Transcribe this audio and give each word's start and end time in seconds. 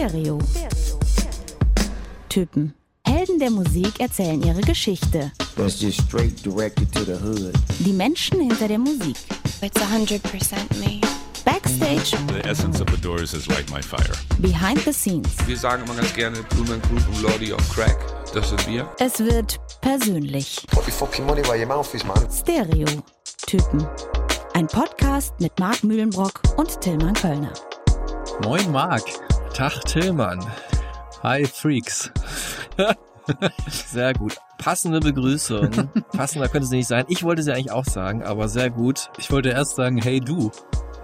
Stereo. 0.00 0.38
Typen. 2.30 2.72
Helden 3.04 3.38
der 3.38 3.50
Musik 3.50 4.00
erzählen 4.00 4.42
ihre 4.42 4.62
Geschichte. 4.62 5.30
That's 5.56 5.78
just 5.78 6.00
straight 6.00 6.42
directed 6.42 6.90
to 6.94 7.04
the 7.04 7.18
hood. 7.22 7.52
Die 7.80 7.92
Menschen 7.92 8.40
hinter 8.40 8.66
der 8.66 8.78
Musik. 8.78 9.14
It's 9.60 9.78
100% 9.78 10.22
me. 10.80 11.02
Backstage, 11.44 12.12
The 12.28 12.48
essence 12.48 12.80
of 12.80 12.88
the 12.90 12.96
Doors 12.96 13.34
is 13.34 13.46
like 13.48 13.70
my 13.70 13.82
fire. 13.82 14.16
behind 14.38 14.78
the 14.86 14.92
scenes. 14.94 15.28
Wir 15.46 15.58
sagen 15.58 15.84
immer 15.84 15.94
ganz 15.94 16.14
gerne 16.14 16.38
Blumen 16.44 16.80
Group 16.80 17.06
und 17.06 17.20
Lordy 17.20 17.52
of 17.52 17.60
Crack. 17.68 17.98
Das 18.32 18.48
sind 18.48 18.66
wir. 18.68 18.88
Es 19.00 19.18
wird 19.18 19.60
persönlich. 19.82 20.64
Put 20.70 20.86
your 20.86 20.94
fucking 20.94 21.26
money 21.26 21.42
where 21.44 21.58
your 21.58 21.66
mouth 21.66 21.92
is, 21.92 22.04
man. 22.06 22.26
Stereo. 22.32 22.86
Typen. 23.46 23.86
Ein 24.54 24.66
Podcast 24.66 25.34
mit 25.40 25.58
Marc 25.58 25.84
Mühlenbrock 25.84 26.40
und 26.56 26.80
Tillmann 26.80 27.12
Kölner. 27.12 27.52
Moin 28.42 28.72
Marc. 28.72 29.02
Tag 29.54 29.84
Tillmann. 29.84 30.40
Hi 31.22 31.44
Freaks. 31.44 32.10
Sehr 33.86 34.14
gut. 34.14 34.36
Passende 34.58 35.00
Begrüßung. 35.00 35.70
Passender 36.12 36.48
könnte 36.48 36.66
sie 36.66 36.76
nicht 36.76 36.88
sein. 36.88 37.04
Ich 37.08 37.22
wollte 37.22 37.42
sie 37.42 37.52
eigentlich 37.52 37.70
auch 37.70 37.84
sagen, 37.84 38.22
aber 38.22 38.48
sehr 38.48 38.70
gut. 38.70 39.10
Ich 39.18 39.30
wollte 39.30 39.50
erst 39.50 39.76
sagen, 39.76 39.98
hey 39.98 40.20
du. 40.20 40.50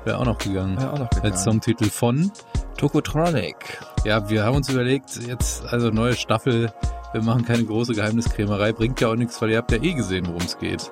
Wäre 0.04 0.18
auch 0.18 0.24
noch 0.24 0.38
gegangen. 0.38 0.76
Wäre 0.78 0.92
auch 0.92 0.98
noch 0.98 1.10
gegangen. 1.10 1.32
Als 1.32 1.44
Songtitel 1.44 1.90
von. 1.90 2.30
Tokotronic. 2.78 3.56
Ja, 4.04 4.28
wir 4.28 4.44
haben 4.44 4.56
uns 4.56 4.68
überlegt, 4.68 5.16
jetzt, 5.26 5.64
also 5.66 5.90
neue 5.90 6.14
Staffel, 6.14 6.72
wir 7.12 7.22
machen 7.22 7.44
keine 7.44 7.64
große 7.64 7.94
Geheimniskrämerei, 7.94 8.72
bringt 8.72 9.00
ja 9.00 9.08
auch 9.08 9.16
nichts, 9.16 9.40
weil 9.40 9.50
ihr 9.50 9.58
habt 9.58 9.72
ja 9.72 9.82
eh 9.82 9.94
gesehen, 9.94 10.26
worum 10.26 10.42
es 10.42 10.58
geht. 10.58 10.88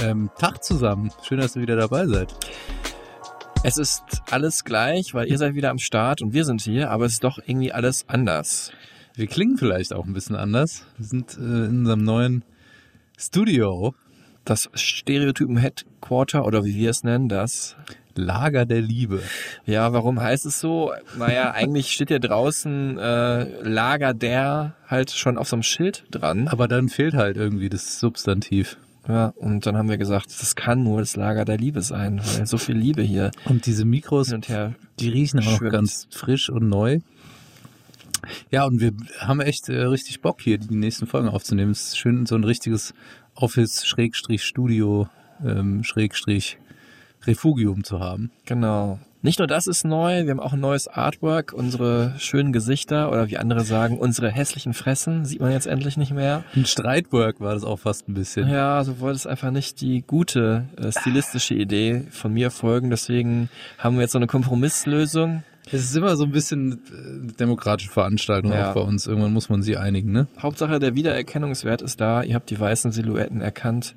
Ähm, 0.00 0.30
Tag 0.38 0.62
zusammen. 0.62 1.10
Schön, 1.22 1.38
dass 1.38 1.56
ihr 1.56 1.62
wieder 1.62 1.76
dabei 1.76 2.06
seid. 2.06 2.34
Es 3.64 3.78
ist 3.78 4.02
alles 4.28 4.64
gleich, 4.64 5.14
weil 5.14 5.28
ihr 5.28 5.38
seid 5.38 5.54
wieder 5.54 5.70
am 5.70 5.78
Start 5.78 6.20
und 6.20 6.32
wir 6.32 6.44
sind 6.44 6.62
hier, 6.62 6.90
aber 6.90 7.04
es 7.04 7.12
ist 7.12 7.24
doch 7.24 7.38
irgendwie 7.46 7.70
alles 7.70 8.04
anders. 8.08 8.72
Wir 9.14 9.28
klingen 9.28 9.56
vielleicht 9.56 9.92
auch 9.92 10.04
ein 10.04 10.12
bisschen 10.12 10.34
anders. 10.34 10.84
Wir 10.96 11.06
sind 11.06 11.38
äh, 11.38 11.40
in 11.40 11.80
unserem 11.80 12.02
neuen 12.02 12.44
Studio, 13.16 13.94
Das 14.44 14.68
Stereotypen-Headquarter 14.74 16.44
oder 16.44 16.64
wie 16.64 16.74
wir 16.74 16.90
es 16.90 17.04
nennen, 17.04 17.28
das 17.28 17.76
Lager 18.16 18.66
der 18.66 18.80
Liebe. 18.80 19.22
Ja, 19.64 19.92
warum 19.92 20.20
heißt 20.20 20.44
es 20.44 20.58
so? 20.58 20.92
Naja, 21.16 21.52
eigentlich 21.52 21.92
steht 21.92 22.10
ja 22.10 22.18
draußen 22.18 22.98
äh, 22.98 23.44
Lager 23.62 24.12
der 24.12 24.74
halt 24.88 25.12
schon 25.12 25.38
auf 25.38 25.48
so 25.48 25.54
einem 25.54 25.62
Schild 25.62 26.04
dran. 26.10 26.48
Aber 26.48 26.66
dann 26.66 26.88
fehlt 26.88 27.14
halt 27.14 27.36
irgendwie 27.36 27.68
das 27.68 28.00
Substantiv. 28.00 28.76
Ja, 29.08 29.32
und 29.36 29.66
dann 29.66 29.76
haben 29.76 29.88
wir 29.88 29.98
gesagt, 29.98 30.26
das 30.26 30.54
kann 30.54 30.84
nur 30.84 31.00
das 31.00 31.16
Lager 31.16 31.44
der 31.44 31.58
Liebe 31.58 31.82
sein, 31.82 32.20
weil 32.24 32.46
so 32.46 32.56
viel 32.56 32.76
Liebe 32.76 33.02
hier 33.02 33.32
Und 33.46 33.66
diese 33.66 33.84
Mikros 33.84 34.28
hin 34.28 34.36
und 34.36 34.48
her. 34.48 34.74
Die 35.00 35.08
riechen 35.08 35.40
auch 35.40 35.44
noch 35.44 35.58
Schwimmt. 35.58 35.72
ganz 35.72 36.06
frisch 36.10 36.50
und 36.50 36.68
neu. 36.68 37.00
Ja, 38.50 38.64
und 38.64 38.80
wir 38.80 38.92
haben 39.18 39.40
echt 39.40 39.68
äh, 39.68 39.82
richtig 39.82 40.20
Bock 40.20 40.40
hier 40.40 40.58
die 40.58 40.76
nächsten 40.76 41.08
Folgen 41.08 41.28
aufzunehmen. 41.28 41.72
Es 41.72 41.88
ist 41.88 41.98
schön, 41.98 42.26
so 42.26 42.36
ein 42.36 42.44
richtiges 42.44 42.94
Office-Studio, 43.34 45.08
ähm, 45.44 45.82
Schrägstrich 45.82 46.58
Refugium 47.24 47.82
zu 47.82 47.98
haben. 47.98 48.30
Genau. 48.46 49.00
Nicht 49.24 49.38
nur 49.38 49.46
das 49.46 49.68
ist 49.68 49.84
neu, 49.84 50.24
wir 50.24 50.30
haben 50.32 50.40
auch 50.40 50.52
ein 50.52 50.58
neues 50.60 50.88
Artwork, 50.88 51.52
unsere 51.52 52.14
schönen 52.18 52.52
Gesichter 52.52 53.08
oder 53.10 53.28
wie 53.30 53.38
andere 53.38 53.60
sagen, 53.62 53.96
unsere 53.98 54.30
hässlichen 54.30 54.74
Fressen 54.74 55.24
sieht 55.24 55.40
man 55.40 55.52
jetzt 55.52 55.66
endlich 55.68 55.96
nicht 55.96 56.12
mehr. 56.12 56.42
Ein 56.56 56.66
Streitwork 56.66 57.40
war 57.40 57.54
das 57.54 57.62
auch 57.62 57.78
fast 57.78 58.08
ein 58.08 58.14
bisschen. 58.14 58.48
Ja, 58.48 58.82
so 58.82 58.98
wollte 58.98 59.16
es 59.16 59.26
einfach 59.28 59.52
nicht 59.52 59.80
die 59.80 60.02
gute 60.04 60.64
äh, 60.76 60.90
stilistische 60.90 61.54
Idee 61.54 62.02
von 62.10 62.32
mir 62.32 62.50
folgen, 62.50 62.90
deswegen 62.90 63.48
haben 63.78 63.94
wir 63.94 64.02
jetzt 64.02 64.12
so 64.12 64.18
eine 64.18 64.26
Kompromisslösung. 64.26 65.44
Es 65.66 65.74
ist 65.84 65.94
immer 65.96 66.16
so 66.16 66.24
ein 66.24 66.32
bisschen 66.32 66.72
äh, 66.72 67.32
demokratische 67.38 67.90
Veranstaltung 67.90 68.50
Ja. 68.52 68.70
auch 68.70 68.74
bei 68.74 68.80
uns. 68.80 69.06
Irgendwann 69.06 69.32
muss 69.32 69.48
man 69.48 69.62
sie 69.62 69.76
einigen, 69.76 70.10
ne? 70.10 70.26
Hauptsache 70.40 70.80
der 70.80 70.96
Wiedererkennungswert 70.96 71.82
ist 71.82 72.00
da. 72.00 72.24
Ihr 72.24 72.34
habt 72.34 72.50
die 72.50 72.58
weißen 72.58 72.90
Silhouetten 72.90 73.40
erkannt 73.40 73.94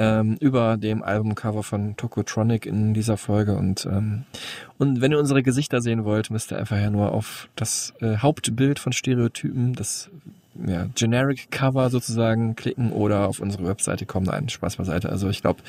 ähm, 0.00 0.38
über 0.40 0.78
dem 0.78 1.02
Albumcover 1.02 1.62
von 1.62 1.94
Tokotronic 1.96 2.64
in 2.64 2.94
dieser 2.94 3.18
Folge. 3.18 3.54
Und 3.54 3.84
ähm, 3.84 4.24
und 4.78 5.02
wenn 5.02 5.12
ihr 5.12 5.18
unsere 5.18 5.42
Gesichter 5.42 5.82
sehen 5.82 6.04
wollt, 6.06 6.30
müsst 6.30 6.52
ihr 6.52 6.58
einfach 6.58 6.78
ja 6.78 6.88
nur 6.88 7.12
auf 7.12 7.50
das 7.54 7.92
äh, 8.00 8.16
Hauptbild 8.16 8.78
von 8.78 8.94
Stereotypen, 8.94 9.74
das 9.74 10.10
ja, 10.66 10.86
Generic 10.94 11.50
Cover 11.50 11.90
sozusagen 11.90 12.56
klicken 12.56 12.92
oder 12.92 13.28
auf 13.28 13.40
unsere 13.40 13.66
Webseite 13.66 14.06
kommen. 14.06 14.26
Nein, 14.26 14.48
Spaß 14.48 14.76
beiseite. 14.76 15.08
Also 15.08 15.28
ich 15.28 15.42
glaube, 15.42 15.62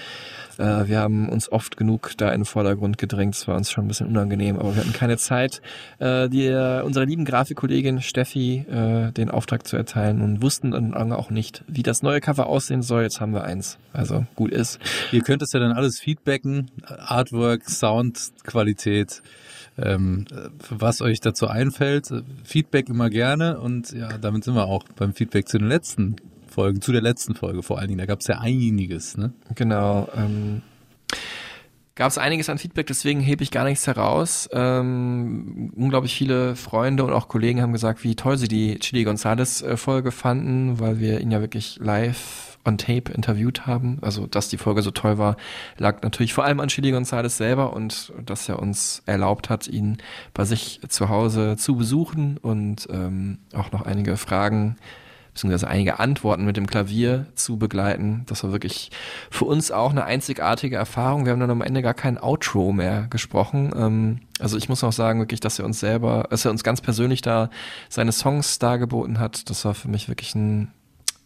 äh, 0.57 0.87
wir 0.87 0.99
haben 0.99 1.29
uns 1.29 1.51
oft 1.51 1.77
genug 1.77 2.11
da 2.17 2.31
in 2.31 2.41
den 2.41 2.45
Vordergrund 2.45 2.97
gedrängt. 2.97 3.35
Es 3.35 3.47
war 3.47 3.55
uns 3.55 3.71
schon 3.71 3.85
ein 3.85 3.87
bisschen 3.87 4.07
unangenehm, 4.07 4.57
aber 4.57 4.75
wir 4.75 4.81
hatten 4.81 4.93
keine 4.93 5.17
Zeit, 5.17 5.61
äh, 5.99 6.29
die, 6.29 6.49
unserer 6.83 7.05
lieben 7.05 7.25
Grafikkollegin 7.25 8.01
Steffi 8.01 8.65
äh, 8.69 9.11
den 9.11 9.29
Auftrag 9.29 9.67
zu 9.67 9.77
erteilen 9.77 10.21
und 10.21 10.41
wussten 10.41 10.71
dann 10.71 11.13
auch 11.13 11.29
nicht, 11.29 11.63
wie 11.67 11.83
das 11.83 12.01
neue 12.01 12.19
Cover 12.19 12.47
aussehen 12.47 12.81
soll. 12.81 13.03
Jetzt 13.03 13.21
haben 13.21 13.33
wir 13.33 13.43
eins. 13.43 13.77
Also 13.93 14.25
gut 14.35 14.51
ist. 14.51 14.79
Ihr 15.11 15.21
könnt 15.21 15.41
es 15.41 15.51
ja 15.51 15.59
dann 15.59 15.73
alles 15.73 15.99
feedbacken, 15.99 16.71
Artwork, 16.85 17.69
Soundqualität, 17.69 19.21
ähm, 19.77 20.25
äh, 20.31 20.49
was 20.69 21.01
euch 21.01 21.19
dazu 21.19 21.47
einfällt. 21.47 22.11
Feedback 22.43 22.89
immer 22.89 23.09
gerne 23.09 23.59
und 23.59 23.91
ja, 23.91 24.17
damit 24.17 24.43
sind 24.43 24.55
wir 24.55 24.65
auch 24.65 24.83
beim 24.95 25.13
Feedback 25.13 25.47
zu 25.47 25.57
den 25.57 25.67
letzten 25.67 26.15
Folgen, 26.47 26.81
zu 26.81 26.91
der 26.91 27.01
letzten 27.01 27.35
Folge 27.35 27.63
vor 27.63 27.79
allen 27.79 27.87
Dingen. 27.87 27.99
Da 27.99 28.05
gab 28.05 28.19
es 28.19 28.27
ja 28.27 28.39
einiges, 28.39 29.17
ne? 29.17 29.33
Genau. 29.55 30.09
Ähm, 30.15 30.61
Gab 31.95 32.09
es 32.09 32.17
einiges 32.17 32.49
an 32.49 32.57
Feedback, 32.57 32.87
deswegen 32.87 33.19
hebe 33.19 33.43
ich 33.43 33.51
gar 33.51 33.65
nichts 33.65 33.85
heraus. 33.85 34.49
Ähm, 34.53 35.73
unglaublich 35.75 36.15
viele 36.15 36.55
Freunde 36.55 37.03
und 37.03 37.11
auch 37.11 37.27
Kollegen 37.27 37.61
haben 37.61 37.73
gesagt, 37.73 38.03
wie 38.03 38.15
toll 38.15 38.37
sie 38.37 38.47
die 38.47 38.79
Chili 38.79 39.03
Gonzales 39.03 39.61
äh, 39.61 39.75
Folge 39.75 40.11
fanden, 40.11 40.79
weil 40.79 40.99
wir 40.99 41.19
ihn 41.19 41.31
ja 41.31 41.41
wirklich 41.41 41.77
live 41.81 42.50
on 42.65 42.77
tape 42.77 43.11
interviewt 43.11 43.65
haben. 43.65 43.99
Also, 44.01 44.27
dass 44.27 44.49
die 44.49 44.57
Folge 44.57 44.81
so 44.81 44.91
toll 44.91 45.17
war, 45.17 45.37
lag 45.77 46.01
natürlich 46.03 46.33
vor 46.33 46.43
allem 46.43 46.59
an 46.59 46.69
Chili 46.69 46.91
Gonzales 46.91 47.37
selber 47.37 47.73
und 47.73 48.13
dass 48.25 48.47
er 48.49 48.59
uns 48.59 49.03
erlaubt 49.05 49.49
hat, 49.49 49.67
ihn 49.67 49.97
bei 50.33 50.45
sich 50.45 50.81
zu 50.87 51.09
Hause 51.09 51.57
zu 51.57 51.75
besuchen 51.75 52.37
und 52.37 52.87
ähm, 52.91 53.39
auch 53.53 53.71
noch 53.71 53.83
einige 53.83 54.17
Fragen 54.17 54.77
beziehungsweise 55.33 55.67
einige 55.67 55.99
Antworten 55.99 56.45
mit 56.45 56.57
dem 56.57 56.67
Klavier 56.67 57.27
zu 57.35 57.57
begleiten. 57.57 58.23
Das 58.27 58.43
war 58.43 58.51
wirklich 58.51 58.91
für 59.29 59.45
uns 59.45 59.71
auch 59.71 59.91
eine 59.91 60.03
einzigartige 60.03 60.75
Erfahrung. 60.75 61.25
Wir 61.25 61.31
haben 61.31 61.39
dann 61.39 61.49
am 61.49 61.61
Ende 61.61 61.81
gar 61.81 61.93
kein 61.93 62.21
Outro 62.21 62.73
mehr 62.73 63.07
gesprochen. 63.09 63.71
Ähm, 63.75 64.19
also 64.39 64.57
ich 64.57 64.67
muss 64.67 64.83
auch 64.83 64.91
sagen, 64.91 65.19
wirklich, 65.19 65.39
dass 65.39 65.59
er 65.59 65.65
uns 65.65 65.79
selber, 65.79 66.27
dass 66.29 66.45
er 66.45 66.51
uns 66.51 66.63
ganz 66.63 66.81
persönlich 66.81 67.21
da 67.21 67.49
seine 67.89 68.11
Songs 68.11 68.59
dargeboten 68.59 69.19
hat. 69.19 69.49
Das 69.49 69.63
war 69.63 69.73
für 69.73 69.87
mich 69.87 70.09
wirklich 70.09 70.35
ein 70.35 70.73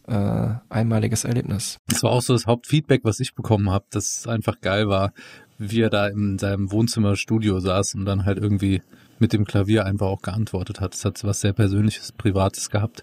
äh, 0.06 0.54
einmaliges 0.68 1.24
Erlebnis. 1.24 1.78
Das 1.88 2.02
war 2.02 2.10
auch 2.10 2.22
so 2.22 2.32
das 2.32 2.46
Hauptfeedback, 2.46 3.02
was 3.04 3.20
ich 3.20 3.34
bekommen 3.34 3.70
habe, 3.70 3.84
dass 3.90 4.18
es 4.18 4.26
einfach 4.26 4.60
geil 4.60 4.88
war, 4.88 5.12
wie 5.58 5.80
er 5.80 5.90
da 5.90 6.06
in 6.06 6.38
seinem 6.38 6.70
Wohnzimmerstudio 6.70 7.60
saß 7.60 7.94
und 7.94 8.04
dann 8.04 8.24
halt 8.24 8.38
irgendwie 8.38 8.82
mit 9.18 9.32
dem 9.32 9.44
Klavier 9.44 9.86
einfach 9.86 10.06
auch 10.06 10.22
geantwortet 10.22 10.80
hat. 10.80 10.94
Es 10.94 11.04
hat 11.04 11.22
was 11.24 11.40
sehr 11.40 11.52
Persönliches, 11.52 12.12
Privates 12.12 12.70
gehabt. 12.70 13.02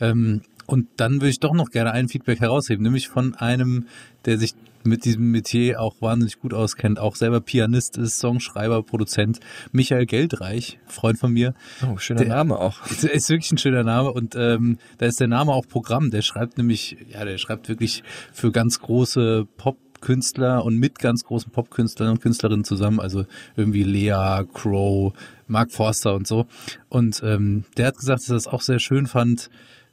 Ähm, 0.00 0.42
und 0.66 0.88
dann 0.96 1.14
würde 1.14 1.28
ich 1.28 1.40
doch 1.40 1.54
noch 1.54 1.70
gerne 1.70 1.92
ein 1.92 2.08
Feedback 2.08 2.40
herausheben, 2.40 2.82
nämlich 2.82 3.08
von 3.08 3.34
einem, 3.34 3.86
der 4.24 4.38
sich 4.38 4.54
mit 4.84 5.04
diesem 5.04 5.30
Metier 5.30 5.80
auch 5.80 5.96
wahnsinnig 6.00 6.38
gut 6.38 6.54
auskennt, 6.54 6.98
auch 6.98 7.16
selber 7.16 7.40
Pianist 7.40 7.96
ist, 7.98 8.18
Songschreiber, 8.18 8.82
Produzent, 8.82 9.40
Michael 9.72 10.06
Geldreich, 10.06 10.78
Freund 10.86 11.18
von 11.18 11.32
mir. 11.32 11.54
Oh, 11.86 11.96
schöner 11.98 12.20
Der- 12.20 12.28
Name 12.28 12.58
auch. 12.58 12.80
Ist 12.90 13.28
wirklich 13.28 13.52
ein 13.52 13.58
schöner 13.58 13.84
Name 13.84 14.10
und 14.12 14.34
ähm, 14.36 14.78
da 14.98 15.06
ist 15.06 15.20
der 15.20 15.28
Name 15.28 15.52
auch 15.52 15.66
Programm. 15.68 16.10
Der 16.10 16.22
schreibt 16.22 16.58
nämlich, 16.58 16.96
ja, 17.12 17.24
der 17.24 17.38
schreibt 17.38 17.68
wirklich 17.68 18.02
für 18.32 18.50
ganz 18.52 18.80
große 18.80 19.46
Popkünstler 19.56 20.64
und 20.64 20.78
mit 20.78 20.98
ganz 20.98 21.24
großen 21.24 21.52
Popkünstlern 21.52 22.10
und 22.10 22.20
Künstlerinnen 22.20 22.64
zusammen. 22.64 23.00
Also 23.00 23.24
irgendwie 23.56 23.82
Lea, 23.84 24.42
Crow, 24.52 25.12
Mark 25.46 25.72
Forster 25.72 26.14
und 26.14 26.26
so. 26.26 26.46
Und 26.88 27.22
ähm, 27.24 27.64
der 27.76 27.88
hat 27.88 27.96
gesagt, 27.98 28.22
dass 28.22 28.28
er 28.30 28.34
das 28.34 28.46
auch 28.46 28.62
sehr 28.62 28.78
schön 28.78 29.06
fand, 29.06 29.50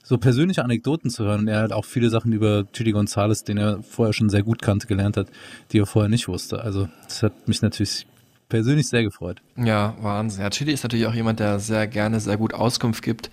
so 0.09 0.17
persönliche 0.17 0.63
Anekdoten 0.63 1.11
zu 1.11 1.23
hören. 1.23 1.41
Und 1.41 1.47
er 1.50 1.61
hat 1.61 1.71
auch 1.71 1.85
viele 1.85 2.09
Sachen 2.09 2.33
über 2.33 2.65
Chili 2.73 2.94
Gonzalez, 2.94 3.44
den 3.44 3.57
er 3.57 3.83
vorher 3.83 4.11
schon 4.11 4.29
sehr 4.29 4.41
gut 4.41 4.59
kannte, 4.59 4.88
gelernt 4.88 5.17
hat, 5.17 5.27
die 5.71 5.77
er 5.77 5.85
vorher 5.85 6.09
nicht 6.09 6.27
wusste. 6.27 6.63
Also 6.63 6.89
das 7.03 7.21
hat 7.21 7.47
mich 7.47 7.61
natürlich 7.61 8.07
persönlich 8.50 8.88
sehr 8.88 9.03
gefreut. 9.03 9.39
Ja, 9.56 9.95
Wahnsinn. 10.01 10.41
Ja, 10.41 10.50
Chili 10.50 10.73
ist 10.73 10.81
natürlich 10.81 11.06
auch 11.06 11.13
jemand, 11.13 11.39
der 11.39 11.59
sehr 11.59 11.85
gerne 11.85 12.19
sehr 12.19 12.38
gut 12.38 12.56
Auskunft 12.56 13.03
gibt 13.03 13.29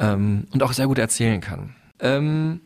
ähm, 0.00 0.48
und 0.52 0.60
auch 0.64 0.72
sehr 0.72 0.88
gut 0.88 0.98
erzählen 0.98 1.40
kann. 1.40 1.76
Ähm, 2.00 2.62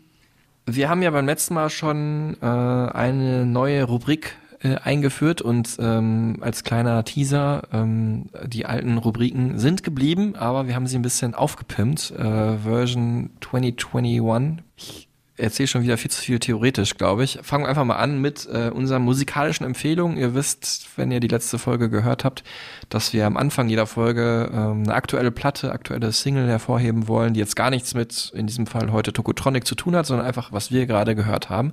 wir 0.64 0.88
haben 0.88 1.02
ja 1.02 1.10
beim 1.10 1.26
letzten 1.26 1.52
Mal 1.52 1.68
schon 1.68 2.38
äh, 2.40 2.46
eine 2.46 3.44
neue 3.44 3.84
Rubrik 3.84 4.34
äh, 4.62 4.76
eingeführt 4.76 5.42
und 5.42 5.76
ähm, 5.80 6.38
als 6.40 6.64
kleiner 6.64 7.04
Teaser, 7.04 7.62
ähm, 7.72 8.30
die 8.46 8.66
alten 8.66 8.98
Rubriken 8.98 9.58
sind 9.58 9.82
geblieben, 9.82 10.36
aber 10.36 10.66
wir 10.66 10.74
haben 10.74 10.86
sie 10.86 10.96
ein 10.96 11.02
bisschen 11.02 11.34
aufgepimpt. 11.34 12.12
Äh, 12.12 12.58
Version 12.58 13.30
2021. 13.40 14.64
Ich 14.76 15.08
erzähle 15.42 15.66
schon 15.66 15.82
wieder 15.82 15.98
viel 15.98 16.10
zu 16.10 16.22
viel 16.22 16.38
theoretisch, 16.38 16.96
glaube 16.96 17.24
ich. 17.24 17.38
Fangen 17.42 17.64
wir 17.64 17.68
einfach 17.68 17.84
mal 17.84 17.96
an 17.96 18.20
mit 18.20 18.48
äh, 18.50 18.70
unseren 18.70 19.02
musikalischen 19.02 19.66
Empfehlungen. 19.66 20.16
Ihr 20.16 20.34
wisst, 20.34 20.88
wenn 20.96 21.10
ihr 21.10 21.20
die 21.20 21.28
letzte 21.28 21.58
Folge 21.58 21.90
gehört 21.90 22.24
habt, 22.24 22.44
dass 22.88 23.12
wir 23.12 23.26
am 23.26 23.36
Anfang 23.36 23.68
jeder 23.68 23.86
Folge 23.86 24.50
ähm, 24.52 24.84
eine 24.84 24.94
aktuelle 24.94 25.30
Platte, 25.30 25.72
aktuelle 25.72 26.12
Single 26.12 26.48
hervorheben 26.48 27.08
wollen, 27.08 27.34
die 27.34 27.40
jetzt 27.40 27.56
gar 27.56 27.70
nichts 27.70 27.94
mit, 27.94 28.32
in 28.34 28.46
diesem 28.46 28.66
Fall 28.66 28.92
heute 28.92 29.12
Tokotronic 29.12 29.66
zu 29.66 29.74
tun 29.74 29.96
hat, 29.96 30.06
sondern 30.06 30.26
einfach, 30.26 30.52
was 30.52 30.70
wir 30.70 30.86
gerade 30.86 31.14
gehört 31.14 31.50
haben. 31.50 31.72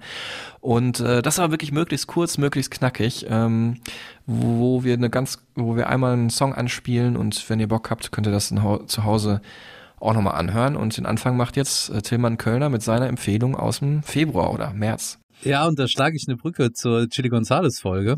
Und 0.61 0.99
äh, 0.99 1.21
das 1.21 1.37
war 1.37 1.51
wirklich 1.51 1.71
möglichst 1.71 2.07
kurz, 2.07 2.37
möglichst 2.37 2.71
knackig, 2.71 3.27
ähm, 3.29 3.77
wo 4.25 4.83
wir 4.83 4.93
eine 4.93 5.09
ganz, 5.09 5.39
wo 5.55 5.75
wir 5.75 5.89
einmal 5.89 6.13
einen 6.13 6.29
Song 6.29 6.53
anspielen 6.53 7.15
und 7.15 7.49
wenn 7.49 7.59
ihr 7.59 7.67
Bock 7.67 7.89
habt, 7.89 8.11
könnt 8.11 8.27
ihr 8.27 8.33
das 8.33 8.53
zu 8.87 9.03
Hause 9.03 9.41
auch 9.99 10.13
nochmal 10.13 10.35
anhören. 10.35 10.75
Und 10.75 10.97
den 10.97 11.05
Anfang 11.05 11.37
macht 11.37 11.57
jetzt 11.57 11.89
äh, 11.89 12.01
Tillmann 12.01 12.37
Kölner 12.37 12.69
mit 12.69 12.81
seiner 12.81 13.07
Empfehlung 13.07 13.55
aus 13.55 13.79
dem 13.79 14.03
Februar 14.03 14.53
oder 14.53 14.73
März. 14.73 15.19
Ja, 15.43 15.67
und 15.67 15.79
da 15.79 15.87
schlage 15.87 16.15
ich 16.15 16.25
eine 16.27 16.37
Brücke 16.37 16.73
zur 16.73 17.07
Chili 17.09 17.29
Gonzales 17.29 17.79
Folge. 17.79 18.17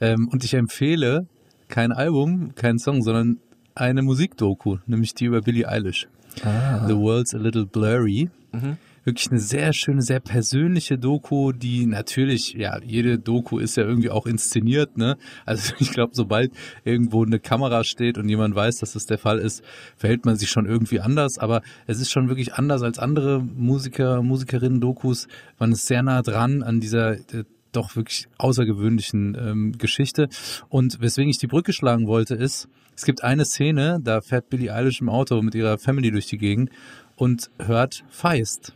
Ähm, 0.00 0.28
und 0.30 0.44
ich 0.44 0.54
empfehle 0.54 1.26
kein 1.68 1.92
Album, 1.92 2.54
kein 2.54 2.78
Song, 2.78 3.02
sondern 3.02 3.38
eine 3.74 4.02
Musikdoku, 4.02 4.78
nämlich 4.86 5.14
die 5.14 5.26
über 5.26 5.40
Billie 5.40 5.68
Eilish. 5.68 6.06
Ah. 6.42 6.86
The 6.86 6.96
World's 6.96 7.34
a 7.34 7.38
Little 7.38 7.66
Blurry. 7.66 8.30
Mhm 8.52 8.78
wirklich 9.04 9.30
eine 9.30 9.40
sehr 9.40 9.72
schöne, 9.72 10.02
sehr 10.02 10.20
persönliche 10.20 10.98
Doku, 10.98 11.52
die 11.52 11.86
natürlich, 11.86 12.54
ja, 12.54 12.78
jede 12.82 13.18
Doku 13.18 13.58
ist 13.58 13.76
ja 13.76 13.84
irgendwie 13.84 14.10
auch 14.10 14.26
inszeniert, 14.26 14.96
ne? 14.96 15.16
Also 15.44 15.74
ich 15.78 15.90
glaube, 15.90 16.14
sobald 16.14 16.52
irgendwo 16.84 17.24
eine 17.24 17.38
Kamera 17.38 17.84
steht 17.84 18.18
und 18.18 18.28
jemand 18.28 18.54
weiß, 18.54 18.78
dass 18.78 18.94
das 18.94 19.06
der 19.06 19.18
Fall 19.18 19.38
ist, 19.38 19.62
verhält 19.96 20.24
man 20.24 20.36
sich 20.36 20.50
schon 20.50 20.66
irgendwie 20.66 21.00
anders. 21.00 21.38
Aber 21.38 21.62
es 21.86 22.00
ist 22.00 22.10
schon 22.10 22.28
wirklich 22.28 22.54
anders 22.54 22.82
als 22.82 22.98
andere 22.98 23.40
Musiker, 23.40 24.22
Musikerinnen-Dokus. 24.22 25.28
Man 25.58 25.72
ist 25.72 25.86
sehr 25.86 26.02
nah 26.02 26.22
dran 26.22 26.62
an 26.62 26.80
dieser 26.80 27.12
äh, 27.12 27.44
doch 27.72 27.96
wirklich 27.96 28.28
außergewöhnlichen 28.38 29.36
ähm, 29.38 29.72
Geschichte. 29.78 30.28
Und 30.68 31.00
weswegen 31.00 31.28
ich 31.28 31.38
die 31.38 31.46
Brücke 31.46 31.72
schlagen 31.72 32.06
wollte, 32.06 32.34
ist, 32.34 32.68
es 32.96 33.04
gibt 33.04 33.24
eine 33.24 33.44
Szene, 33.44 33.98
da 34.02 34.20
fährt 34.20 34.48
Billie 34.48 34.72
Eilish 34.72 35.00
im 35.00 35.08
Auto 35.08 35.42
mit 35.42 35.54
ihrer 35.56 35.78
Family 35.78 36.12
durch 36.12 36.26
die 36.26 36.38
Gegend 36.38 36.70
und 37.16 37.50
hört 37.58 38.04
Feist. 38.08 38.74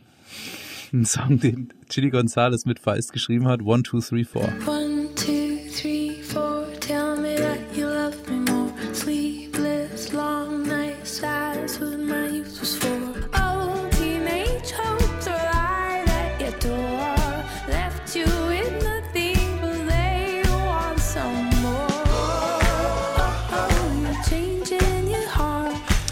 Ein 0.91 1.05
Song, 1.05 1.39
den 1.39 1.71
Chili 1.87 2.09
Gonzalez 2.09 2.65
mit 2.65 2.79
Feist 2.79 3.13
geschrieben 3.13 3.47
hat. 3.47 3.61
One, 3.61 3.83
two, 3.83 3.99
three, 4.01 4.23
four. 4.23 4.51
One, 4.65 4.88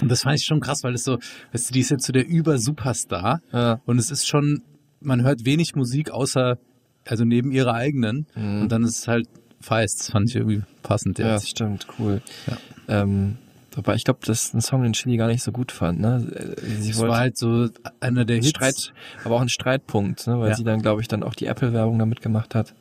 Und 0.07 0.11
das 0.11 0.23
fand 0.23 0.37
ich 0.39 0.45
schon 0.45 0.59
krass, 0.59 0.83
weil 0.83 0.93
es 0.93 1.03
so, 1.03 1.19
weißt 1.51 1.69
du, 1.69 1.73
die 1.73 1.81
ist 1.81 1.91
jetzt 1.91 2.05
so 2.05 2.13
der 2.13 2.27
Über-Superstar. 2.27 3.41
Ja. 3.51 3.81
Und 3.85 3.99
es 3.99 4.09
ist 4.09 4.27
schon 4.27 4.63
man 5.01 5.23
hört 5.23 5.45
wenig 5.45 5.75
Musik 5.75 6.11
außer, 6.11 6.57
also 7.05 7.23
neben 7.23 7.51
ihrer 7.51 7.73
eigenen. 7.73 8.27
Mhm. 8.35 8.61
Und 8.63 8.71
dann 8.71 8.83
ist 8.83 8.99
es 8.99 9.07
halt 9.07 9.27
Feist. 9.59 10.01
Das 10.01 10.09
fand 10.11 10.29
ich 10.29 10.35
irgendwie 10.35 10.61
passend. 10.83 11.19
Ja, 11.19 11.33
das 11.33 11.49
stimmt, 11.49 11.87
cool. 11.99 12.21
Ja. 12.47 12.57
Ähm, 13.01 13.37
Wobei 13.73 13.93
ich 13.93 14.05
glaube, 14.05 14.21
das 14.25 14.45
ist 14.45 14.53
ein 14.55 14.61
Song, 14.61 14.81
den 14.81 14.93
Chili 14.93 15.17
gar 15.17 15.27
nicht 15.27 15.43
so 15.43 15.51
gut 15.51 15.71
fand. 15.71 15.99
Ne? 15.99 16.55
Sie 16.79 16.89
das 16.89 16.99
war 16.99 17.19
halt 17.19 17.37
so 17.37 17.69
einer 17.99 18.25
der 18.25 18.37
Hits. 18.37 18.49
Streit, 18.49 18.93
aber 19.23 19.35
auch 19.35 19.41
ein 19.41 19.49
Streitpunkt, 19.49 20.25
ne? 20.25 20.39
weil 20.39 20.49
ja. 20.49 20.55
sie 20.55 20.63
dann, 20.63 20.81
glaube 20.81 21.01
ich, 21.01 21.07
dann 21.07 21.21
auch 21.21 21.35
die 21.35 21.45
Apple-Werbung 21.45 21.99
damit 21.99 22.21
gemacht 22.21 22.55
hat. 22.55 22.73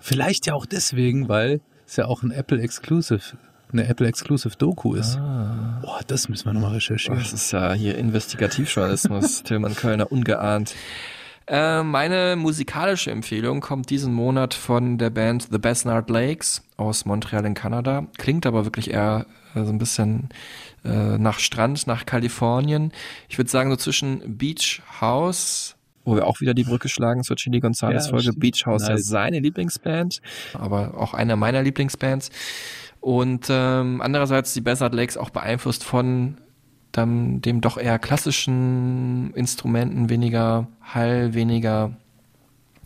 Vielleicht 0.00 0.46
ja 0.46 0.52
auch 0.52 0.66
deswegen, 0.66 1.30
weil 1.30 1.62
es 1.86 1.96
ja 1.96 2.04
auch 2.04 2.22
ein 2.22 2.30
Apple 2.30 2.60
Exclusive, 2.60 3.38
eine 3.74 3.86
Apple 3.86 4.06
Exclusive 4.06 4.56
Doku 4.56 4.94
ist. 4.94 5.16
Ah. 5.16 5.80
Boah, 5.82 6.00
das 6.06 6.28
müssen 6.28 6.46
wir 6.46 6.54
nochmal 6.54 6.72
recherchieren. 6.72 7.18
Das 7.18 7.32
ist 7.32 7.52
ja 7.52 7.72
hier 7.74 7.98
Investigativjournalismus, 7.98 9.42
Tillmann 9.44 9.74
Kölner, 9.74 10.10
ungeahnt. 10.10 10.74
Äh, 11.46 11.82
meine 11.82 12.36
musikalische 12.36 13.10
Empfehlung 13.10 13.60
kommt 13.60 13.90
diesen 13.90 14.14
Monat 14.14 14.54
von 14.54 14.96
der 14.96 15.10
Band 15.10 15.48
The 15.50 15.58
Besnard 15.58 16.08
Lakes 16.08 16.62
aus 16.78 17.04
Montreal 17.04 17.44
in 17.44 17.54
Kanada. 17.54 18.06
Klingt 18.16 18.46
aber 18.46 18.64
wirklich 18.64 18.90
eher 18.90 19.26
äh, 19.54 19.62
so 19.62 19.70
ein 19.70 19.78
bisschen 19.78 20.30
äh, 20.84 21.18
nach 21.18 21.38
Strand, 21.38 21.86
nach 21.86 22.06
Kalifornien. 22.06 22.92
Ich 23.28 23.36
würde 23.36 23.50
sagen 23.50 23.70
so 23.70 23.76
zwischen 23.76 24.38
Beach 24.38 24.80
House, 25.02 25.76
wo 26.04 26.16
wir 26.16 26.26
auch 26.26 26.40
wieder 26.40 26.54
die 26.54 26.64
Brücke 26.64 26.88
schlagen 26.88 27.24
zur 27.24 27.36
Chili 27.36 27.60
Gonzalez 27.60 28.08
Folge. 28.08 28.26
Ja, 28.26 28.32
Beach 28.36 28.64
House 28.64 28.88
nice. 28.88 29.00
ist 29.00 29.08
seine 29.08 29.40
Lieblingsband, 29.40 30.22
aber 30.54 30.96
auch 30.96 31.12
einer 31.12 31.36
meiner 31.36 31.62
Lieblingsbands. 31.62 32.30
Und 33.04 33.48
ähm, 33.50 34.00
andererseits 34.00 34.54
die 34.54 34.62
Besnard 34.62 34.94
Lakes 34.94 35.18
auch 35.18 35.28
beeinflusst 35.28 35.84
von 35.84 36.38
dem, 36.96 37.42
dem 37.42 37.60
doch 37.60 37.76
eher 37.76 37.98
klassischen 37.98 39.34
Instrumenten, 39.34 40.08
weniger 40.08 40.68
Hall, 40.80 41.34
weniger 41.34 41.94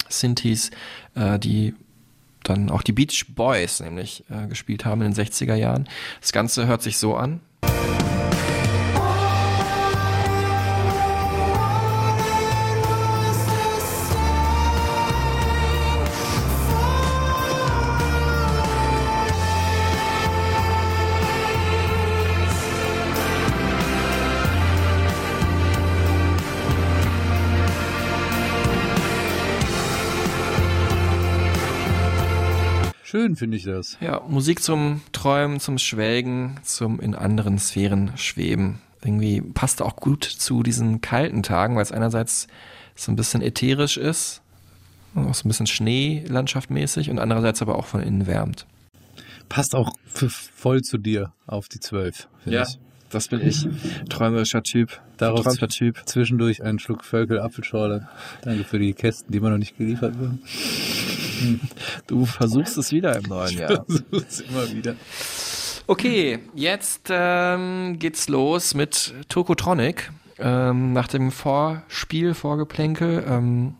Synthes, 0.09 0.73
äh, 1.15 1.39
die 1.39 1.77
dann 2.43 2.69
auch 2.69 2.83
die 2.83 2.91
Beach 2.91 3.27
Boys 3.37 3.79
nämlich 3.79 4.25
äh, 4.29 4.49
gespielt 4.49 4.85
haben 4.85 5.03
in 5.03 5.13
den 5.13 5.25
60er 5.25 5.55
Jahren. 5.55 5.89
Das 6.21 6.33
Ganze 6.33 6.67
hört 6.67 6.83
sich 6.83 6.99
so 6.99 7.15
an. 7.15 7.41
Schön 33.19 33.35
finde 33.35 33.57
ich 33.57 33.65
das. 33.65 33.99
Ja, 34.01 34.23
Musik 34.29 34.63
zum 34.63 35.01
Träumen, 35.11 35.59
zum 35.59 35.79
Schwelgen, 35.79 36.61
zum 36.63 37.01
in 37.01 37.17
anderen 37.17 37.59
Sphären 37.59 38.13
schweben. 38.17 38.79
Irgendwie 39.03 39.41
passt 39.41 39.83
auch 39.83 39.97
gut 39.97 40.23
zu 40.23 40.63
diesen 40.63 41.01
kalten 41.01 41.43
Tagen, 41.43 41.75
weil 41.75 41.83
es 41.83 41.91
einerseits 41.91 42.47
so 42.95 43.11
ein 43.11 43.17
bisschen 43.17 43.43
ätherisch 43.43 43.97
ist, 43.97 44.41
auch 45.17 45.35
so 45.35 45.47
ein 45.47 45.49
bisschen 45.49 45.67
Schneelandschaftmäßig 45.67 47.11
und 47.11 47.19
andererseits 47.19 47.61
aber 47.61 47.75
auch 47.75 47.87
von 47.87 48.03
innen 48.03 48.29
wärmt. 48.29 48.67
Passt 49.49 49.75
auch 49.75 49.97
voll 50.05 50.83
zu 50.83 50.97
dir 50.97 51.33
auf 51.49 51.69
die 51.69 51.81
Zwölf, 51.81 52.29
ja. 52.45 52.63
ich. 52.63 52.79
Das 53.11 53.27
bin 53.27 53.45
ich. 53.45 53.67
Träumerischer 54.11 54.63
Typ. 54.63 55.01
Darauf 55.17 55.57
Typ. 55.57 56.03
Zwischendurch 56.05 56.63
einen 56.63 56.79
Schluck 56.79 57.05
Völkel 57.05 57.41
Apfelschorle. 57.41 58.07
Danke 58.43 58.63
für 58.63 58.79
die 58.79 58.93
Kästen, 58.93 59.33
die 59.33 59.39
immer 59.39 59.51
noch 59.51 59.59
nicht 59.59 59.77
geliefert 59.77 60.17
wurden. 60.21 60.41
Du 62.07 62.27
versuchst 62.27 62.77
es 62.79 62.93
wieder 62.93 63.17
im 63.17 63.25
neuen 63.25 63.59
Jahr. 63.59 63.85
Ich 63.89 64.03
versuch's 64.11 64.41
immer 64.41 64.71
wieder. 64.71 64.95
Okay, 65.87 66.41
jetzt 66.55 67.09
ähm, 67.11 67.99
geht's 67.99 68.29
los 68.29 68.75
mit 68.75 69.15
Tokotronic. 69.29 70.11
Ähm, 70.39 70.93
nach 70.93 71.09
dem 71.09 71.33
Vorspiel, 71.33 72.35
Vorgeplänkel. 72.35 73.25
Ähm, 73.29 73.75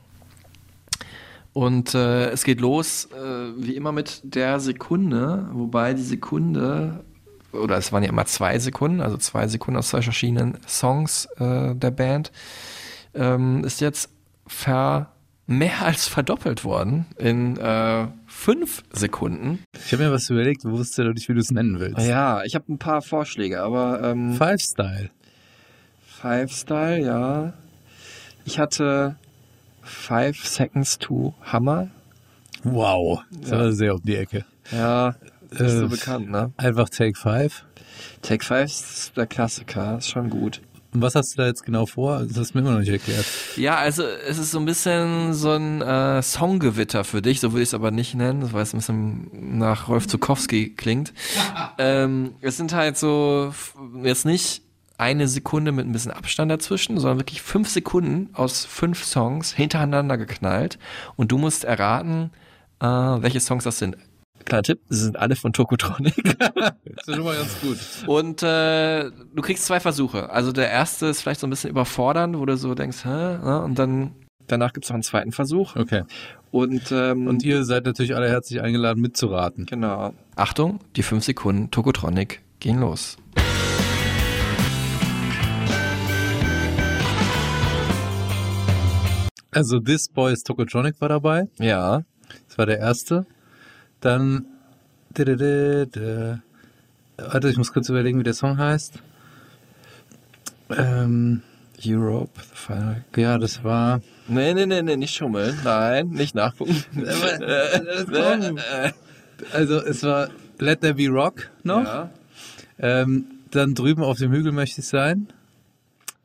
und 1.53 1.95
äh, 1.95 2.31
es 2.31 2.45
geht 2.45 2.61
los, 2.61 3.07
äh, 3.07 3.53
wie 3.57 3.77
immer, 3.77 3.93
mit 3.93 4.21
der 4.23 4.61
Sekunde, 4.61 5.49
wobei 5.53 5.95
die 5.95 6.03
Sekunde, 6.03 7.05
oder 7.53 7.77
es 7.77 7.93
waren 7.93 8.03
ja 8.03 8.11
immer 8.11 8.27
zwei 8.27 8.59
Sekunden, 8.59 9.01
also 9.01 9.17
zwei 9.17 9.49
Sekunden 9.49 9.79
aus 9.79 9.89
zwei 9.89 10.03
verschiedenen 10.03 10.59
Songs 10.67 11.27
äh, 11.39 11.75
der 11.75 11.91
Band, 11.91 12.33
ähm, 13.15 13.65
ist 13.65 13.81
jetzt 13.81 14.11
ver 14.47 15.13
mehr 15.49 15.83
als 15.83 16.07
verdoppelt 16.07 16.63
worden 16.63 17.07
in 17.17 17.57
äh, 17.57 18.07
fünf 18.27 18.85
Sekunden. 18.93 19.65
Ich 19.73 19.93
habe 19.93 20.05
mir 20.05 20.13
was 20.13 20.29
überlegt, 20.29 20.63
du 20.63 20.71
wusstest 20.71 20.99
ja 20.99 21.05
noch 21.05 21.15
nicht, 21.15 21.29
wie 21.29 21.35
du 21.35 21.41
es 21.41 21.51
nennen 21.51 21.81
willst. 21.81 22.07
Ja, 22.07 22.45
ich 22.45 22.55
habe 22.55 22.71
ein 22.71 22.79
paar 22.79 23.01
Vorschläge, 23.01 23.63
aber 23.63 24.03
ähm, 24.03 24.35
Five 24.35 24.61
Style. 24.61 25.11
Five 26.07 26.53
Style, 26.53 27.01
ja. 27.01 27.55
Ich 28.45 28.59
hatte 28.59 29.17
Five 29.83 30.47
Seconds 30.47 30.99
to 30.99 31.33
Hammer. 31.41 31.89
Wow, 32.63 33.23
das 33.31 33.51
ja. 33.51 33.59
war 33.59 33.73
sehr 33.73 33.95
um 33.95 34.03
die 34.03 34.17
Ecke. 34.17 34.45
Ja, 34.71 35.15
nicht 35.51 35.61
äh, 35.63 35.69
so 35.71 35.89
bekannt, 35.89 36.31
ne? 36.31 36.53
Einfach 36.59 36.91
Take 36.91 37.19
Five. 37.19 37.65
Take 38.21 38.45
Five 38.45 38.67
ist 38.67 39.17
der 39.17 39.27
Klassiker, 39.27 39.97
ist 39.97 40.11
schon 40.11 40.29
gut. 40.29 40.61
Und 40.99 41.03
was 41.03 41.15
hast 41.15 41.35
du 41.35 41.43
da 41.43 41.47
jetzt 41.47 41.65
genau 41.65 41.87
vor? 41.87 42.25
Das 42.27 42.37
hast 42.37 42.55
du 42.55 42.59
mir 42.59 42.63
immer 42.63 42.73
noch 42.73 42.81
nicht 42.81 42.91
erklärt. 42.91 43.25
Ja, 43.55 43.77
also 43.77 44.03
es 44.03 44.37
ist 44.37 44.51
so 44.51 44.59
ein 44.59 44.65
bisschen 44.65 45.33
so 45.33 45.53
ein 45.53 45.81
äh, 45.81 46.21
Songgewitter 46.23 47.05
für 47.05 47.23
dich, 47.23 47.39
so 47.39 47.53
würde 47.53 47.63
ich 47.63 47.69
es 47.69 47.75
aber 47.75 47.93
nicht 47.93 48.17
nennen, 48.17 48.53
weil 48.53 48.65
es 48.65 48.75
ein 48.75 48.79
bisschen 48.79 49.59
nach 49.59 49.87
Rolf 49.87 50.09
Zukowski 50.09 50.75
klingt. 50.75 51.13
ähm, 51.79 52.33
es 52.41 52.57
sind 52.57 52.75
halt 52.75 52.99
so 52.99 53.55
jetzt 54.03 54.27
nicht 54.27 54.63
eine 54.97 55.29
Sekunde 55.29 55.71
mit 55.71 55.87
ein 55.87 55.93
bisschen 55.93 56.11
Abstand 56.11 56.51
dazwischen, 56.51 56.99
sondern 56.99 57.21
wirklich 57.21 57.43
fünf 57.43 57.69
Sekunden 57.69 58.31
aus 58.33 58.65
fünf 58.65 59.05
Songs 59.05 59.53
hintereinander 59.53 60.19
geknallt. 60.19 60.81
Und 61.15 61.31
du 61.31 61.39
musst 61.39 61.63
erraten, 61.63 62.33
äh, 62.81 62.87
welche 62.87 63.39
Songs 63.39 63.63
das 63.63 63.79
sind. 63.79 63.97
Kleiner 64.49 64.63
Tipp, 64.63 64.81
sie 64.89 65.05
sind 65.05 65.19
alle 65.19 65.37
von 65.37 65.53
Tokotronic. 65.53 66.15
Das 66.99 67.07
ist 67.07 67.15
schon 67.17 67.25
mal 67.25 67.37
ganz 67.37 67.61
gut. 67.61 67.79
Und 68.09 68.43
äh, 68.43 69.11
du 69.35 69.43
kriegst 69.43 69.65
zwei 69.67 69.79
Versuche. 69.79 70.31
Also 70.31 70.53
der 70.53 70.71
erste 70.71 71.07
ist 71.07 71.21
vielleicht 71.23 71.39
so 71.41 71.47
ein 71.47 71.51
bisschen 71.51 71.71
überfordernd, 71.71 72.37
wo 72.39 72.45
du 72.45 72.57
so 72.57 72.75
denkst, 72.75 73.05
hä? 73.05 73.09
Ja, 73.09 73.59
Und 73.59 73.79
dann 73.79 74.15
danach 74.47 74.73
gibt's 74.73 74.89
noch 74.89 74.95
einen 74.95 75.03
zweiten 75.05 75.31
Versuch. 75.33 75.77
Okay. 75.77 76.03
Und, 76.51 76.91
ähm, 76.91 77.27
Und 77.29 77.45
ihr 77.45 77.65
seid 77.65 77.85
natürlich 77.85 78.17
alle 78.17 78.29
herzlich 78.29 78.61
eingeladen 78.61 79.01
mitzuraten. 79.01 79.67
genau. 79.67 80.13
Achtung, 80.35 80.81
die 80.97 81.03
fünf 81.03 81.25
Sekunden 81.25 81.71
Tokotronic 81.71 82.43
gehen 82.59 82.81
los. 82.81 83.17
Also 89.51 89.81
This 89.81 90.09
Boys 90.09 90.43
Tokotronic 90.43 91.01
war 91.01 91.09
dabei. 91.09 91.49
Ja. 91.59 92.03
Das 92.49 92.59
war 92.59 92.67
der 92.67 92.79
erste. 92.79 93.27
Dann. 94.01 94.47
Warte, 97.17 97.49
ich 97.49 97.57
muss 97.57 97.73
kurz 97.73 97.89
überlegen, 97.89 98.19
wie 98.21 98.25
der 98.25 98.35
Song 98.35 98.59
heißt. 98.59 99.01
Ähm, 100.71 101.43
Europe, 101.85 102.31
the 102.41 102.55
final. 102.55 103.05
ja, 103.17 103.39
das 103.39 103.65
war. 103.65 104.01
Nee, 104.29 104.53
nee, 104.55 104.67
nee, 104.67 104.83
nee, 104.83 104.97
nicht 104.97 105.15
schummeln. 105.15 105.57
Nein, 105.65 106.11
nicht 106.11 106.35
nachgucken. 106.35 106.85
Also 109.53 109.77
es 109.81 110.03
war 110.03 110.29
Let 110.59 110.81
There 110.81 110.95
Be 110.95 111.07
Rock 111.09 111.49
noch. 111.63 111.85
ja. 111.85 112.11
Ähm, 112.81 113.25
dann 113.53 113.75
drüben 113.75 114.03
auf 114.03 114.19
dem 114.19 114.33
Hügel 114.33 114.51
möchte 114.53 114.81
ich 114.81 114.89
sein. 114.89 115.29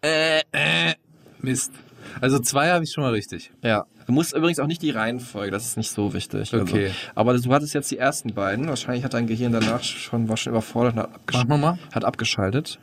Äh, 0.02 0.42
Äh, 0.52 0.96
Mist. 1.40 1.72
Also 2.22 2.40
zwei 2.40 2.70
habe 2.72 2.84
ich 2.84 2.92
schon 2.92 3.04
mal 3.04 3.12
richtig. 3.14 3.52
ja. 3.64 3.86
Du 4.06 4.12
musst 4.12 4.34
übrigens 4.34 4.60
auch 4.60 4.68
nicht 4.68 4.82
die 4.82 4.90
Reihenfolge, 4.90 5.52
das 5.52 5.66
ist 5.66 5.78
nicht 5.78 5.92
so 5.92 6.14
wichtig. 6.14 6.54
Okay. 6.54 6.88
Also, 6.88 6.96
aber 7.16 7.38
du 7.38 7.54
hattest 7.54 7.74
jetzt 7.74 7.90
die 7.92 7.98
ersten 7.98 8.34
beiden. 8.34 8.68
Wahrscheinlich 8.68 9.04
hat 9.06 9.14
dein 9.14 9.28
Gehirn 9.28 9.54
danach 9.54 9.82
schon, 9.84 10.28
war 10.28 10.38
schon 10.38 10.52
überfordert 10.52 10.94
und 10.96 11.00
hat, 11.02 11.14
abgesch 11.16 11.38
Machen 11.38 11.50
wir 11.50 11.58
mal. 11.58 11.78
hat 11.94 12.04
abgeschaltet. 12.04 12.80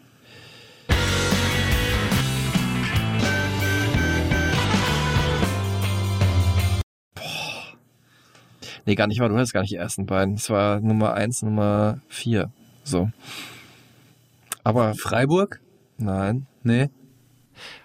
Boah. 7.15 7.23
Nee, 8.87 8.95
gar 8.95 9.07
nicht 9.07 9.21
mal. 9.21 9.29
Du 9.29 9.37
hattest 9.37 9.53
gar 9.53 9.61
nicht 9.61 9.73
die 9.73 9.77
ersten 9.77 10.07
beiden. 10.07 10.35
Es 10.35 10.49
war 10.51 10.81
Nummer 10.81 11.15
eins, 11.15 11.43
Nummer 11.43 12.01
vier. 12.09 12.51
So. 12.85 13.11
Aber 14.65 14.95
Freiburg? 14.95 15.61
nein. 15.99 16.47
Nee. 16.63 16.89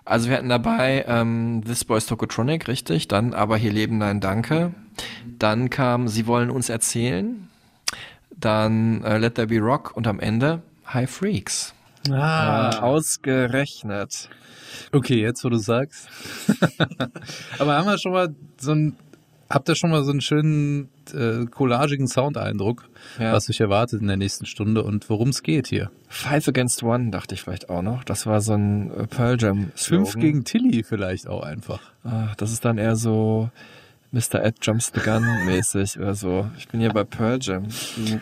Also 0.04 0.30
wir 0.30 0.38
hatten 0.38 0.50
dabei 0.50 1.06
ähm, 1.08 1.64
This 1.66 1.86
Boys 1.86 2.06
Tokotronic, 2.06 2.68
richtig. 2.68 3.08
Dann 3.08 3.34
aber 3.34 3.58
hier 3.58 3.72
leben, 3.72 3.98
nein, 3.98 4.20
danke. 4.20 4.74
Dann 5.40 5.70
kam 5.70 6.08
Sie 6.08 6.28
wollen 6.28 6.50
uns 6.50 6.70
erzählen. 6.70 7.50
Dann 8.38 9.04
äh, 9.04 9.18
Let 9.18 9.36
There 9.36 9.48
Be 9.48 9.60
Rock 9.60 9.96
und 9.96 10.08
am 10.08 10.20
Ende 10.20 10.62
High 10.94 11.10
Freaks. 11.10 11.74
Ah, 12.12 12.80
ausgerechnet. 12.80 14.30
okay, 14.92 15.22
jetzt 15.22 15.44
wo 15.44 15.50
du 15.50 15.58
sagst. 15.58 16.08
Aber 17.60 17.76
haben 17.76 17.88
wir 17.88 17.98
schon 17.98 18.12
mal 18.12 18.36
so 18.58 18.74
ein, 18.74 18.96
habt 19.50 19.70
ihr 19.70 19.76
schon 19.76 19.92
mal 19.92 20.04
so 20.04 20.12
einen 20.12 20.22
schönen 20.22 20.90
äh, 21.14 21.46
collagigen 21.46 22.08
Soundeindruck, 22.08 22.90
Ja. 23.20 23.34
was 23.34 23.50
euch 23.50 23.60
erwartet 23.60 24.02
in 24.02 24.08
der 24.08 24.18
nächsten 24.18 24.46
Stunde 24.46 24.84
und 24.84 25.10
worum 25.10 25.30
es 25.30 25.44
geht 25.44 25.68
hier? 25.68 25.92
Five 26.10 26.48
Against 26.48 26.82
One 26.84 27.12
dachte 27.12 27.36
ich 27.36 27.42
vielleicht 27.44 27.70
auch 27.70 27.82
noch. 27.82 28.04
Das 28.04 28.26
war 28.26 28.42
so 28.42 28.54
ein 28.54 28.92
äh, 28.92 29.08
Pearl 29.08 29.38
Jam 29.40 29.72
Fünf 29.76 30.10
Slogan. 30.10 30.22
gegen 30.22 30.44
Tilly 30.46 30.84
vielleicht 30.84 31.28
auch 31.28 31.44
einfach. 31.44 31.80
Ach, 32.04 32.36
das 32.36 32.52
ist 32.52 32.66
dann 32.66 32.78
eher 32.78 32.96
so 32.96 33.50
Mr. 34.12 34.44
Ed 34.44 34.56
Jumps 34.62 34.92
the 34.94 35.02
Gun 35.02 35.24
mäßig 35.46 36.00
oder 36.00 36.16
so. 36.16 36.50
Ich 36.58 36.68
bin 36.68 36.80
hier 36.80 36.92
bei 36.94 37.04
Pearl 37.04 37.38
Jam. 37.42 37.66
Hm. 37.96 38.22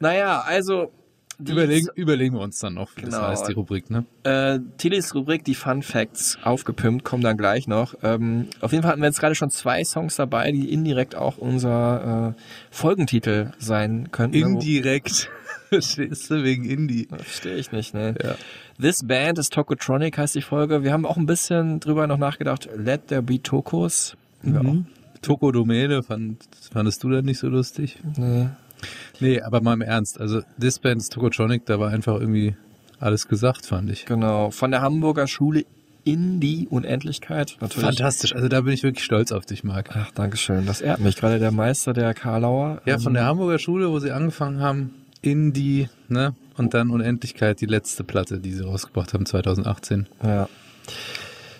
Naja, 0.00 0.40
also 0.46 0.90
Überlegen, 1.38 1.88
überlegen 1.94 2.34
wir 2.34 2.40
uns 2.40 2.58
dann 2.60 2.74
noch, 2.74 2.90
wie 2.96 3.02
Genau. 3.02 3.18
das 3.20 3.28
heißt, 3.40 3.48
die 3.48 3.52
Rubrik, 3.52 3.90
ne? 3.90 4.04
Äh, 4.22 4.58
Tillys 4.78 5.14
Rubrik, 5.14 5.44
die 5.44 5.54
Fun 5.54 5.82
Facts, 5.82 6.38
aufgepimpt, 6.42 7.04
kommen 7.04 7.22
dann 7.22 7.36
gleich 7.36 7.68
noch. 7.68 7.94
Ähm, 8.02 8.48
auf 8.60 8.72
jeden 8.72 8.82
Fall 8.82 8.92
hatten 8.92 9.02
wir 9.02 9.08
jetzt 9.08 9.20
gerade 9.20 9.34
schon 9.34 9.50
zwei 9.50 9.84
Songs 9.84 10.16
dabei, 10.16 10.50
die 10.52 10.72
indirekt 10.72 11.14
auch 11.14 11.36
unser 11.36 12.34
äh, 12.36 12.40
Folgentitel 12.70 13.52
sein 13.58 14.10
könnten. 14.12 14.36
Indirekt. 14.36 15.28
Verstehst 15.68 16.30
du, 16.30 16.42
wegen 16.44 16.64
Indie. 16.64 17.08
Verstehe 17.10 17.56
ich 17.56 17.72
nicht, 17.72 17.92
ne? 17.92 18.14
Ja. 18.22 18.36
This 18.80 19.04
Band 19.06 19.38
is 19.38 19.50
Tokotronic 19.50 20.16
heißt 20.16 20.36
die 20.36 20.42
Folge. 20.42 20.84
Wir 20.84 20.92
haben 20.92 21.04
auch 21.04 21.16
ein 21.16 21.26
bisschen 21.26 21.80
drüber 21.80 22.06
noch 22.06 22.18
nachgedacht. 22.18 22.68
Let 22.76 23.08
there 23.08 23.22
be 23.22 23.42
Tokos. 23.42 24.16
Ja, 24.42 24.62
Mhm. 24.62 24.86
Toko 25.22 25.50
Domäne, 25.50 26.02
fand, 26.04 26.38
fandest 26.72 27.02
du 27.02 27.10
das 27.10 27.24
nicht 27.24 27.38
so 27.38 27.48
lustig? 27.48 27.98
nee. 28.16 28.46
Nee, 29.20 29.40
aber 29.40 29.60
mal 29.60 29.74
im 29.74 29.80
Ernst. 29.82 30.20
Also, 30.20 30.42
This 30.60 30.78
Band's 30.78 31.08
Tokotronic, 31.08 31.66
da 31.66 31.78
war 31.80 31.90
einfach 31.90 32.20
irgendwie 32.20 32.54
alles 32.98 33.28
gesagt, 33.28 33.66
fand 33.66 33.90
ich. 33.90 34.06
Genau. 34.06 34.50
Von 34.50 34.70
der 34.70 34.82
Hamburger 34.82 35.26
Schule 35.26 35.64
in 36.04 36.40
die 36.40 36.68
Unendlichkeit. 36.68 37.56
Natürlich. 37.60 37.84
Fantastisch. 37.84 38.34
Also, 38.34 38.48
da 38.48 38.60
bin 38.60 38.72
ich 38.72 38.82
wirklich 38.82 39.04
stolz 39.04 39.32
auf 39.32 39.44
dich, 39.44 39.64
Marc. 39.64 39.90
Ach, 39.94 40.10
Dankeschön. 40.12 40.66
Das 40.66 40.80
ehrt 40.80 41.00
mich. 41.00 41.16
Gerade 41.16 41.38
der 41.38 41.50
Meister 41.50 41.92
der 41.92 42.14
Karlauer. 42.14 42.80
Ja, 42.84 42.98
von 42.98 43.12
ähm, 43.12 43.14
der 43.14 43.24
Hamburger 43.26 43.58
Schule, 43.58 43.90
wo 43.90 43.98
sie 43.98 44.12
angefangen 44.12 44.60
haben, 44.60 44.94
in 45.22 45.52
die, 45.52 45.88
ne, 46.08 46.34
und 46.56 46.74
dann 46.74 46.90
Unendlichkeit, 46.90 47.60
die 47.60 47.66
letzte 47.66 48.04
Platte, 48.04 48.38
die 48.38 48.52
sie 48.52 48.62
rausgebracht 48.62 49.12
haben, 49.12 49.26
2018. 49.26 50.06
Ja. 50.22 50.48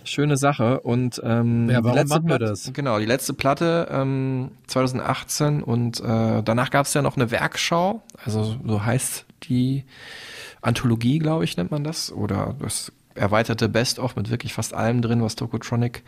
Schöne 0.07 0.37
Sache 0.37 0.81
und 0.81 1.21
ähm, 1.25 1.69
Ja, 1.69 1.83
warum 1.83 1.93
die 1.93 1.99
letzte 1.99 2.15
machen 2.15 2.29
wir 2.29 2.37
Platte, 2.39 2.45
das? 2.51 2.71
Genau, 2.73 2.99
die 2.99 3.07
letzte 3.07 3.35
Platte 3.35 3.89
ähm, 3.91 4.51
2018 4.67 5.63
und 5.63 6.01
äh, 6.01 6.43
danach 6.43 6.71
gab 6.71 6.87
es 6.87 6.95
ja 6.95 7.03
noch 7.03 7.17
eine 7.17 7.31
Werkschau, 7.31 8.03
also 8.25 8.57
so 8.65 8.85
heißt 8.85 9.27
die 9.45 9.85
Anthologie, 10.63 11.19
glaube 11.19 11.45
ich, 11.45 11.57
nennt 11.57 11.71
man 11.71 11.85
das, 11.85 12.11
oder 12.11 12.55
das 12.61 12.93
erweiterte 13.17 13.69
Best-of 13.69 14.17
mit 14.17 14.31
wirklich 14.31 14.53
fast 14.53 14.75
allem 14.75 15.03
drin, 15.03 15.23
was 15.23 15.37
Tokotronic 15.37 16.03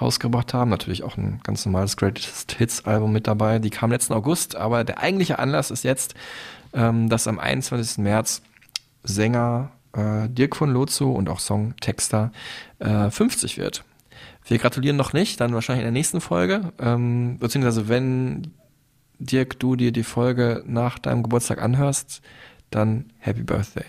rausgebracht 0.00 0.54
haben. 0.54 0.70
Natürlich 0.70 1.02
auch 1.02 1.16
ein 1.16 1.40
ganz 1.42 1.66
normales 1.66 1.96
Greatest 1.96 2.52
Hits-Album 2.52 3.12
mit 3.12 3.26
dabei. 3.26 3.58
Die 3.58 3.70
kam 3.70 3.90
letzten 3.90 4.12
August, 4.12 4.56
aber 4.56 4.84
der 4.84 5.00
eigentliche 5.00 5.38
Anlass 5.38 5.70
ist 5.70 5.82
jetzt, 5.82 6.14
ähm, 6.72 7.08
dass 7.08 7.26
am 7.26 7.38
21. 7.38 7.98
März 7.98 8.42
Sänger 9.02 9.72
äh, 9.94 10.28
Dirk 10.28 10.56
von 10.56 10.70
Lozo 10.70 11.10
und 11.10 11.28
auch 11.28 11.40
Songtexter 11.40 12.32
äh, 12.78 13.10
50 13.10 13.58
wird. 13.58 13.84
Wir 14.44 14.58
gratulieren 14.58 14.96
noch 14.96 15.12
nicht, 15.12 15.40
dann 15.40 15.54
wahrscheinlich 15.54 15.82
in 15.82 15.86
der 15.86 15.92
nächsten 15.92 16.20
Folge. 16.20 16.72
Ähm, 16.80 17.38
beziehungsweise 17.38 17.88
wenn 17.88 18.52
Dirk, 19.18 19.58
du 19.60 19.76
dir 19.76 19.92
die 19.92 20.02
Folge 20.02 20.64
nach 20.66 20.98
deinem 20.98 21.22
Geburtstag 21.22 21.62
anhörst, 21.62 22.22
dann 22.70 23.12
Happy 23.18 23.42
Birthday. 23.42 23.84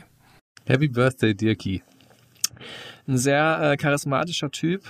Happy 0.66 0.88
Birthday, 0.88 1.34
Dirki. 1.34 1.82
Ein 3.08 3.18
sehr 3.18 3.60
äh, 3.62 3.78
charismatischer 3.78 4.52
Typ, 4.52 4.84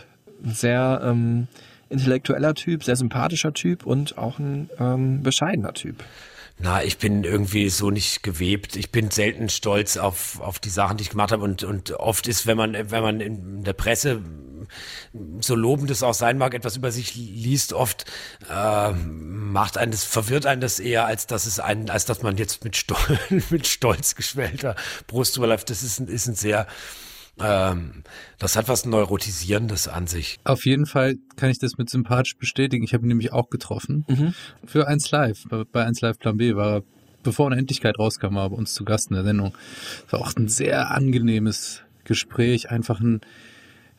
ein 0.43 0.51
sehr 0.51 1.01
ähm, 1.03 1.48
intellektueller 1.89 2.53
Typ, 2.53 2.84
sehr 2.84 2.96
sympathischer 2.96 3.53
Typ 3.53 3.86
und 3.86 4.17
auch 4.17 4.39
ein 4.39 4.70
ähm, 4.79 5.24
bescheidener 5.24 5.74
Typ. 5.74 6.03
Na, 6.63 6.82
ich 6.82 6.98
bin 6.98 7.25
irgendwie 7.25 7.70
so 7.70 7.91
nicht 7.91 8.24
gewebt. 8.24 8.77
Ich 8.77 8.89
bin 8.89 9.12
selten 9.12 9.50
stolz 9.50 9.98
auf, 9.98 10.39
auf 10.39 10.60
die 10.60 10.70
Sachen, 10.70 10.96
die 10.96 11.01
ich 11.01 11.10
gemacht 11.10 11.34
habe. 11.34 11.43
Und, 11.43 11.65
und 11.65 11.91
oft 11.91 12.25
ist, 12.25 12.48
wenn 12.48 12.55
man, 12.55 12.89
wenn 12.89 13.03
man 13.03 13.20
in 13.20 13.65
der 13.65 13.74
Presse, 13.74 14.22
so 15.41 15.55
lobend 15.55 15.91
es 15.91 16.03
auch 16.03 16.13
sein 16.13 16.38
mag, 16.38 16.53
etwas 16.53 16.77
über 16.77 16.89
sich 16.89 17.15
liest, 17.15 17.74
oft 17.74 18.05
äh, 18.50 18.91
macht 18.93 19.77
einen 19.77 19.91
das, 19.91 20.05
verwirrt 20.05 20.46
einen 20.46 20.62
das 20.62 20.79
eher, 20.79 21.05
als 21.05 21.27
dass 21.27 21.48
es 21.48 21.60
einen, 21.60 21.89
als 21.89 22.05
dass 22.05 22.22
man 22.22 22.38
jetzt 22.38 22.63
mit 22.63 22.77
Stolz, 22.77 23.20
mit 23.50 23.67
stolz 23.67 24.15
geschwellter 24.15 24.77
Brust 25.05 25.36
überläuft. 25.36 25.70
Das 25.70 25.84
ist 25.84 26.00
ein, 26.00 26.08
ist 26.08 26.27
ein 26.27 26.36
sehr, 26.36 26.65
ähm, 27.39 28.03
das 28.39 28.55
hat 28.55 28.67
was 28.67 28.85
Neurotisierendes 28.85 29.87
an 29.87 30.07
sich. 30.07 30.39
Auf 30.43 30.65
jeden 30.65 30.85
Fall 30.85 31.15
kann 31.35 31.49
ich 31.49 31.59
das 31.59 31.77
mit 31.77 31.89
sympathisch 31.89 32.37
bestätigen. 32.37 32.83
Ich 32.83 32.93
habe 32.93 33.05
ihn 33.05 33.09
nämlich 33.09 33.33
auch 33.33 33.49
getroffen. 33.49 34.05
Für 34.65 34.87
1 34.87 35.09
Live. 35.11 35.43
Bei- 35.49 35.63
Bei 35.63 35.85
1 35.85 36.01
Live 36.01 36.19
Plan 36.19 36.37
B 36.37 36.55
war 36.55 36.77
er, 36.77 36.83
bevor 37.23 37.47
Unendlichkeit 37.47 37.97
rauskam, 37.97 38.35
war 38.35 38.45
er 38.45 38.49
bei 38.51 38.55
uns 38.57 38.73
zu 38.73 38.85
Gast 38.85 39.09
in 39.09 39.15
der 39.15 39.23
Sendung. 39.23 39.55
Es 40.05 40.13
war 40.13 40.21
auch 40.21 40.35
ein 40.35 40.47
sehr 40.47 40.91
angenehmes 40.91 41.81
Gespräch. 42.03 42.69
Einfach 42.69 42.99
ein, 42.99 43.21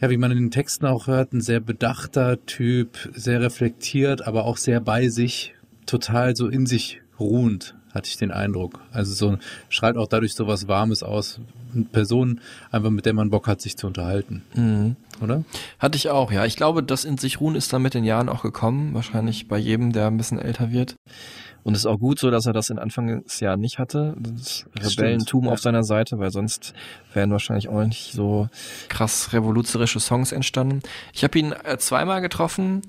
ja, 0.00 0.10
wie 0.10 0.16
man 0.16 0.30
in 0.30 0.38
den 0.38 0.50
Texten 0.50 0.86
auch 0.86 1.06
hört, 1.06 1.32
ein 1.32 1.40
sehr 1.40 1.60
bedachter 1.60 2.44
Typ, 2.46 3.10
sehr 3.14 3.40
reflektiert, 3.40 4.26
aber 4.26 4.44
auch 4.44 4.58
sehr 4.58 4.80
bei 4.80 5.08
sich, 5.08 5.54
total 5.86 6.36
so 6.36 6.48
in 6.48 6.66
sich 6.66 7.00
ruhend. 7.18 7.74
Hatte 7.94 8.08
ich 8.08 8.16
den 8.16 8.30
Eindruck. 8.30 8.80
Also 8.92 9.14
so 9.14 9.38
strahlt 9.68 9.96
auch 9.96 10.08
dadurch 10.08 10.34
so 10.34 10.46
was 10.46 10.68
Warmes 10.68 11.02
aus. 11.02 11.40
Eine 11.74 11.84
Person, 11.84 12.40
einfach 12.70 12.90
mit 12.90 13.06
der 13.06 13.14
man 13.14 13.30
Bock 13.30 13.46
hat, 13.46 13.60
sich 13.60 13.76
zu 13.76 13.86
unterhalten. 13.86 14.42
Mhm. 14.54 14.96
Oder? 15.20 15.44
Hatte 15.78 15.96
ich 15.96 16.10
auch, 16.10 16.32
ja. 16.32 16.44
Ich 16.44 16.56
glaube, 16.56 16.82
das 16.82 17.04
in 17.04 17.18
sich 17.18 17.40
ruhen 17.40 17.54
ist 17.54 17.72
dann 17.72 17.82
mit 17.82 17.94
den 17.94 18.04
Jahren 18.04 18.28
auch 18.28 18.42
gekommen. 18.42 18.94
Wahrscheinlich 18.94 19.48
bei 19.48 19.58
jedem, 19.58 19.92
der 19.92 20.08
ein 20.08 20.16
bisschen 20.16 20.38
älter 20.38 20.72
wird. 20.72 20.96
Und 21.62 21.72
es 21.74 21.80
ist 21.80 21.86
auch 21.86 21.98
gut 21.98 22.18
so, 22.18 22.30
dass 22.30 22.46
er 22.46 22.52
das 22.52 22.68
in 22.68 22.78
Anfangsjahren 22.78 23.60
nicht 23.60 23.78
hatte. 23.78 24.14
Das 24.18 24.66
Rebellentum 24.76 25.42
Stimmt, 25.42 25.52
auf 25.52 25.60
seiner 25.60 25.82
Seite, 25.82 26.18
weil 26.18 26.30
sonst 26.30 26.74
wären 27.14 27.30
wahrscheinlich 27.30 27.68
auch 27.68 27.84
nicht 27.84 28.12
so 28.12 28.48
krass 28.88 29.32
revolutionäre 29.32 29.98
Songs 29.98 30.32
entstanden. 30.32 30.82
Ich 31.14 31.24
habe 31.24 31.38
ihn 31.38 31.52
äh, 31.52 31.78
zweimal 31.78 32.20
getroffen. 32.20 32.82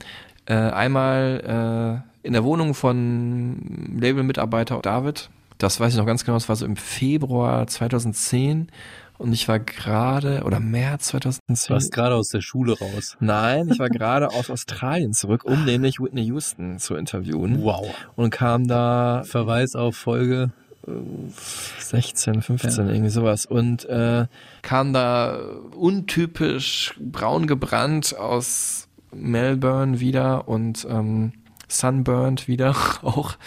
Äh, 0.46 0.56
einmal 0.56 2.04
äh, 2.04 2.15
in 2.26 2.34
der 2.34 2.44
Wohnung 2.44 2.74
von 2.74 3.98
Labelmitarbeiter 4.00 4.80
David. 4.80 5.30
Das 5.60 5.80
weiß 5.80 5.94
ich 5.94 6.00
noch 6.00 6.08
ganz 6.08 6.26
genau. 6.26 6.36
Das 6.36 6.50
war 6.50 6.56
so 6.56 6.66
im 6.66 6.76
Februar 6.76 7.68
2010. 7.68 8.68
Und 9.18 9.32
ich 9.32 9.48
war 9.48 9.60
gerade, 9.60 10.42
oder 10.44 10.60
März 10.60 11.12
Du 11.12 11.20
2010. 11.20 11.74
warst 11.74 11.92
gerade 11.94 12.16
aus 12.16 12.30
der 12.30 12.42
Schule 12.42 12.78
raus. 12.78 13.16
Nein, 13.20 13.70
ich 13.72 13.80
war 13.80 13.90
gerade 13.92 14.30
aus 14.30 14.50
Australien 14.50 15.14
zurück, 15.14 15.46
um 15.46 15.64
nämlich 15.64 16.00
Whitney 16.00 16.24
Houston 16.26 16.80
zu 16.80 16.96
interviewen. 16.96 17.64
Wow. 17.64 17.88
Und 18.16 18.32
kam 18.32 18.68
da 18.68 19.22
Verweis 19.24 19.76
auf 19.76 19.96
Folge. 19.96 20.52
16, 21.80 22.42
15, 22.42 22.90
irgendwie 22.90 23.10
sowas. 23.10 23.46
Und 23.46 23.86
äh, 23.86 24.26
kam 24.64 24.94
da 24.94 25.40
untypisch 25.76 26.94
braun 27.00 27.48
gebrannt 27.48 28.18
aus 28.18 28.88
Melbourne 29.12 30.00
wieder 30.00 30.48
und 30.48 30.86
ähm, 30.90 31.32
sunburned 31.68 32.48
wieder 32.48 32.76
auch. 33.02 33.38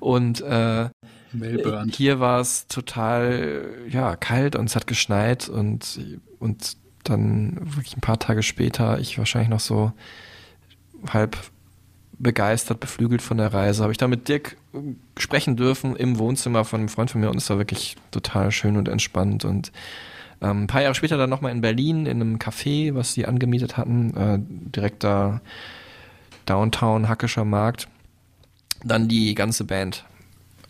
Und 0.00 0.40
äh, 0.40 0.88
Melbourne. 1.32 1.90
hier 1.92 2.20
war 2.20 2.40
es 2.40 2.66
total 2.66 3.68
ja 3.88 4.16
kalt 4.16 4.56
und 4.56 4.66
es 4.66 4.76
hat 4.76 4.86
geschneit 4.86 5.48
und 5.48 6.00
und 6.38 6.76
dann 7.04 7.58
wirklich 7.76 7.96
ein 7.96 8.00
paar 8.00 8.18
Tage 8.18 8.42
später 8.42 8.98
ich 8.98 9.18
wahrscheinlich 9.18 9.50
noch 9.50 9.60
so 9.60 9.92
halb 11.12 11.36
begeistert, 12.18 12.80
beflügelt 12.80 13.20
von 13.20 13.36
der 13.36 13.52
Reise, 13.52 13.82
habe 13.82 13.92
ich 13.92 13.98
da 13.98 14.08
mit 14.08 14.28
Dirk 14.28 14.56
äh, 14.72 14.78
sprechen 15.18 15.56
dürfen 15.56 15.96
im 15.96 16.18
Wohnzimmer 16.18 16.64
von 16.64 16.80
einem 16.80 16.88
Freund 16.88 17.10
von 17.10 17.20
mir 17.20 17.30
und 17.30 17.36
es 17.36 17.50
war 17.50 17.58
wirklich 17.58 17.96
total 18.10 18.50
schön 18.52 18.76
und 18.76 18.88
entspannt 18.88 19.44
und 19.44 19.70
ähm, 20.40 20.64
ein 20.64 20.66
paar 20.66 20.82
Jahre 20.82 20.94
später 20.94 21.16
dann 21.16 21.30
nochmal 21.30 21.52
in 21.52 21.60
Berlin 21.60 22.06
in 22.06 22.20
einem 22.20 22.36
Café, 22.36 22.94
was 22.94 23.14
sie 23.14 23.26
angemietet 23.26 23.76
hatten, 23.76 24.16
äh, 24.16 24.38
direkt 24.40 25.04
da 25.04 25.40
Downtown 26.46 27.08
Hackischer 27.08 27.44
Markt, 27.44 27.88
dann 28.84 29.08
die 29.08 29.34
ganze 29.34 29.64
Band 29.64 30.04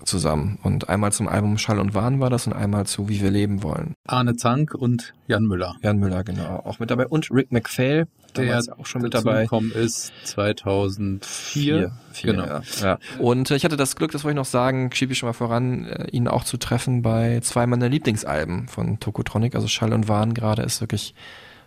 zusammen 0.05 0.59
und 0.63 0.89
einmal 0.89 1.13
zum 1.13 1.29
Album 1.29 1.59
Schall 1.59 1.79
und 1.79 1.95
Wahn 1.95 2.21
war 2.21 2.31
das 2.31 2.47
und 2.47 2.53
einmal 2.53 2.87
zu 2.87 3.09
Wie 3.09 3.21
wir 3.21 3.31
leben 3.31 3.63
wollen. 3.63 3.95
Arne 4.07 4.37
Zank 4.37 4.75
und 4.75 5.15
Jan 5.27 5.45
Müller. 5.45 5.75
Jan 5.83 5.99
Müller, 5.99 6.25
genau, 6.25 6.63
auch 6.65 6.79
mit 6.79 6.91
dabei 6.91 7.07
und 7.07 7.31
Rick 7.31 7.51
McPhail, 7.51 8.07
Der 8.37 8.63
auch 8.79 8.87
schon 8.87 9.03
mit 9.03 9.15
dabei. 9.15 9.43
gekommen 9.43 9.73
ist 9.73 10.13
2004. 10.25 11.21
Vier, 11.23 11.93
vier, 12.13 12.33
genau. 12.33 12.47
ja. 12.47 12.63
ja. 12.81 12.99
Und 13.19 13.51
äh, 13.51 13.57
ich 13.57 13.65
hatte 13.65 13.77
das 13.77 13.97
Glück, 13.97 14.13
das 14.13 14.25
wollte 14.25 14.35
ich 14.35 14.37
noch 14.37 14.45
sagen, 14.45 14.91
schiebe 14.93 15.13
ich 15.13 15.19
schon 15.19 15.29
mal 15.29 15.33
voran, 15.33 15.87
äh, 15.87 16.09
ihn 16.11 16.29
auch 16.29 16.45
zu 16.45 16.57
treffen 16.57 17.03
bei 17.03 17.41
zwei 17.41 17.67
meiner 17.67 17.89
Lieblingsalben 17.89 18.69
von 18.69 19.01
Tokotronic, 19.01 19.55
also 19.55 19.69
Schall 19.69 19.93
und 19.93 20.09
Wahn 20.09 20.35
gerade 20.35 20.63
ist 20.63 20.81
wirklich 20.81 21.15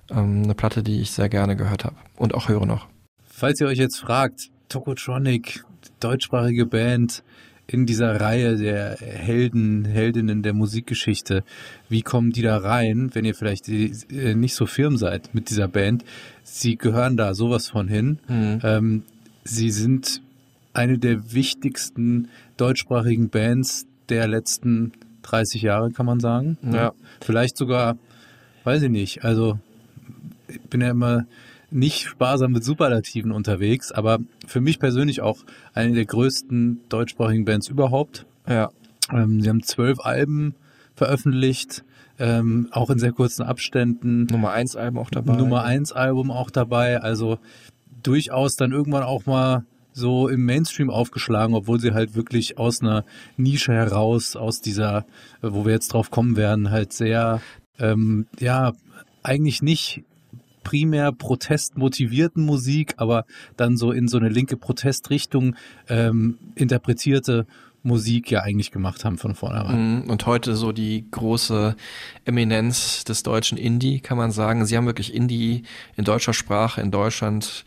ähm, 0.09 0.43
eine 0.43 0.55
Platte, 0.55 0.83
die 0.83 1.01
ich 1.01 1.11
sehr 1.11 1.29
gerne 1.29 1.55
gehört 1.55 1.83
habe 1.83 1.95
und 2.15 2.33
auch 2.33 2.47
höre 2.47 2.65
noch. 2.65 2.87
Falls 3.39 3.61
ihr 3.61 3.67
euch 3.67 3.77
jetzt 3.77 4.01
fragt, 4.01 4.49
Tokotronic, 4.67 5.63
deutschsprachige 6.01 6.65
Band 6.65 7.23
in 7.67 7.85
dieser 7.85 8.19
Reihe 8.19 8.57
der 8.57 8.97
Helden, 8.97 9.85
Heldinnen 9.85 10.43
der 10.43 10.51
Musikgeschichte, 10.51 11.45
wie 11.87 12.01
kommen 12.01 12.33
die 12.33 12.41
da 12.41 12.57
rein, 12.57 13.11
wenn 13.13 13.23
ihr 13.23 13.33
vielleicht 13.33 13.69
äh, 13.69 14.35
nicht 14.35 14.55
so 14.55 14.65
firm 14.65 14.97
seid 14.97 15.33
mit 15.33 15.49
dieser 15.49 15.69
Band? 15.69 16.03
Sie 16.43 16.75
gehören 16.75 17.15
da 17.15 17.33
sowas 17.33 17.69
von 17.69 17.87
hin. 17.87 18.19
Mhm. 18.27 18.59
Ähm, 18.61 19.03
sie 19.45 19.71
sind 19.71 20.21
eine 20.73 20.97
der 20.97 21.31
wichtigsten 21.31 22.27
deutschsprachigen 22.57 23.29
Bands 23.29 23.87
der 24.09 24.27
letzten 24.27 24.91
30 25.21 25.61
Jahre, 25.61 25.91
kann 25.91 26.05
man 26.05 26.19
sagen. 26.19 26.57
Ja. 26.73 26.91
Vielleicht 27.21 27.55
sogar, 27.55 27.97
weiß 28.65 28.81
ich 28.81 28.89
nicht, 28.89 29.23
also 29.23 29.57
ich 30.49 30.59
bin 30.59 30.81
ja 30.81 30.89
immer 30.89 31.25
nicht 31.71 32.07
sparsam 32.07 32.51
mit 32.51 32.63
Superlativen 32.63 33.31
unterwegs, 33.31 33.91
aber 33.91 34.19
für 34.47 34.61
mich 34.61 34.79
persönlich 34.79 35.21
auch 35.21 35.39
eine 35.73 35.93
der 35.93 36.05
größten 36.05 36.81
deutschsprachigen 36.89 37.45
Bands 37.45 37.67
überhaupt. 37.67 38.25
Ja. 38.47 38.69
Ähm, 39.11 39.41
sie 39.41 39.49
haben 39.49 39.63
zwölf 39.63 39.99
Alben 39.99 40.55
veröffentlicht, 40.95 41.83
ähm, 42.17 42.67
auch 42.71 42.89
in 42.89 42.99
sehr 42.99 43.13
kurzen 43.13 43.43
Abständen. 43.43 44.25
Nummer 44.25 44.51
eins 44.51 44.75
Album 44.75 44.99
auch 44.99 45.09
dabei. 45.09 45.35
Nummer 45.35 45.63
eins 45.63 45.91
Album 45.91 46.31
auch 46.31 46.51
dabei, 46.51 47.01
also 47.01 47.39
durchaus 48.03 48.55
dann 48.55 48.71
irgendwann 48.71 49.03
auch 49.03 49.25
mal 49.25 49.65
so 49.93 50.27
im 50.27 50.45
Mainstream 50.45 50.89
aufgeschlagen, 50.89 51.55
obwohl 51.55 51.79
sie 51.79 51.93
halt 51.93 52.15
wirklich 52.15 52.57
aus 52.57 52.81
einer 52.81 53.05
Nische 53.37 53.73
heraus, 53.73 54.35
aus 54.35 54.61
dieser, 54.61 55.05
wo 55.41 55.65
wir 55.65 55.73
jetzt 55.73 55.93
drauf 55.93 56.11
kommen 56.11 56.35
werden, 56.35 56.71
halt 56.71 56.93
sehr, 56.93 57.41
ähm, 57.79 58.27
ja, 58.39 58.73
eigentlich 59.23 59.61
nicht 59.61 60.03
primär 60.63 61.11
protestmotivierten 61.11 62.45
Musik, 62.45 62.93
aber 62.97 63.25
dann 63.57 63.77
so 63.77 63.91
in 63.91 64.07
so 64.07 64.17
eine 64.17 64.29
linke 64.29 64.57
Protestrichtung 64.57 65.55
ähm, 65.87 66.37
interpretierte 66.55 67.45
Musik 67.83 68.29
ja 68.29 68.41
eigentlich 68.41 68.71
gemacht 68.71 69.05
haben 69.05 69.17
von 69.17 69.35
vornherein. 69.35 70.03
Mhm. 70.03 70.09
Und 70.09 70.25
heute 70.25 70.55
so 70.55 70.71
die 70.71 71.05
große 71.11 71.75
Eminenz 72.25 73.03
des 73.03 73.23
deutschen 73.23 73.57
Indie, 73.57 73.99
kann 73.99 74.17
man 74.17 74.31
sagen. 74.31 74.65
Sie 74.65 74.75
haben 74.75 74.85
wirklich 74.85 75.13
Indie 75.13 75.63
in 75.95 76.03
deutscher 76.03 76.33
Sprache 76.33 76.81
in 76.81 76.91
Deutschland 76.91 77.63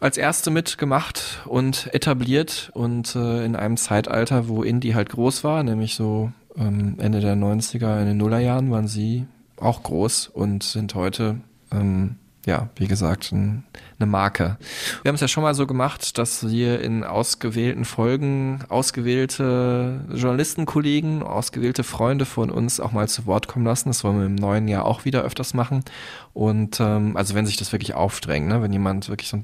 als 0.00 0.18
erste 0.18 0.50
mitgemacht 0.50 1.42
und 1.46 1.88
etabliert 1.94 2.70
und 2.74 3.14
äh, 3.16 3.44
in 3.44 3.56
einem 3.56 3.76
Zeitalter, 3.76 4.48
wo 4.48 4.62
Indie 4.62 4.94
halt 4.94 5.08
groß 5.08 5.44
war, 5.44 5.62
nämlich 5.62 5.94
so 5.94 6.32
ähm, 6.56 6.96
Ende 6.98 7.20
der 7.20 7.36
90er, 7.36 8.00
in 8.00 8.06
den 8.06 8.16
Nullerjahren 8.18 8.70
waren 8.70 8.88
sie 8.88 9.26
auch 9.58 9.82
groß 9.82 10.28
und 10.28 10.62
sind 10.62 10.94
heute 10.94 11.40
ähm, 11.72 12.16
ja, 12.46 12.68
wie 12.76 12.86
gesagt, 12.86 13.32
ein, 13.32 13.64
eine 13.98 14.06
Marke. 14.06 14.58
Wir 15.02 15.08
haben 15.08 15.14
es 15.14 15.20
ja 15.20 15.28
schon 15.28 15.42
mal 15.42 15.54
so 15.54 15.66
gemacht, 15.66 16.18
dass 16.18 16.48
wir 16.48 16.80
in 16.80 17.04
ausgewählten 17.04 17.84
Folgen 17.84 18.60
ausgewählte 18.68 20.00
Journalistenkollegen, 20.12 21.22
ausgewählte 21.22 21.84
Freunde 21.84 22.26
von 22.26 22.50
uns 22.50 22.80
auch 22.80 22.92
mal 22.92 23.08
zu 23.08 23.26
Wort 23.26 23.48
kommen 23.48 23.64
lassen. 23.64 23.88
Das 23.88 24.04
wollen 24.04 24.18
wir 24.18 24.26
im 24.26 24.34
neuen 24.34 24.68
Jahr 24.68 24.84
auch 24.84 25.04
wieder 25.04 25.22
öfters 25.22 25.54
machen. 25.54 25.84
Und 26.32 26.80
ähm, 26.80 27.16
also 27.16 27.34
wenn 27.34 27.46
sich 27.46 27.56
das 27.56 27.72
wirklich 27.72 27.94
aufdrängt, 27.94 28.48
ne? 28.48 28.60
wenn 28.60 28.72
jemand 28.72 29.08
wirklich 29.08 29.28
so 29.28 29.42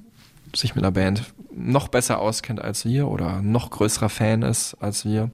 sich 0.54 0.74
mit 0.74 0.84
einer 0.84 0.92
Band 0.92 1.32
noch 1.52 1.88
besser 1.88 2.20
auskennt 2.20 2.60
als 2.60 2.84
wir 2.84 3.08
oder 3.08 3.42
noch 3.42 3.70
größerer 3.70 4.08
Fan 4.08 4.42
ist 4.42 4.74
als 4.80 5.04
wir. 5.04 5.30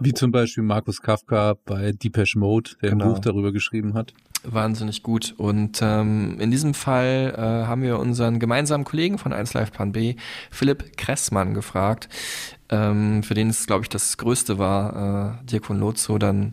Wie 0.00 0.12
zum 0.12 0.30
Beispiel 0.30 0.62
Markus 0.62 1.00
Kafka 1.00 1.54
bei 1.64 1.92
Depeche 1.92 2.38
Mode, 2.38 2.70
der 2.82 2.90
Genau. 2.90 3.04
ein 3.06 3.12
Buch 3.14 3.18
darüber 3.20 3.52
geschrieben 3.52 3.94
hat. 3.94 4.12
Wahnsinnig 4.46 5.02
gut. 5.02 5.34
Und 5.38 5.80
ähm, 5.82 6.38
in 6.38 6.50
diesem 6.50 6.74
Fall 6.74 7.34
äh, 7.34 7.66
haben 7.66 7.82
wir 7.82 7.98
unseren 7.98 8.38
gemeinsamen 8.38 8.84
Kollegen 8.84 9.16
von 9.16 9.32
1 9.32 9.54
Live 9.54 9.72
Plan 9.72 9.92
B, 9.92 10.16
Philipp 10.50 10.98
Kressmann, 10.98 11.54
gefragt, 11.54 12.10
ähm, 12.68 13.22
für 13.22 13.32
den 13.32 13.48
es, 13.48 13.66
glaube 13.66 13.84
ich, 13.84 13.88
das 13.88 14.18
Größte 14.18 14.58
war, 14.58 15.40
äh, 15.40 15.46
Dirk 15.46 15.64
von 15.64 15.80
Lozo 15.80 16.18
dann 16.18 16.52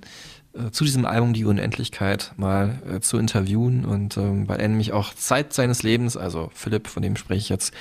zu 0.72 0.84
diesem 0.84 1.06
Album 1.06 1.34
Die 1.34 1.46
Unendlichkeit 1.46 2.34
mal 2.38 2.82
äh, 2.90 3.00
zu 3.00 3.18
interviewen. 3.18 3.86
Und 3.86 4.18
ähm, 4.18 4.48
weil 4.48 4.60
er 4.60 4.68
nämlich 4.68 4.92
auch 4.94 5.14
Zeit 5.14 5.54
seines 5.54 5.84
Lebens, 5.84 6.18
also 6.18 6.50
Philipp, 6.54 6.88
von 6.88 7.04
dem 7.04 7.16
spreche 7.16 7.40
ich 7.40 7.50
jetzt, 7.50 7.74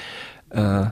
äh, 0.50 0.86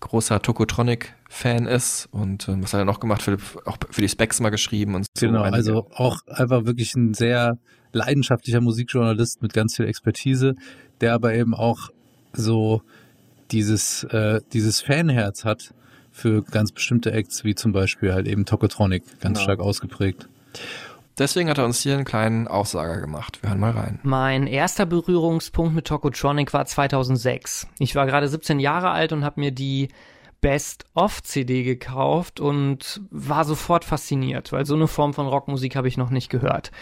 großer 0.00 0.42
Tokotronic-Fan 0.42 1.66
ist. 1.66 2.08
Und 2.10 2.48
äh, 2.48 2.60
was 2.60 2.72
hat 2.72 2.80
er 2.80 2.84
noch 2.84 3.00
gemacht? 3.00 3.22
Philipp 3.22 3.40
auch 3.66 3.78
für 3.90 4.00
die 4.00 4.08
Specs 4.08 4.40
mal 4.40 4.50
geschrieben 4.50 4.94
und 4.94 5.06
so. 5.16 5.26
Genau, 5.26 5.42
also 5.42 5.86
auch 5.94 6.18
einfach 6.26 6.64
wirklich 6.64 6.94
ein 6.94 7.14
sehr 7.14 7.58
leidenschaftlicher 7.92 8.60
Musikjournalist 8.60 9.42
mit 9.42 9.52
ganz 9.52 9.76
viel 9.76 9.86
Expertise, 9.86 10.54
der 11.00 11.14
aber 11.14 11.34
eben 11.34 11.54
auch 11.54 11.90
so 12.32 12.82
dieses, 13.50 14.04
äh, 14.04 14.40
dieses 14.52 14.80
Fanherz 14.80 15.44
hat 15.44 15.74
für 16.10 16.42
ganz 16.42 16.72
bestimmte 16.72 17.12
Acts, 17.12 17.44
wie 17.44 17.54
zum 17.54 17.72
Beispiel 17.72 18.12
halt 18.12 18.26
eben 18.26 18.44
Tokotronic, 18.44 19.04
ganz 19.20 19.38
Genau. 19.38 19.44
stark 19.44 19.60
ausgeprägt. 19.60 20.28
Deswegen 21.18 21.50
hat 21.50 21.58
er 21.58 21.64
uns 21.64 21.80
hier 21.80 21.94
einen 21.94 22.04
kleinen 22.04 22.48
Aussager 22.48 23.00
gemacht. 23.00 23.42
Wir 23.42 23.50
hören 23.50 23.60
mal 23.60 23.72
rein. 23.72 24.00
Mein 24.02 24.46
erster 24.46 24.86
Berührungspunkt 24.86 25.74
mit 25.74 25.86
Tokotronic 25.86 26.52
war 26.54 26.64
2006. 26.64 27.68
Ich 27.78 27.94
war 27.94 28.06
gerade 28.06 28.28
17 28.28 28.60
Jahre 28.60 28.90
alt 28.90 29.12
und 29.12 29.24
habe 29.24 29.40
mir 29.40 29.50
die 29.50 29.88
Best-of-CD 30.40 31.62
gekauft 31.62 32.40
und 32.40 33.00
war 33.10 33.44
sofort 33.44 33.84
fasziniert, 33.84 34.52
weil 34.52 34.66
so 34.66 34.74
eine 34.74 34.88
Form 34.88 35.14
von 35.14 35.28
Rockmusik 35.28 35.76
habe 35.76 35.88
ich 35.88 35.96
noch 35.96 36.10
nicht 36.10 36.30
gehört. 36.30 36.72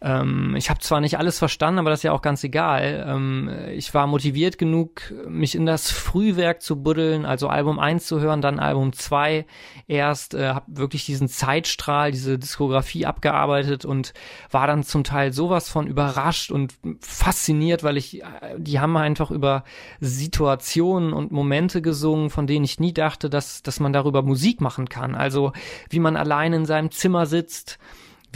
Ähm, 0.00 0.54
ich 0.56 0.68
habe 0.68 0.80
zwar 0.80 1.00
nicht 1.00 1.18
alles 1.18 1.38
verstanden, 1.38 1.78
aber 1.78 1.90
das 1.90 2.00
ist 2.00 2.04
ja 2.04 2.12
auch 2.12 2.22
ganz 2.22 2.44
egal. 2.44 3.04
Ähm, 3.08 3.50
ich 3.72 3.94
war 3.94 4.06
motiviert 4.06 4.58
genug, 4.58 5.12
mich 5.26 5.54
in 5.54 5.64
das 5.64 5.90
Frühwerk 5.90 6.60
zu 6.60 6.82
buddeln, 6.82 7.24
also 7.24 7.48
Album 7.48 7.78
1 7.78 8.06
zu 8.06 8.20
hören, 8.20 8.42
dann 8.42 8.58
Album 8.58 8.92
2 8.92 9.46
erst, 9.86 10.34
äh, 10.34 10.48
habe 10.48 10.66
wirklich 10.68 11.06
diesen 11.06 11.28
Zeitstrahl, 11.28 12.10
diese 12.10 12.38
Diskografie 12.38 13.06
abgearbeitet 13.06 13.84
und 13.84 14.12
war 14.50 14.66
dann 14.66 14.82
zum 14.82 15.02
Teil 15.02 15.32
sowas 15.32 15.68
von 15.68 15.86
überrascht 15.86 16.50
und 16.50 16.74
fasziniert, 17.00 17.82
weil 17.82 17.96
ich, 17.96 18.22
äh, 18.22 18.26
die 18.58 18.80
haben 18.80 18.96
einfach 18.96 19.30
über 19.30 19.64
Situationen 20.00 21.14
und 21.14 21.32
Momente 21.32 21.80
gesungen, 21.80 22.28
von 22.28 22.46
denen 22.46 22.64
ich 22.64 22.80
nie 22.80 22.92
dachte, 22.92 23.30
dass, 23.30 23.62
dass 23.62 23.80
man 23.80 23.94
darüber 23.94 24.22
Musik 24.22 24.60
machen 24.60 24.88
kann. 24.88 25.14
Also 25.14 25.52
wie 25.88 26.00
man 26.00 26.16
allein 26.16 26.52
in 26.52 26.66
seinem 26.66 26.90
Zimmer 26.90 27.24
sitzt, 27.24 27.78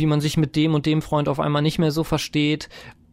wie 0.00 0.06
man 0.06 0.20
sich 0.20 0.36
mit 0.36 0.56
dem 0.56 0.74
und 0.74 0.86
dem 0.86 1.02
Freund 1.02 1.28
auf 1.28 1.38
einmal 1.38 1.62
nicht 1.62 1.78
mehr 1.78 1.92
so 1.92 2.02
versteht. 2.02 2.68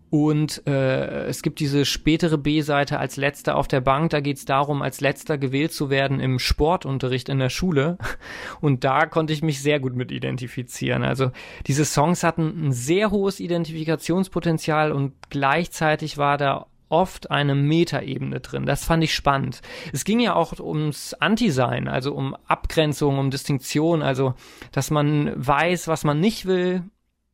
Und 0.09 0.65
äh, 0.65 1.25
es 1.25 1.41
gibt 1.41 1.59
diese 1.59 1.83
spätere 1.83 2.37
B-Seite 2.37 2.97
als 2.97 3.17
letzter 3.17 3.57
auf 3.57 3.67
der 3.67 3.81
Bank. 3.81 4.11
Da 4.11 4.21
geht 4.21 4.37
es 4.37 4.45
darum, 4.45 4.81
als 4.81 5.01
letzter 5.01 5.37
gewählt 5.37 5.73
zu 5.73 5.89
werden 5.89 6.21
im 6.21 6.39
Sportunterricht 6.39 7.27
in 7.27 7.39
der 7.39 7.49
Schule. 7.49 7.97
Und 8.61 8.85
da 8.85 9.05
konnte 9.05 9.33
ich 9.33 9.43
mich 9.43 9.61
sehr 9.61 9.81
gut 9.81 9.95
mit 9.95 10.11
identifizieren. 10.11 11.03
Also 11.03 11.31
diese 11.65 11.83
Songs 11.83 12.23
hatten 12.23 12.67
ein 12.67 12.71
sehr 12.71 13.11
hohes 13.11 13.41
Identifikationspotenzial 13.41 14.91
und 14.91 15.13
gleichzeitig 15.29 16.17
war 16.17 16.37
da 16.37 16.67
oft 16.89 17.31
eine 17.31 17.55
Metaebene 17.55 18.39
drin. 18.39 18.65
Das 18.65 18.85
fand 18.85 19.03
ich 19.03 19.13
spannend. 19.13 19.61
Es 19.93 20.05
ging 20.05 20.19
ja 20.19 20.35
auch 20.35 20.59
ums 20.59 21.13
Anti-Sein, 21.13 21.87
also 21.87 22.13
um 22.13 22.35
Abgrenzung, 22.47 23.19
um 23.19 23.29
Distinktion, 23.29 24.01
also 24.01 24.33
dass 24.71 24.91
man 24.91 25.33
weiß, 25.35 25.87
was 25.87 26.03
man 26.03 26.19
nicht 26.19 26.45
will, 26.45 26.83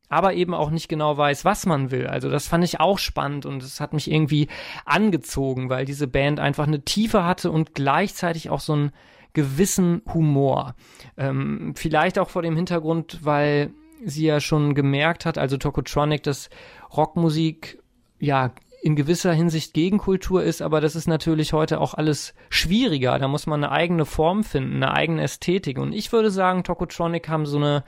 aber 0.08 0.34
eben 0.34 0.54
auch 0.54 0.70
nicht 0.70 0.88
genau 0.88 1.16
weiß, 1.16 1.44
was 1.44 1.66
man 1.66 1.90
will. 1.90 2.06
Also 2.06 2.30
das 2.30 2.46
fand 2.46 2.64
ich 2.64 2.80
auch 2.80 2.98
spannend 2.98 3.46
und 3.46 3.62
es 3.62 3.80
hat 3.80 3.92
mich 3.92 4.10
irgendwie 4.10 4.48
angezogen, 4.84 5.70
weil 5.70 5.84
diese 5.84 6.06
Band 6.06 6.40
einfach 6.40 6.66
eine 6.66 6.82
Tiefe 6.84 7.24
hatte 7.24 7.50
und 7.50 7.74
gleichzeitig 7.74 8.50
auch 8.50 8.60
so 8.60 8.74
einen 8.74 8.92
gewissen 9.32 10.02
Humor. 10.12 10.74
Ähm, 11.16 11.74
vielleicht 11.76 12.18
auch 12.18 12.30
vor 12.30 12.42
dem 12.42 12.56
Hintergrund, 12.56 13.20
weil 13.22 13.72
sie 14.04 14.26
ja 14.26 14.40
schon 14.40 14.74
gemerkt 14.74 15.26
hat, 15.26 15.38
also 15.38 15.56
Tokotronic, 15.56 16.22
dass 16.22 16.50
Rockmusik 16.96 17.82
ja 18.18 18.52
in 18.84 18.96
gewisser 18.96 19.32
Hinsicht 19.32 19.72
Gegenkultur 19.72 20.42
ist, 20.42 20.60
aber 20.60 20.82
das 20.82 20.94
ist 20.94 21.08
natürlich 21.08 21.54
heute 21.54 21.80
auch 21.80 21.94
alles 21.94 22.34
schwieriger. 22.50 23.18
Da 23.18 23.28
muss 23.28 23.46
man 23.46 23.64
eine 23.64 23.72
eigene 23.72 24.04
Form 24.04 24.44
finden, 24.44 24.82
eine 24.82 24.92
eigene 24.92 25.22
Ästhetik. 25.22 25.78
Und 25.78 25.94
ich 25.94 26.12
würde 26.12 26.30
sagen, 26.30 26.64
Tokotronic 26.64 27.26
haben 27.30 27.46
so 27.46 27.56
eine 27.56 27.82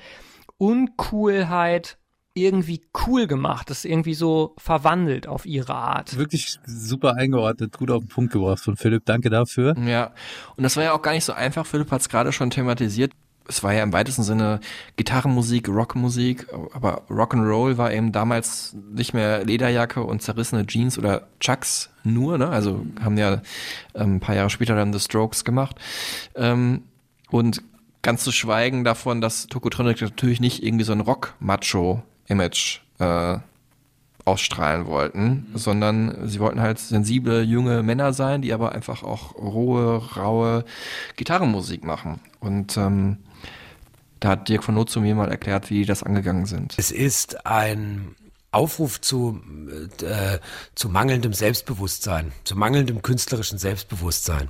Uncoolheit 0.57 1.99
irgendwie 2.33 2.83
cool 3.07 3.27
gemacht, 3.27 3.69
das 3.69 3.85
irgendwie 3.85 4.15
so 4.15 4.55
verwandelt 4.57 5.27
auf 5.27 5.45
ihre 5.45 5.75
Art. 5.75 6.17
Wirklich 6.17 6.59
super 6.65 7.15
eingeordnet, 7.15 7.77
gut 7.77 7.91
auf 7.91 8.03
den 8.03 8.09
Punkt 8.09 8.33
gebracht 8.33 8.63
von 8.63 8.77
Philipp. 8.77 9.05
Danke 9.05 9.29
dafür. 9.29 9.77
Ja, 9.79 10.15
und 10.57 10.63
das 10.63 10.77
war 10.77 10.85
ja 10.85 10.93
auch 10.93 11.03
gar 11.03 11.13
nicht 11.13 11.25
so 11.25 11.35
einfach. 11.35 11.67
Philipp 11.67 11.91
hat 11.91 12.01
es 12.01 12.09
gerade 12.09 12.33
schon 12.33 12.49
thematisiert 12.49 13.13
es 13.49 13.63
war 13.63 13.73
ja 13.73 13.83
im 13.83 13.93
weitesten 13.93 14.23
Sinne 14.23 14.61
Gitarrenmusik, 14.97 15.69
Rockmusik, 15.69 16.47
aber 16.73 17.03
Rock'n'Roll 17.09 17.77
war 17.77 17.93
eben 17.93 18.13
damals 18.13 18.77
nicht 18.93 19.15
mehr 19.15 19.45
Lederjacke 19.45 20.03
und 20.03 20.23
zerrissene 20.23 20.67
Jeans 20.67 20.99
oder 20.99 21.29
Chucks 21.41 21.91
nur, 22.05 22.39
ne? 22.39 22.49
Also 22.49 22.85
haben 23.03 23.19
ja 23.19 23.43
ähm, 23.95 24.17
ein 24.17 24.21
paar 24.21 24.35
Jahre 24.35 24.51
später 24.51 24.75
dann 24.75 24.93
The 24.93 25.01
Strokes 25.01 25.45
gemacht. 25.45 25.77
Ähm, 26.35 26.83
und 27.31 27.63
ganz 28.03 28.23
zu 28.23 28.33
schweigen 28.33 28.85
davon, 28.85 29.21
dass 29.21 29.47
Tokotronic 29.49 30.01
natürlich 30.01 30.41
nicht 30.41 30.63
irgendwie 30.63 30.85
so 30.85 30.93
ein 30.93 31.01
Rock-Macho-Image 31.01 32.81
äh, 32.99 33.39
ausstrahlen 34.25 34.87
wollten, 34.87 35.29
mhm. 35.29 35.47
sondern 35.55 36.29
sie 36.29 36.41
wollten 36.41 36.61
halt 36.61 36.79
sensible 36.79 37.43
junge 37.43 37.83
Männer 37.83 38.13
sein, 38.13 38.43
die 38.43 38.53
aber 38.53 38.73
einfach 38.73 39.03
auch 39.03 39.37
rohe, 39.37 40.03
raue 40.17 40.65
Gitarrenmusik 41.17 41.85
machen. 41.85 42.21
Und 42.41 42.77
ähm, 42.77 43.19
da 44.27 44.33
hat 44.33 44.49
Dirk 44.49 44.65
von 44.65 44.75
Notzum 44.75 45.05
mir 45.05 45.15
mal 45.15 45.31
erklärt, 45.31 45.71
wie 45.71 45.79
die 45.79 45.85
das 45.85 46.03
angegangen 46.03 46.47
sind. 46.47 46.75
Es 46.77 46.91
ist 46.91 47.47
ein 47.47 48.17
Aufruf 48.51 49.01
zu, 49.01 49.41
äh, 50.03 50.39
zu 50.75 50.89
mangelndem 50.89 51.33
Selbstbewusstsein, 51.33 52.33
zu 52.43 52.57
mangelndem 52.57 53.03
künstlerischen 53.03 53.59
Selbstbewusstsein, 53.59 54.49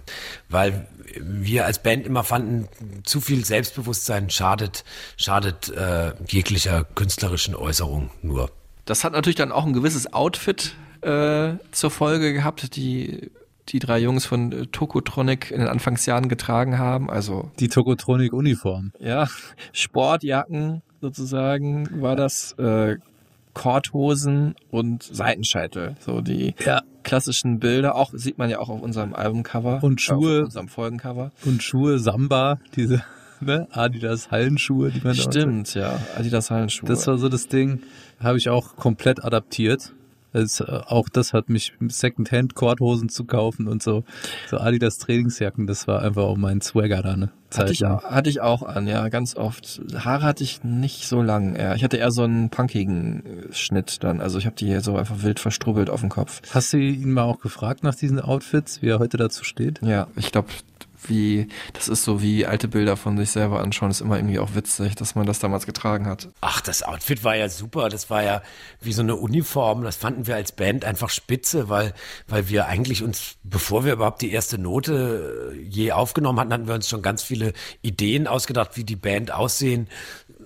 weil 0.48 0.88
wir 1.20 1.66
als 1.66 1.82
Band 1.82 2.06
immer 2.06 2.24
fanden, 2.24 2.68
zu 3.04 3.20
viel 3.20 3.44
Selbstbewusstsein 3.44 4.30
schadet, 4.30 4.84
schadet 5.18 5.68
äh, 5.68 6.14
jeglicher 6.26 6.84
künstlerischen 6.84 7.54
Äußerung 7.54 8.10
nur. 8.22 8.50
Das 8.86 9.04
hat 9.04 9.12
natürlich 9.12 9.36
dann 9.36 9.52
auch 9.52 9.66
ein 9.66 9.74
gewisses 9.74 10.10
Outfit 10.10 10.74
äh, 11.02 11.54
zur 11.72 11.90
Folge 11.90 12.32
gehabt, 12.32 12.76
die 12.76 13.30
die 13.68 13.78
drei 13.78 13.98
Jungs 13.98 14.26
von 14.26 14.52
äh, 14.52 14.66
Tokotronic 14.66 15.50
in 15.50 15.60
den 15.60 15.68
Anfangsjahren 15.68 16.28
getragen 16.28 16.78
haben. 16.78 17.10
Also 17.10 17.50
die 17.58 17.68
Tokotronic-Uniform. 17.68 18.92
Ja, 18.98 19.26
Sportjacken 19.72 20.82
sozusagen 21.00 22.02
war 22.02 22.16
das. 22.16 22.52
Äh, 22.58 22.96
Korthosen 23.56 24.54
und 24.70 25.02
Seitenscheitel, 25.02 25.96
so 26.00 26.20
die 26.20 26.54
ja. 26.62 26.82
klassischen 27.04 27.58
Bilder. 27.58 27.94
Auch 27.94 28.10
sieht 28.12 28.36
man 28.36 28.50
ja 28.50 28.58
auch 28.58 28.68
auf 28.68 28.82
unserem 28.82 29.14
Albumcover 29.14 29.82
und 29.82 30.02
Schuhe, 30.02 30.40
auf 30.40 30.44
unserem 30.44 30.68
Folgencover 30.68 31.32
und 31.46 31.62
Schuhe 31.62 31.98
Samba, 31.98 32.58
diese 32.76 33.02
ne? 33.40 33.66
Adidas 33.70 34.30
Hallenschuhe, 34.30 34.90
die 34.90 35.00
man 35.00 35.14
Stimmt, 35.14 35.72
ja, 35.72 35.98
Adidas 36.18 36.50
Hallenschuhe. 36.50 36.86
Das 36.86 37.06
war 37.06 37.16
so 37.16 37.30
das 37.30 37.48
Ding, 37.48 37.80
habe 38.20 38.36
ich 38.36 38.50
auch 38.50 38.76
komplett 38.76 39.24
adaptiert. 39.24 39.94
Äh, 40.32 40.46
auch 40.86 41.08
das 41.08 41.32
hat 41.32 41.48
mich 41.48 41.72
Secondhand 41.88 42.54
Korthosen 42.54 43.08
zu 43.08 43.24
kaufen 43.24 43.68
und 43.68 43.82
so 43.82 44.04
so 44.50 44.58
Adidas 44.58 44.98
Trainingsjacken, 44.98 45.66
das 45.66 45.88
war 45.88 46.02
einfach 46.02 46.24
auch 46.24 46.36
mein 46.36 46.60
Swagger 46.60 47.02
da 47.02 47.16
ne. 47.16 47.30
Hatte 47.54 47.72
ich, 47.72 47.82
hatte 47.82 48.28
ich 48.28 48.40
auch 48.40 48.62
an, 48.62 48.86
ja, 48.88 49.08
ganz 49.08 49.36
oft. 49.36 49.80
Haare 49.94 50.24
hatte 50.24 50.42
ich 50.42 50.64
nicht 50.64 51.06
so 51.06 51.22
lang. 51.22 51.56
Ja. 51.56 51.74
Ich 51.74 51.84
hatte 51.84 51.96
eher 51.96 52.10
so 52.10 52.22
einen 52.22 52.50
punkigen 52.50 53.22
äh, 53.24 53.52
Schnitt 53.52 54.02
dann. 54.02 54.20
Also 54.20 54.38
ich 54.38 54.46
habe 54.46 54.56
die 54.56 54.66
hier 54.66 54.80
so 54.80 54.96
einfach 54.96 55.22
wild 55.22 55.40
verstrubbelt 55.40 55.88
auf 55.88 56.00
dem 56.00 56.10
Kopf. 56.10 56.42
Hast 56.50 56.72
du 56.72 56.78
ihn 56.78 57.12
mal 57.12 57.22
auch 57.22 57.40
gefragt 57.40 57.84
nach 57.84 57.94
diesen 57.94 58.20
Outfits, 58.20 58.82
wie 58.82 58.88
er 58.88 58.98
heute 58.98 59.16
dazu 59.16 59.44
steht? 59.44 59.80
Ja, 59.82 60.08
ich 60.16 60.32
glaube, 60.32 60.48
wie, 61.06 61.48
das 61.72 61.88
ist 61.88 62.04
so 62.04 62.22
wie 62.22 62.46
alte 62.46 62.68
Bilder 62.68 62.96
von 62.96 63.16
sich 63.16 63.30
selber 63.30 63.60
anschauen, 63.60 63.90
ist 63.90 64.00
immer 64.00 64.16
irgendwie 64.16 64.38
auch 64.38 64.54
witzig, 64.54 64.94
dass 64.94 65.14
man 65.14 65.26
das 65.26 65.38
damals 65.38 65.66
getragen 65.66 66.06
hat. 66.06 66.28
Ach, 66.40 66.60
das 66.60 66.82
Outfit 66.82 67.24
war 67.24 67.36
ja 67.36 67.48
super. 67.48 67.88
Das 67.88 68.10
war 68.10 68.22
ja 68.22 68.42
wie 68.80 68.92
so 68.92 69.02
eine 69.02 69.16
Uniform. 69.16 69.82
Das 69.82 69.96
fanden 69.96 70.26
wir 70.26 70.36
als 70.36 70.52
Band 70.52 70.84
einfach 70.84 71.10
spitze, 71.10 71.68
weil, 71.68 71.94
weil 72.28 72.48
wir 72.48 72.66
eigentlich 72.66 73.02
uns, 73.02 73.36
bevor 73.42 73.84
wir 73.84 73.92
überhaupt 73.92 74.22
die 74.22 74.32
erste 74.32 74.58
Note 74.58 75.52
äh, 75.54 75.60
je 75.62 75.92
aufgenommen 75.92 76.40
hatten, 76.40 76.52
hatten 76.52 76.66
wir 76.66 76.74
uns 76.74 76.88
schon 76.88 77.02
ganz 77.02 77.22
viele 77.22 77.52
Ideen 77.82 78.26
ausgedacht, 78.26 78.76
wie 78.76 78.84
die 78.84 78.96
Band 78.96 79.30
aussehen 79.30 79.88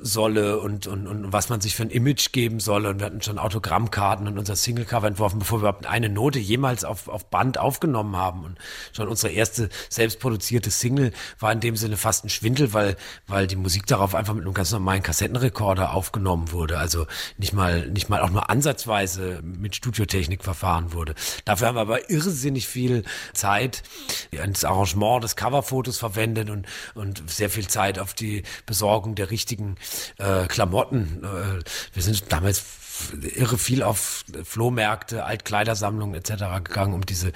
solle 0.03 0.59
und, 0.61 0.87
und, 0.87 1.07
und 1.07 1.33
was 1.33 1.49
man 1.49 1.61
sich 1.61 1.75
für 1.75 1.83
ein 1.83 1.91
Image 1.91 2.33
geben 2.33 2.61
solle. 2.61 2.91
Und 2.91 3.01
wir 3.01 3.07
hatten 3.07 3.23
schon 3.23 3.39
Autogrammkarten 3.39 4.27
und 4.27 4.39
unser 4.39 4.57
Singlecover 4.57 5.07
entworfen, 5.07 5.39
bevor 5.39 5.59
wir 5.59 5.69
überhaupt 5.69 5.87
eine 5.87 6.09
Note 6.09 6.39
jemals 6.39 6.85
auf, 6.85 7.09
auf 7.09 7.27
Band 7.27 7.59
aufgenommen 7.59 8.17
haben. 8.17 8.45
Und 8.45 8.59
schon 8.93 9.09
unsere 9.09 9.33
erste 9.33 9.69
selbstproduzierte 9.89 10.71
Single 10.71 11.13
war 11.39 11.53
in 11.53 11.61
dem 11.61 11.77
Sinne 11.77 11.97
fast 11.97 12.25
ein 12.25 12.31
Schwindel, 12.31 12.73
weil, 12.73 12.97
weil 13.27 13.47
die 13.47 13.57
Musik 13.57 13.87
darauf 13.87 14.15
einfach 14.15 14.35
mit 14.35 14.45
einem 14.45 14.55
ganz 14.55 14.73
normalen 14.73 15.03
Kassettenrekorder 15.03 15.93
aufgenommen 15.93 16.53
wurde. 16.53 16.79
Also 16.79 17.07
nicht 17.37 17.53
mal, 17.53 17.89
nicht 17.89 18.09
mal 18.09 18.21
auch 18.21 18.31
nur 18.31 18.51
ansatzweise 18.51 19.41
mit 19.43 19.77
Studiotechnik 19.77 20.45
verfahren 20.45 20.93
wurde. 20.93 21.15
Dafür 21.45 21.69
haben 21.69 21.77
wir 21.77 21.83
aber 21.83 22.11
irrsinnig 22.11 22.67
viel 22.67 23.05
Zeit 23.35 23.83
ins 24.31 24.65
Arrangement 24.65 25.25
des 25.25 25.37
Coverfotos 25.37 25.99
verwendet 25.99 26.51
und, 26.51 26.67
und 26.95 27.23
sehr 27.31 27.51
viel 27.51 27.69
Zeit 27.69 27.99
auf 27.99 28.15
die 28.15 28.43
Besorgung 28.67 29.15
der 29.15 29.31
richtigen 29.31 29.77
äh, 30.19 30.47
Klamotten. 30.47 31.23
Äh, 31.25 31.63
wir 31.93 32.03
sind 32.03 32.33
damals 32.33 32.63
irre 33.35 33.59
viel 33.59 33.83
auf 33.83 34.25
Flohmärkte, 34.45 35.25
Altkleidersammlungen 35.25 36.15
etc. 36.15 36.63
gegangen, 36.65 36.95
um 36.95 37.07
diese 37.07 37.33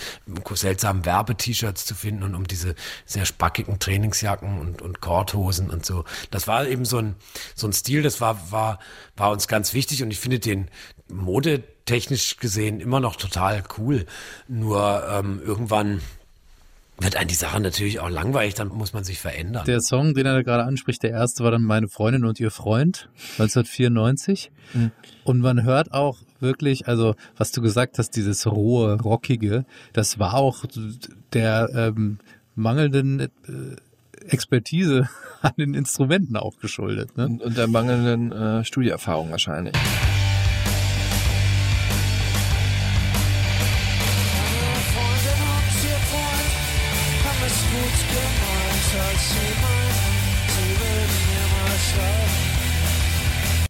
seltsamen 0.55 1.05
Werbe-T-Shirts 1.05 1.85
zu 1.85 1.95
finden 1.95 2.23
und 2.23 2.35
um 2.35 2.47
diese 2.47 2.75
sehr 3.07 3.27
spackigen 3.27 3.79
Trainingsjacken 3.79 4.59
und, 4.61 4.83
und 4.83 5.01
Korthosen 5.01 5.71
und 5.71 5.85
so. 5.87 6.05
Das 6.31 6.47
war 6.47 6.67
eben 6.67 6.85
so 6.85 6.99
ein, 6.99 7.17
so 7.55 7.67
ein 7.67 7.73
Stil, 7.73 8.03
das 8.03 8.21
war, 8.21 8.51
war, 8.51 8.79
war 9.17 9.31
uns 9.31 9.49
ganz 9.49 9.75
wichtig 9.75 10.03
und 10.03 10.11
ich 10.11 10.21
finde 10.21 10.39
den 10.39 10.69
modetechnisch 11.09 12.37
gesehen 12.39 12.81
immer 12.81 13.01
noch 13.01 13.17
total 13.17 13.63
cool. 13.79 14.07
Nur 14.49 15.07
ähm, 15.11 15.41
irgendwann 15.45 16.01
wird 16.99 17.17
einem 17.17 17.29
die 17.29 17.35
Sache 17.35 17.61
natürlich 17.61 18.01
auch 18.01 18.09
langweilig, 18.09 18.55
dann 18.55 18.69
muss 18.69 18.93
man 18.93 19.05
sich 19.05 19.19
verändern. 19.19 19.65
Der 19.67 19.81
Song, 19.81 20.15
den 20.15 20.27
er 20.27 20.35
da 20.35 20.43
gerade 20.43 20.65
anspricht, 20.65 21.03
der 21.03 21.11
erste 21.11 21.45
war 21.45 21.51
dann 21.51 21.63
Meine 21.63 21.89
Freundin 21.89 22.25
und 22.25 22.39
ihr 22.39 22.51
Freund, 22.51 23.09
1994. 23.39 24.51
Mhm. 24.73 24.93
Und 25.25 25.41
man 25.41 25.65
hört 25.65 25.93
auch 25.93 26.19
wirklich, 26.41 26.87
also 26.87 27.15
was 27.37 27.53
du 27.53 27.63
gesagt 27.63 27.99
hast, 27.99 28.11
dieses 28.11 28.47
rohe, 28.47 29.01
rockige, 29.01 29.65
das 29.93 30.19
war 30.19 30.35
auch 30.35 30.65
der 31.33 31.71
ähm, 31.75 32.19
mangelnden 32.55 33.21
äh, 33.21 33.29
Expertise 34.29 35.09
an 35.43 35.53
den 35.59 35.75
Instrumenten 35.75 36.37
auch 36.37 36.59
geschuldet. 36.59 37.17
Ne? 37.17 37.27
Und, 37.27 37.43
und 37.43 37.57
der 37.57 37.67
mangelnden 37.67 38.33
äh, 38.33 38.65
Studieerfahrung 38.65 39.31
wahrscheinlich. 39.31 39.75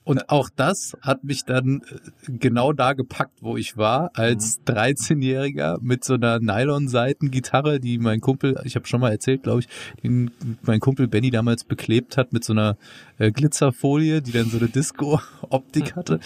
Und 0.04 0.28
auch 0.28 0.50
das 0.54 0.96
hat 1.00 1.24
mich 1.24 1.44
dann 1.44 1.80
äh, 1.80 2.32
genau 2.38 2.72
da 2.72 2.92
gepackt, 2.92 3.42
wo 3.42 3.56
ich 3.56 3.78
war, 3.78 4.10
als 4.14 4.60
13-Jähriger 4.66 5.78
mit 5.80 6.04
so 6.04 6.14
einer 6.14 6.40
Nylon-Seiten-Gitarre, 6.40 7.80
die 7.80 7.98
mein 7.98 8.20
Kumpel, 8.20 8.60
ich 8.64 8.76
habe 8.76 8.86
schon 8.86 9.00
mal 9.00 9.10
erzählt, 9.10 9.42
glaube 9.42 9.60
ich, 9.60 9.68
den 10.02 10.30
mein 10.62 10.80
Kumpel 10.80 11.08
Benny 11.08 11.30
damals 11.30 11.64
beklebt 11.64 12.18
hat 12.18 12.34
mit 12.34 12.44
so 12.44 12.52
einer 12.52 12.76
äh, 13.18 13.32
Glitzerfolie, 13.32 14.20
die 14.20 14.32
dann 14.32 14.50
so 14.50 14.58
eine 14.58 14.68
Disco-Optik 14.68 15.96
hatte. 15.96 16.20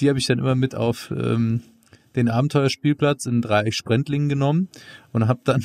Die 0.00 0.08
habe 0.08 0.18
ich 0.18 0.26
dann 0.26 0.38
immer 0.38 0.54
mit 0.54 0.76
auf 0.76 1.10
ähm, 1.10 1.62
den 2.14 2.28
Abenteuerspielplatz 2.28 3.26
in 3.26 3.42
Dreieck 3.42 3.74
Sprendlingen 3.74 4.28
genommen 4.28 4.68
und 5.12 5.26
habe 5.26 5.40
dann 5.42 5.64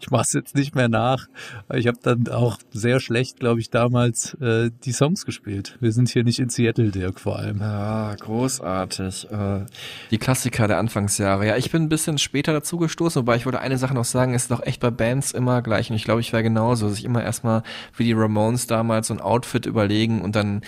ich 0.00 0.10
mache 0.10 0.22
es 0.22 0.32
jetzt 0.32 0.54
nicht 0.54 0.74
mehr 0.74 0.88
nach. 0.88 1.26
Ich 1.72 1.86
habe 1.86 1.98
dann 2.02 2.28
auch 2.28 2.58
sehr 2.72 3.00
schlecht, 3.00 3.38
glaube 3.38 3.60
ich, 3.60 3.70
damals 3.70 4.34
äh, 4.34 4.70
die 4.84 4.92
Songs 4.92 5.24
gespielt. 5.24 5.76
Wir 5.80 5.92
sind 5.92 6.08
hier 6.08 6.24
nicht 6.24 6.38
in 6.38 6.48
Seattle, 6.48 6.90
Dirk, 6.90 7.20
vor 7.20 7.38
allem. 7.38 7.60
Ja, 7.60 8.14
großartig. 8.16 9.30
Äh, 9.30 9.66
Die 10.10 10.18
Klassiker 10.18 10.68
der 10.68 10.78
Anfangsjahre. 10.78 11.46
Ja, 11.46 11.56
ich 11.56 11.70
bin 11.70 11.82
ein 11.82 11.88
bisschen 11.88 12.18
später 12.18 12.52
dazu 12.52 12.76
gestoßen, 12.78 13.20
wobei 13.20 13.36
ich 13.36 13.46
wollte 13.46 13.60
eine 13.60 13.78
Sache 13.78 13.94
noch 13.94 14.04
sagen, 14.04 14.34
ist 14.34 14.50
doch 14.50 14.62
echt 14.62 14.80
bei 14.80 14.90
Bands 14.90 15.32
immer 15.32 15.62
gleich. 15.62 15.90
Und 15.90 15.96
ich 15.96 16.04
glaube, 16.04 16.20
ich 16.20 16.32
wäre 16.32 16.42
genauso, 16.42 16.88
dass 16.88 16.98
ich 16.98 17.04
immer 17.04 17.22
erstmal 17.22 17.62
wie 17.96 18.04
die 18.04 18.12
Ramones 18.12 18.66
damals 18.66 19.08
so 19.08 19.14
ein 19.14 19.20
Outfit 19.20 19.66
überlegen 19.66 20.20
und 20.20 20.34
dann 20.36 20.62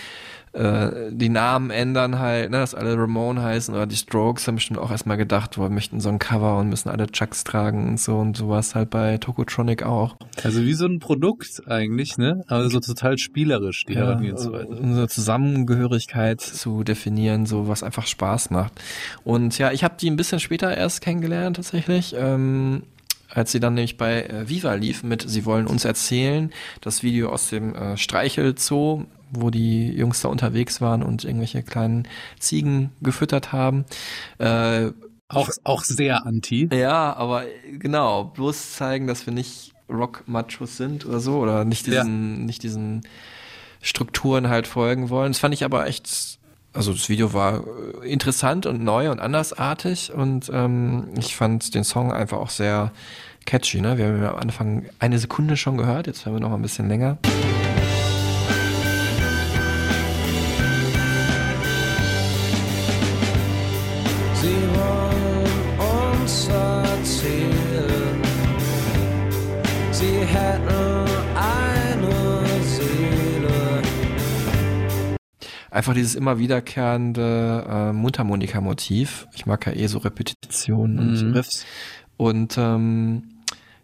äh, 0.53 1.11
die 1.11 1.29
Namen 1.29 1.71
ändern 1.71 2.19
halt, 2.19 2.51
ne, 2.51 2.57
dass 2.57 2.75
alle 2.75 2.95
Ramone 2.95 3.41
heißen 3.41 3.73
oder 3.73 3.87
die 3.87 3.95
Strokes 3.95 4.47
haben 4.47 4.55
bestimmt 4.55 4.79
auch 4.79 4.91
erstmal 4.91 5.17
gedacht, 5.17 5.57
wir 5.57 5.69
möchten 5.69 5.99
so 5.99 6.09
ein 6.09 6.19
Cover 6.19 6.59
und 6.59 6.69
müssen 6.69 6.89
alle 6.89 7.07
Chucks 7.07 7.43
tragen 7.43 7.87
und 7.89 7.99
so 7.99 8.17
und 8.17 8.37
sowas 8.37 8.75
halt 8.75 8.91
bei 8.91 9.17
Tokotronic 9.17 9.83
auch. 9.83 10.15
Also 10.43 10.61
wie 10.61 10.73
so 10.73 10.85
ein 10.85 10.99
Produkt 10.99 11.63
eigentlich, 11.67 12.17
ne? 12.17 12.43
Aber 12.47 12.69
so 12.69 12.79
total 12.79 13.17
spielerisch, 13.17 13.85
die 13.85 13.95
Herangehensweise. 13.95 14.67
unsere 14.67 15.07
Zusammengehörigkeit 15.07 16.39
zu 16.41 16.83
definieren, 16.83 17.45
so 17.47 17.67
was 17.67 17.81
einfach 17.81 18.05
Spaß 18.05 18.51
macht. 18.51 18.73
Und 19.23 19.57
ja, 19.57 19.71
ich 19.71 19.83
habe 19.83 19.95
die 19.99 20.09
ein 20.09 20.17
bisschen 20.17 20.39
später 20.39 20.75
erst 20.75 21.01
kennengelernt 21.01 21.55
tatsächlich. 21.55 22.15
Ähm, 22.17 22.83
als 23.33 23.51
sie 23.51 23.59
dann 23.59 23.73
nämlich 23.73 23.97
bei 23.97 24.23
äh, 24.23 24.47
Viva 24.47 24.75
lief 24.75 25.01
mit 25.01 25.27
Sie 25.27 25.45
wollen 25.45 25.65
uns 25.65 25.85
erzählen, 25.85 26.51
das 26.81 27.01
Video 27.01 27.29
aus 27.31 27.49
dem 27.49 27.73
äh, 27.73 27.97
Streichelzoo, 27.97 29.05
wo 29.33 29.49
die 29.49 29.91
Jungs 29.91 30.21
da 30.21 30.29
unterwegs 30.29 30.79
waren 30.81 31.03
und 31.03 31.23
irgendwelche 31.25 31.63
kleinen 31.63 32.07
Ziegen 32.39 32.91
gefüttert 33.01 33.51
haben. 33.51 33.85
Äh, 34.37 34.91
Auch, 35.29 35.49
auch 35.63 35.83
sehr 35.83 36.25
anti. 36.25 36.69
ja, 36.71 37.13
aber 37.15 37.43
genau, 37.79 38.25
bloß 38.25 38.73
zeigen, 38.73 39.07
dass 39.07 39.25
wir 39.25 39.33
nicht 39.33 39.73
Rock-Machos 39.89 40.77
sind 40.77 41.05
oder 41.05 41.19
so, 41.19 41.37
oder 41.39 41.65
nicht 41.65 41.87
diesen, 41.87 42.45
nicht 42.45 42.63
diesen 42.63 43.01
Strukturen 43.81 44.47
halt 44.49 44.67
folgen 44.67 45.09
wollen. 45.09 45.31
Das 45.31 45.39
fand 45.39 45.53
ich 45.53 45.65
aber 45.65 45.87
echt, 45.87 46.39
also 46.71 46.93
das 46.93 47.09
Video 47.09 47.33
war 47.33 47.63
äh, 48.01 48.09
interessant 48.11 48.65
und 48.65 48.83
neu 48.83 49.11
und 49.11 49.19
andersartig 49.19 50.13
und 50.13 50.49
ähm, 50.53 51.09
ich 51.17 51.35
fand 51.35 51.75
den 51.75 51.83
Song 51.83 52.11
einfach 52.13 52.37
auch 52.37 52.49
sehr 52.49 52.91
catchy. 53.45 53.81
Ne? 53.81 53.97
Wir 53.97 54.05
haben 54.07 54.21
ja 54.21 54.31
am 54.31 54.39
Anfang 54.39 54.85
eine 54.99 55.19
Sekunde 55.19 55.57
schon 55.57 55.77
gehört, 55.77 56.07
jetzt 56.07 56.25
hören 56.25 56.35
wir 56.35 56.39
noch 56.39 56.53
ein 56.53 56.61
bisschen 56.61 56.87
länger. 56.87 57.17
Einfach 75.73 75.95
dieses 75.95 76.13
immer 76.13 76.37
wiederkehrende 76.37 77.65
äh, 77.67 77.93
Mundharmonika-Motiv. 77.93 79.27
Ich 79.33 79.47
mag 79.47 79.65
ja 79.65 79.73
eh 79.73 79.87
so 79.87 79.97
Repetitionen 79.97 80.99
und 80.99 81.23
Mhm. 81.23 81.33
Riffs. 81.33 81.65
Und 82.15 82.59
ähm, 82.59 83.23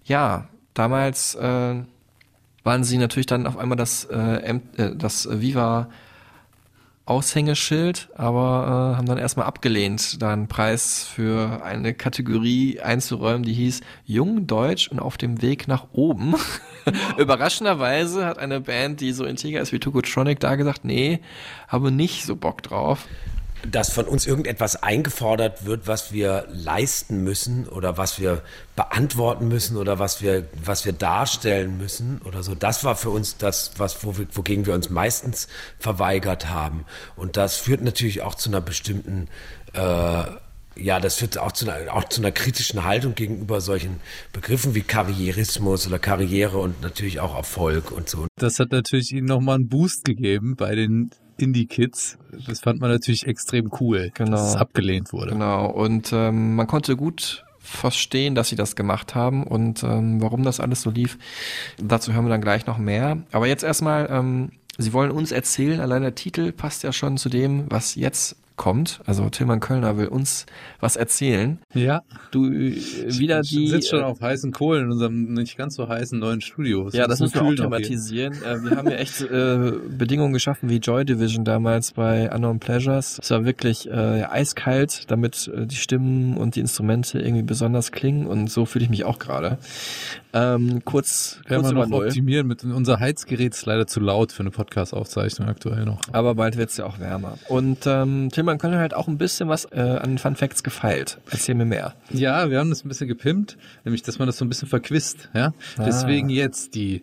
ja, 0.03 0.47
damals 0.75 1.33
äh, 1.33 1.75
waren 2.63 2.83
sie 2.83 2.99
natürlich 2.99 3.25
dann 3.25 3.47
auf 3.47 3.57
einmal 3.57 3.75
das, 3.75 4.05
äh, 4.05 4.59
äh, 4.77 4.95
das 4.95 5.27
Viva 5.41 5.89
Aushängeschild, 7.09 8.09
aber 8.15 8.93
äh, 8.93 8.97
haben 8.97 9.07
dann 9.07 9.17
erstmal 9.17 9.47
abgelehnt, 9.47 10.21
da 10.21 10.31
einen 10.31 10.47
Preis 10.47 11.03
für 11.03 11.63
eine 11.63 11.93
Kategorie 11.93 12.79
einzuräumen, 12.79 13.43
die 13.43 13.53
hieß 13.53 13.81
Jung, 14.05 14.45
Deutsch 14.45 14.89
und 14.89 14.99
auf 14.99 15.17
dem 15.17 15.41
Weg 15.41 15.67
nach 15.67 15.87
oben. 15.91 16.35
Überraschenderweise 17.17 18.25
hat 18.25 18.37
eine 18.37 18.61
Band, 18.61 19.01
die 19.01 19.11
so 19.11 19.25
integer 19.25 19.59
ist 19.59 19.71
wie 19.71 19.79
Tokotronic, 19.79 20.39
da 20.39 20.55
gesagt, 20.55 20.85
nee, 20.85 21.19
habe 21.67 21.91
nicht 21.91 22.25
so 22.25 22.35
Bock 22.35 22.61
drauf. 22.61 23.07
Dass 23.67 23.91
von 23.91 24.05
uns 24.05 24.25
irgendetwas 24.25 24.81
eingefordert 24.81 25.65
wird, 25.65 25.87
was 25.87 26.13
wir 26.13 26.45
leisten 26.49 27.23
müssen 27.23 27.67
oder 27.67 27.97
was 27.97 28.19
wir 28.19 28.41
beantworten 28.75 29.47
müssen 29.47 29.77
oder 29.77 29.99
was 29.99 30.21
wir, 30.21 30.45
was 30.63 30.85
wir 30.85 30.93
darstellen 30.93 31.77
müssen 31.77 32.21
oder 32.23 32.43
so. 32.43 32.55
Das 32.55 32.83
war 32.83 32.95
für 32.95 33.09
uns 33.09 33.37
das, 33.37 33.73
was, 33.77 34.03
wo 34.03 34.17
wir, 34.17 34.27
wogegen 34.33 34.65
wir 34.65 34.73
uns 34.73 34.89
meistens 34.89 35.47
verweigert 35.77 36.49
haben. 36.49 36.85
Und 37.15 37.37
das 37.37 37.57
führt 37.57 37.81
natürlich 37.81 38.21
auch 38.21 38.35
zu 38.35 38.49
einer 38.49 38.61
bestimmten, 38.61 39.27
äh, 39.73 40.23
ja, 40.75 40.99
das 41.01 41.15
führt 41.15 41.37
auch 41.37 41.51
zu, 41.51 41.69
einer, 41.69 41.93
auch 41.93 42.05
zu 42.05 42.21
einer 42.21 42.31
kritischen 42.31 42.85
Haltung 42.85 43.15
gegenüber 43.15 43.59
solchen 43.59 43.99
Begriffen 44.31 44.75
wie 44.75 44.81
Karrierismus 44.81 45.85
oder 45.85 45.99
Karriere 45.99 46.59
und 46.59 46.81
natürlich 46.81 47.19
auch 47.19 47.35
Erfolg 47.35 47.91
und 47.91 48.07
so. 48.07 48.27
Das 48.37 48.59
hat 48.59 48.71
natürlich 48.71 49.11
ihnen 49.11 49.27
nochmal 49.27 49.55
einen 49.55 49.67
Boost 49.67 50.05
gegeben 50.05 50.55
bei 50.55 50.75
den 50.75 51.11
Indie-Kids. 51.41 52.17
Das 52.47 52.59
fand 52.61 52.79
man 52.81 52.91
natürlich 52.91 53.27
extrem 53.27 53.71
cool, 53.79 54.11
Genau. 54.13 54.31
dass 54.31 54.49
es 54.49 54.55
abgelehnt 54.55 55.11
wurde. 55.13 55.31
Genau, 55.31 55.67
und 55.69 56.11
ähm, 56.13 56.55
man 56.55 56.67
konnte 56.67 56.95
gut 56.95 57.45
verstehen, 57.59 58.33
dass 58.35 58.49
sie 58.49 58.55
das 58.55 58.75
gemacht 58.75 59.13
haben 59.15 59.43
und 59.43 59.83
ähm, 59.83 60.21
warum 60.21 60.43
das 60.43 60.59
alles 60.59 60.81
so 60.81 60.89
lief. 60.89 61.17
Dazu 61.77 62.13
hören 62.13 62.25
wir 62.25 62.29
dann 62.29 62.41
gleich 62.41 62.65
noch 62.65 62.77
mehr. 62.79 63.17
Aber 63.31 63.47
jetzt 63.47 63.63
erstmal, 63.63 64.07
ähm, 64.11 64.51
sie 64.77 64.91
wollen 64.93 65.11
uns 65.11 65.31
erzählen, 65.31 65.79
allein 65.79 66.01
der 66.01 66.15
Titel 66.15 66.51
passt 66.51 66.83
ja 66.83 66.91
schon 66.91 67.17
zu 67.17 67.29
dem, 67.29 67.65
was 67.69 67.95
jetzt 67.95 68.35
kommt. 68.59 68.99
Also 69.07 69.27
Tilman 69.29 69.59
Kölner 69.61 69.97
will 69.97 70.07
uns 70.09 70.45
was 70.79 70.97
erzählen. 70.97 71.57
Ja, 71.73 72.03
Du 72.31 72.45
äh, 72.45 72.75
wieder 73.17 73.41
die. 73.41 73.69
sitzt 73.69 73.89
schon 73.89 74.01
äh, 74.01 74.03
auf 74.03 74.21
heißen 74.21 74.51
Kohlen 74.51 74.85
in 74.85 74.91
unserem 74.91 75.33
nicht 75.33 75.57
ganz 75.57 75.75
so 75.75 75.87
heißen 75.87 76.19
neuen 76.19 76.41
Studio. 76.41 76.87
Es 76.87 76.93
Ja, 76.93 77.07
das 77.07 77.21
müssen 77.21 77.35
wir 77.35 77.41
auch 77.43 77.55
thematisieren. 77.55 78.33
Äh, 78.43 78.61
wir 78.63 78.77
haben 78.77 78.89
ja 78.89 78.97
echt 78.97 79.21
äh, 79.21 79.71
Bedingungen 79.97 80.33
geschaffen 80.33 80.69
wie 80.69 80.77
Joy 80.77 81.05
Division 81.05 81.45
damals 81.45 81.93
bei 81.93 82.29
Unknown 82.31 82.59
Pleasures. 82.59 83.19
Es 83.23 83.31
war 83.31 83.45
wirklich 83.45 83.89
äh, 83.89 84.23
eiskalt, 84.29 85.09
damit 85.09 85.49
äh, 85.55 85.65
die 85.65 85.77
Stimmen 85.77 86.35
und 86.37 86.55
die 86.55 86.59
Instrumente 86.59 87.19
irgendwie 87.19 87.43
besonders 87.43 87.91
klingen 87.93 88.27
und 88.27 88.51
so 88.51 88.65
fühle 88.65 88.83
ich 88.83 88.89
mich 88.91 89.05
auch 89.05 89.19
gerade. 89.19 89.57
Ähm, 90.33 90.83
kurz, 90.85 91.39
Werden 91.47 91.61
kurz 91.63 91.73
wir 91.73 91.79
noch 91.79 91.87
Null. 91.87 92.07
optimieren. 92.07 92.45
Mit, 92.45 92.63
unser 92.63 92.99
Heizgerät 92.99 93.53
ist 93.55 93.65
leider 93.65 93.87
zu 93.87 93.99
laut 93.99 94.31
für 94.31 94.41
eine 94.43 94.51
Podcast-Aufzeichnung 94.51 95.47
aktuell 95.47 95.85
noch. 95.85 96.01
Aber 96.11 96.35
bald 96.35 96.57
wird's 96.57 96.77
ja 96.77 96.85
auch 96.85 96.99
wärmer. 96.99 97.37
Und 97.47 97.79
ähm, 97.87 98.29
Tillmann 98.31 98.48
Kölner 98.57 98.79
hat 98.79 98.93
auch 98.93 99.07
ein 99.07 99.17
bisschen 99.17 99.49
was 99.49 99.65
äh, 99.65 99.79
an 99.79 100.17
Fun 100.17 100.35
Facts 100.35 100.63
gefeilt. 100.63 101.19
Erzähl 101.29 101.55
mir 101.55 101.65
mehr. 101.65 101.95
Ja, 102.09 102.49
wir 102.49 102.59
haben 102.59 102.69
das 102.69 102.83
ein 102.83 102.87
bisschen 102.89 103.07
gepimpt, 103.07 103.57
nämlich, 103.85 104.01
dass 104.01 104.19
man 104.19 104.27
das 104.27 104.37
so 104.37 104.45
ein 104.45 104.49
bisschen 104.49 104.67
verquist. 104.67 105.29
Ja? 105.33 105.53
Ah. 105.77 105.83
Deswegen 105.85 106.29
jetzt 106.29 106.75
die 106.75 107.01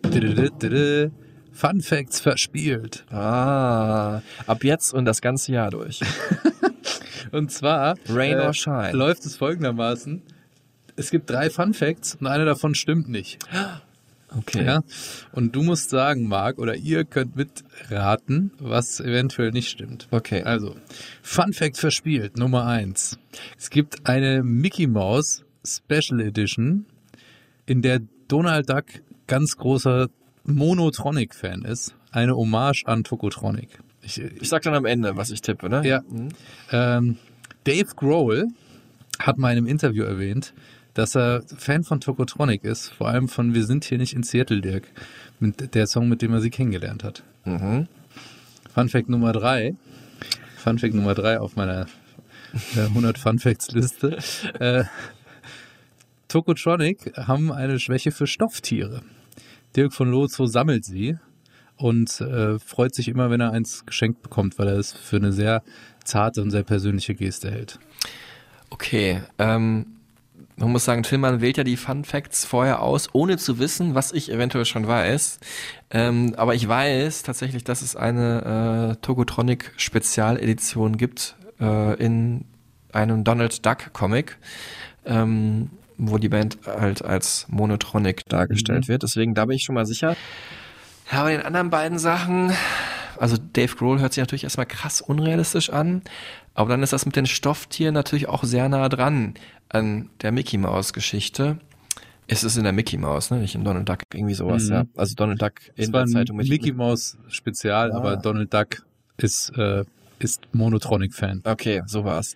Fun 1.53 1.81
Facts 1.81 2.19
verspielt. 2.19 3.05
Ah, 3.11 4.21
ab 4.45 4.63
jetzt 4.63 4.93
und 4.93 5.05
das 5.05 5.21
ganze 5.21 5.51
Jahr 5.53 5.71
durch. 5.71 6.01
Und 7.31 7.51
zwar 7.51 7.95
Rain 8.07 8.37
äh, 8.37 8.45
or 8.45 8.53
shine. 8.53 8.91
läuft 8.93 9.25
es 9.25 9.35
folgendermaßen. 9.35 10.21
Es 10.95 11.11
gibt 11.11 11.29
drei 11.29 11.49
Fun 11.49 11.73
Facts 11.73 12.15
und 12.15 12.27
einer 12.27 12.45
davon 12.45 12.75
stimmt 12.75 13.09
nicht. 13.09 13.39
Okay. 14.35 14.65
Ja? 14.65 14.81
Und 15.31 15.55
du 15.55 15.63
musst 15.63 15.89
sagen, 15.89 16.27
Marc, 16.27 16.57
oder 16.59 16.75
ihr 16.75 17.05
könnt 17.05 17.35
mitraten, 17.35 18.51
was 18.59 18.99
eventuell 18.99 19.51
nicht 19.51 19.69
stimmt. 19.69 20.07
Okay. 20.11 20.43
Also, 20.43 20.75
Fun 21.21 21.53
Fact 21.53 21.77
verspielt, 21.77 22.37
Nummer 22.37 22.65
eins. 22.65 23.17
Es 23.57 23.69
gibt 23.69 24.05
eine 24.07 24.43
Mickey 24.43 24.87
Mouse 24.87 25.43
Special 25.65 26.19
Edition, 26.19 26.85
in 27.65 27.81
der 27.81 28.01
Donald 28.27 28.69
Duck 28.69 28.85
ganz 29.27 29.57
großer 29.57 30.07
Monotronic-Fan 30.45 31.63
ist. 31.63 31.93
Eine 32.11 32.35
Hommage 32.35 32.83
an 32.85 33.03
Tokotronic. 33.03 33.69
Ich, 34.01 34.19
Ich 34.19 34.49
sag 34.49 34.63
dann 34.63 34.73
am 34.73 34.85
Ende, 34.85 35.17
was 35.17 35.29
ich 35.29 35.41
tippe, 35.41 35.69
ne? 35.69 35.85
ja. 35.85 36.01
Ähm, 36.71 37.17
Dave 37.65 37.93
Grohl 37.95 38.47
hat 39.19 39.37
mal 39.37 39.51
in 39.51 39.57
einem 39.57 39.67
Interview 39.67 40.03
erwähnt, 40.03 40.53
dass 40.97 41.15
er 41.15 41.43
Fan 41.57 41.83
von 41.83 41.99
Tokotronic 41.99 42.63
ist, 42.63 42.89
vor 42.89 43.07
allem 43.07 43.27
von 43.27 43.53
Wir 43.53 43.65
sind 43.65 43.85
hier 43.85 43.99
nicht 43.99 44.13
in 44.13 44.23
Seattle, 44.23 44.61
Dirk. 44.61 44.87
Mit 45.39 45.75
der 45.75 45.85
Song, 45.85 46.09
mit 46.09 46.23
dem 46.23 46.33
er 46.33 46.41
sie 46.41 46.49
kennengelernt 46.49 47.03
hat. 47.03 47.23
Mhm. 47.45 47.87
Fun 48.73 48.89
Fact 48.89 49.07
Nummer 49.07 49.31
drei. 49.31 49.75
Fun 50.57 50.79
Fact 50.79 50.95
Nummer 50.95 51.13
drei 51.13 51.39
auf 51.39 51.55
meiner 51.55 51.85
äh, 52.75 52.79
100 52.79 53.19
Fun 53.19 53.37
Facts 53.37 53.71
Liste. 53.73 54.17
äh, 54.59 54.85
Tokotronic 56.29 57.15
haben 57.15 57.51
eine 57.51 57.79
Schwäche 57.79 58.09
für 58.09 58.25
Stofftiere. 58.25 59.03
Dirk 59.75 59.93
von 59.93 60.09
Lozo 60.09 60.47
sammelt 60.47 60.83
sie 60.83 61.17
und 61.75 62.19
äh, 62.21 62.57
freut 62.57 62.95
sich 62.95 63.07
immer, 63.07 63.29
wenn 63.29 63.39
er 63.39 63.51
eins 63.51 63.85
geschenkt 63.85 64.23
bekommt, 64.23 64.57
weil 64.57 64.69
er 64.69 64.77
es 64.77 64.93
für 64.93 65.17
eine 65.17 65.31
sehr 65.31 65.61
zarte 66.03 66.41
und 66.41 66.49
sehr 66.49 66.63
persönliche 66.63 67.13
Geste 67.13 67.51
hält. 67.51 67.77
Okay, 68.71 69.21
ähm, 69.37 69.96
man 70.57 70.71
muss 70.71 70.85
sagen, 70.85 71.03
Tillmann 71.03 71.39
wählt 71.41 71.57
ja 71.57 71.63
die 71.63 71.77
Fun 71.77 72.03
Facts 72.03 72.43
vorher 72.45 72.81
aus, 72.81 73.09
ohne 73.13 73.37
zu 73.37 73.59
wissen, 73.59 73.95
was 73.95 74.11
ich 74.11 74.31
eventuell 74.31 74.65
schon 74.65 74.87
weiß. 74.87 75.39
Ähm, 75.91 76.33
aber 76.35 76.55
ich 76.55 76.67
weiß 76.67 77.23
tatsächlich, 77.23 77.63
dass 77.63 77.81
es 77.81 77.95
eine 77.95 78.95
äh, 78.97 79.01
Togotronic 79.01 79.71
Spezialedition 79.77 80.97
gibt 80.97 81.35
äh, 81.59 81.93
in 82.03 82.45
einem 82.91 83.23
Donald 83.23 83.65
Duck 83.65 83.93
Comic, 83.93 84.37
ähm, 85.05 85.69
wo 85.97 86.17
die 86.17 86.29
Band 86.29 86.57
halt 86.65 87.03
als 87.03 87.45
Monotronic 87.49 88.23
dargestellt 88.27 88.85
Mhm. 88.85 88.87
wird. 88.87 89.03
Deswegen 89.03 89.33
da 89.35 89.45
bin 89.45 89.55
ich 89.57 89.63
schon 89.63 89.75
mal 89.75 89.85
sicher. 89.85 90.15
Ja, 91.11 91.23
bei 91.23 91.31
den 91.31 91.41
anderen 91.45 91.69
beiden 91.69 91.99
Sachen, 91.99 92.51
also 93.17 93.37
Dave 93.53 93.75
Grohl 93.75 93.99
hört 93.99 94.13
sich 94.13 94.21
natürlich 94.21 94.43
erstmal 94.43 94.65
krass 94.65 95.01
unrealistisch 95.01 95.69
an, 95.69 96.01
aber 96.57 96.69
dann 96.71 96.83
ist 96.83 96.91
das 96.91 97.05
mit 97.05 97.15
den 97.15 97.25
Stofftieren 97.27 97.93
natürlich 97.93 98.27
auch 98.27 98.43
sehr 98.43 98.67
nah 98.67 98.89
dran 98.89 99.35
an 99.69 100.09
der 100.21 100.31
Mickey 100.31 100.57
Mouse 100.57 100.91
Geschichte. 100.91 101.57
Es 102.27 102.43
ist 102.43 102.57
in 102.57 102.63
der 102.63 102.73
Mickey 102.73 102.97
Mouse, 102.97 103.31
ne? 103.31 103.37
nicht 103.37 103.55
im 103.55 103.63
Donald 103.63 103.87
Duck, 103.87 103.99
irgendwie 104.13 104.33
sowas, 104.33 104.63
Mhm. 104.65 104.73
ja. 104.73 104.85
Also 104.97 105.15
Donald 105.15 105.41
Duck 105.41 105.53
Es 105.77 105.87
in 105.87 105.93
war 105.93 106.03
der 106.03 106.11
Zeitung 106.11 106.35
mit 106.37 106.49
Mickey 106.49 106.73
Mouse 106.73 107.17
Spezial, 107.29 107.91
Ah. 107.93 107.95
aber 107.97 108.17
Donald 108.17 108.53
Duck 108.53 108.83
ist, 109.17 109.49
äh, 109.57 109.85
ist 110.19 110.41
Monotronic-Fan. 110.51 111.43
Okay, 111.45 111.83
so 111.85 112.03
war's. 112.03 112.35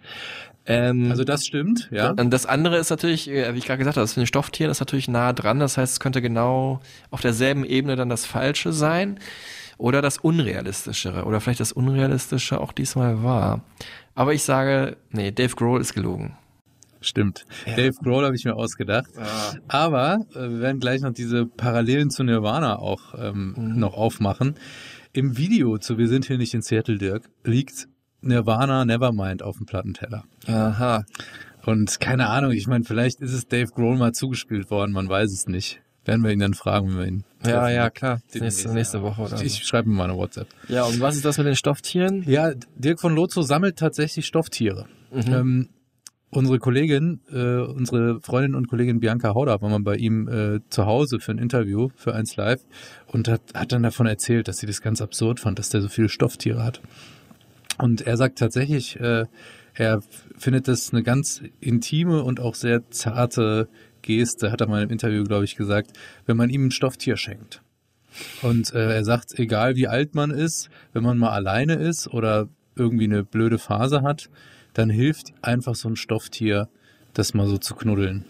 Ähm, 0.68 1.10
Also 1.12 1.24
das 1.24 1.46
stimmt, 1.46 1.90
ja. 1.92 2.12
Und 2.12 2.30
das 2.32 2.46
andere 2.46 2.78
ist 2.78 2.92
natürlich, 2.92 3.28
äh, 3.30 3.54
wie 3.54 3.58
ich 3.58 3.66
gerade 3.66 3.80
gesagt 3.80 3.98
habe, 3.98 4.04
das 4.04 4.16
mit 4.16 4.24
den 4.26 4.28
Stofftieren 4.28 4.70
ist 4.70 4.80
natürlich 4.80 5.08
nah 5.08 5.34
dran. 5.34 5.60
Das 5.60 5.78
heißt, 5.78 5.94
es 5.94 6.00
könnte 6.00 6.22
genau 6.22 6.80
auf 7.10 7.20
derselben 7.22 7.66
Ebene 7.66 7.96
dann 7.96 8.10
das 8.10 8.26
Falsche 8.28 8.72
sein 8.72 9.20
oder 9.80 10.04
das 10.04 10.20
Unrealistischere 10.20 11.24
oder 11.26 11.42
vielleicht 11.42 11.60
das 11.60 11.72
Unrealistische 11.72 12.62
auch 12.62 12.72
diesmal 12.72 13.24
war. 13.24 13.62
Aber 14.16 14.34
ich 14.34 14.44
sage, 14.44 14.98
nee, 15.12 15.32
Dave 15.32 15.56
Grohl 15.56 15.82
ist 15.82 15.94
gelogen. 15.94 16.38
Stimmt. 17.04 17.46
Dave 17.66 17.94
Grohl 18.04 18.26
habe 18.26 18.36
ich 18.36 18.46
mir 18.46 18.56
ausgedacht. 18.56 19.10
Aber 19.68 20.20
äh, 20.36 20.40
wir 20.50 20.60
werden 20.60 20.80
gleich 20.80 21.02
noch 21.02 21.14
diese 21.14 21.46
Parallelen 21.48 22.12
zu 22.12 22.24
Nirvana 22.24 22.78
auch 22.78 23.16
ähm, 23.18 23.56
Mhm. 23.58 23.80
noch 23.80 23.96
aufmachen. 23.96 24.56
Im 25.14 25.36
Video 25.38 25.78
zu 25.80 25.98
Wir 25.98 26.08
sind 26.08 26.26
hier 26.26 26.38
nicht 26.38 26.54
in 26.54 26.62
Seattle, 26.62 26.98
Dirk, 26.98 27.28
liegt 27.44 27.88
Nirvana 28.22 28.86
Nevermind 28.86 29.42
auf 29.42 29.58
dem 29.58 29.66
Plattenteller. 29.66 30.24
Aha. 30.48 31.06
Und 31.66 32.00
keine 32.00 32.30
Ahnung, 32.30 32.52
ich 32.52 32.68
meine, 32.68 32.84
vielleicht 32.84 33.20
ist 33.20 33.34
es 33.34 33.48
Dave 33.48 33.72
Grohl 33.74 33.98
mal 33.98 34.14
zugespielt 34.14 34.70
worden, 34.70 34.92
man 34.94 35.10
weiß 35.10 35.32
es 35.32 35.48
nicht. 35.48 35.82
Werden 36.06 36.24
wir 36.24 36.32
ihn 36.32 36.40
dann 36.40 36.54
fragen, 36.56 36.90
wenn 36.90 36.98
wir 36.98 37.06
ihn 37.08 37.24
Ja, 37.46 37.60
treffen. 37.62 37.76
ja, 37.76 37.90
klar. 37.92 38.22
Demnächst, 38.34 38.60
Nächste, 38.60 38.74
nächste 38.74 38.98
ja. 38.98 39.04
Woche 39.04 39.22
oder 39.22 39.36
Ich, 39.38 39.60
ich 39.62 39.64
schreibe 39.66 39.90
ihm 39.90 39.96
mal 39.96 40.06
eine 40.06 40.16
WhatsApp. 40.18 40.48
Ja, 40.68 40.84
und 40.86 41.00
was 41.00 41.16
ist 41.16 41.26
das 41.26 41.38
mit 41.38 41.46
den 41.48 41.56
Stofftieren? 41.56 42.24
Ja, 42.28 42.54
Dirk 42.76 43.00
von 43.00 43.14
Lozo 43.16 43.42
sammelt 43.44 43.78
tatsächlich 43.78 44.26
Stofftiere. 44.26 44.88
Mhm. 45.12 45.34
Ähm, 45.34 45.70
unsere 46.32 46.58
Kollegin, 46.60 47.20
äh, 47.32 47.58
unsere 47.58 48.20
Freundin 48.22 48.56
und 48.56 48.68
Kollegin 48.68 49.00
Bianca 49.00 49.34
Hauder 49.36 49.62
war 49.62 49.70
mal 49.70 49.80
bei 49.82 49.96
ihm 49.98 50.28
äh, 50.28 50.60
zu 50.70 50.86
Hause 50.88 51.20
für 51.20 51.32
ein 51.34 51.38
Interview 51.38 51.90
für 51.96 52.16
1 52.16 52.36
Live 52.38 52.62
und 53.08 53.28
hat, 53.28 53.42
hat 53.54 53.72
dann 53.72 53.84
davon 53.84 54.08
erzählt, 54.08 54.48
dass 54.48 54.58
sie 54.58 54.66
das 54.68 54.82
ganz 54.82 55.02
absurd 55.02 55.40
fand, 55.40 55.60
dass 55.60 55.70
der 55.70 55.82
so 55.82 55.88
viele 55.90 56.10
Stofftiere 56.10 56.64
hat. 56.64 56.82
Und 57.78 58.02
er 58.02 58.18
sagt 58.18 58.40
tatsächlich, 58.40 59.00
äh, 59.00 59.26
er 59.74 60.02
findet 60.38 60.68
das 60.68 60.92
eine 60.94 61.04
ganz 61.04 61.42
intime 61.60 62.24
und 62.24 62.40
auch 62.40 62.56
sehr 62.56 62.90
zarte 62.92 63.70
Geste, 64.02 64.52
hat 64.52 64.62
er 64.62 64.68
mal 64.68 64.84
im 64.84 64.90
Interview, 64.90 65.24
glaube 65.24 65.46
ich, 65.46 65.56
gesagt, 65.56 65.92
wenn 66.26 66.38
man 66.38 66.50
ihm 66.50 66.68
ein 66.68 66.72
Stofftier 66.72 67.18
schenkt. 67.18 67.62
Und 68.42 68.74
äh, 68.74 68.96
er 68.96 69.06
sagt, 69.06 69.38
egal 69.40 69.76
wie 69.76 69.88
alt 69.88 70.16
man 70.16 70.32
ist, 70.32 70.70
wenn 70.94 71.04
man 71.04 71.18
mal 71.18 71.32
alleine 71.32 71.76
ist 71.76 72.08
oder 72.08 72.50
irgendwie 72.76 73.06
eine 73.06 73.24
blöde 73.24 73.58
Phase 73.58 74.02
hat, 74.02 74.30
dann 74.74 74.90
hilft 74.90 75.34
einfach 75.42 75.76
so 75.76 75.90
ein 75.90 75.96
Stofftier, 75.96 76.70
das 77.14 77.34
mal 77.34 77.48
so 77.48 77.58
zu 77.58 77.76
knuddeln. 77.76 78.26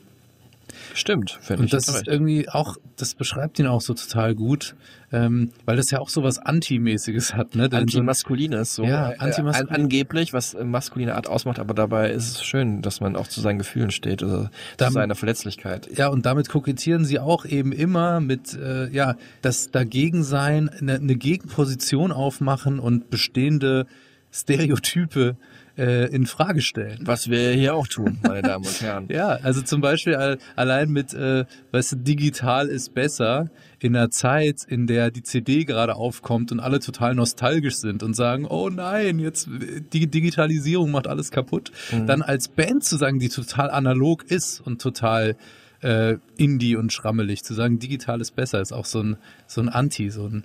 Stimmt, 0.93 1.37
finde 1.41 1.53
ich. 1.53 1.59
Und 1.61 1.73
das 1.73 1.87
ist 1.87 1.95
recht. 1.95 2.07
irgendwie 2.07 2.49
auch, 2.49 2.77
das 2.95 3.15
beschreibt 3.15 3.59
ihn 3.59 3.67
auch 3.67 3.81
so 3.81 3.93
total 3.93 4.35
gut, 4.35 4.75
ähm, 5.11 5.51
weil 5.65 5.77
das 5.77 5.91
ja 5.91 5.99
auch 5.99 6.09
so 6.09 6.23
was 6.23 6.39
Antimäßiges 6.39 7.33
hat, 7.33 7.55
ne? 7.55 7.69
Antimaskulines, 7.71 8.75
so. 8.75 8.83
Ja, 8.83 9.11
Äh, 9.11 9.17
antimaskulin. 9.17 9.69
an, 9.69 9.81
angeblich, 9.81 10.33
was 10.33 10.53
äh, 10.53 10.63
maskuline 10.63 11.15
Art 11.15 11.27
ausmacht, 11.27 11.59
aber 11.59 11.73
dabei 11.73 12.11
ist 12.11 12.29
es 12.31 12.43
schön, 12.43 12.81
dass 12.81 13.01
man 13.01 13.15
auch 13.15 13.27
zu 13.27 13.41
seinen 13.41 13.57
Gefühlen 13.57 13.91
steht, 13.91 14.23
also 14.23 14.49
zu 14.77 14.89
seiner 14.91 15.15
Verletzlichkeit. 15.15 15.89
Ja, 15.97 16.07
und 16.07 16.25
damit 16.25 16.49
kokettieren 16.49 17.05
sie 17.05 17.19
auch 17.19 17.45
eben 17.45 17.71
immer 17.71 18.19
mit, 18.19 18.53
äh, 18.53 18.89
ja, 18.89 19.15
das 19.41 19.71
Dagegensein, 19.71 20.69
eine, 20.69 20.95
eine 20.95 21.15
Gegenposition 21.15 22.11
aufmachen 22.11 22.79
und 22.79 23.09
bestehende 23.09 23.85
Stereotype 24.31 25.35
äh, 25.77 26.13
in 26.13 26.25
Frage 26.25 26.61
stellen. 26.61 26.99
Was 27.03 27.29
wir 27.29 27.51
hier 27.53 27.75
auch 27.75 27.87
tun, 27.87 28.19
meine 28.23 28.41
Damen 28.41 28.65
und 28.65 28.81
Herren. 28.81 29.07
Ja, 29.09 29.29
also 29.29 29.61
zum 29.61 29.81
Beispiel 29.81 30.15
all- 30.15 30.37
allein 30.55 30.89
mit, 30.89 31.13
äh, 31.13 31.45
weißt 31.71 31.93
du, 31.93 31.95
digital 31.97 32.67
ist 32.67 32.93
besser 32.93 33.49
in 33.79 33.95
einer 33.95 34.09
Zeit, 34.11 34.63
in 34.67 34.85
der 34.87 35.11
die 35.11 35.23
CD 35.23 35.63
gerade 35.65 35.95
aufkommt 35.95 36.51
und 36.51 36.59
alle 36.59 36.79
total 36.79 37.15
nostalgisch 37.15 37.77
sind 37.77 38.03
und 38.03 38.15
sagen, 38.15 38.45
oh 38.45 38.69
nein, 38.69 39.17
jetzt 39.19 39.47
die 39.93 40.07
Digitalisierung 40.07 40.91
macht 40.91 41.07
alles 41.07 41.31
kaputt. 41.31 41.71
Dann 42.05 42.21
als 42.21 42.47
Band 42.47 42.83
zu 42.83 42.97
sagen, 42.97 43.19
die 43.19 43.29
total 43.29 43.69
analog 43.71 44.23
ist 44.29 44.59
und 44.59 44.81
total 44.81 45.35
äh, 45.81 46.17
indie 46.37 46.75
und 46.75 46.93
schrammelig, 46.93 47.43
zu 47.43 47.53
sagen, 47.55 47.79
digital 47.79 48.21
ist 48.21 48.35
besser, 48.35 48.61
ist 48.61 48.71
auch 48.71 48.85
so 48.85 49.01
ein, 49.01 49.17
so 49.47 49.61
ein 49.61 49.69
Anti, 49.69 50.11
so 50.11 50.27
ein 50.27 50.43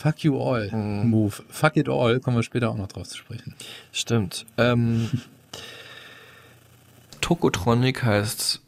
Fuck 0.00 0.24
you 0.24 0.40
all 0.40 0.70
Move. 0.72 1.42
Fuck 1.50 1.76
it 1.76 1.86
all, 1.86 2.20
kommen 2.20 2.38
wir 2.38 2.42
später 2.42 2.70
auch 2.70 2.76
noch 2.78 2.88
drauf 2.88 3.06
zu 3.06 3.18
sprechen. 3.18 3.54
Stimmt. 3.92 4.46
Ähm, 4.56 5.10
Tokotronic 7.20 8.02
heißt 8.02 8.62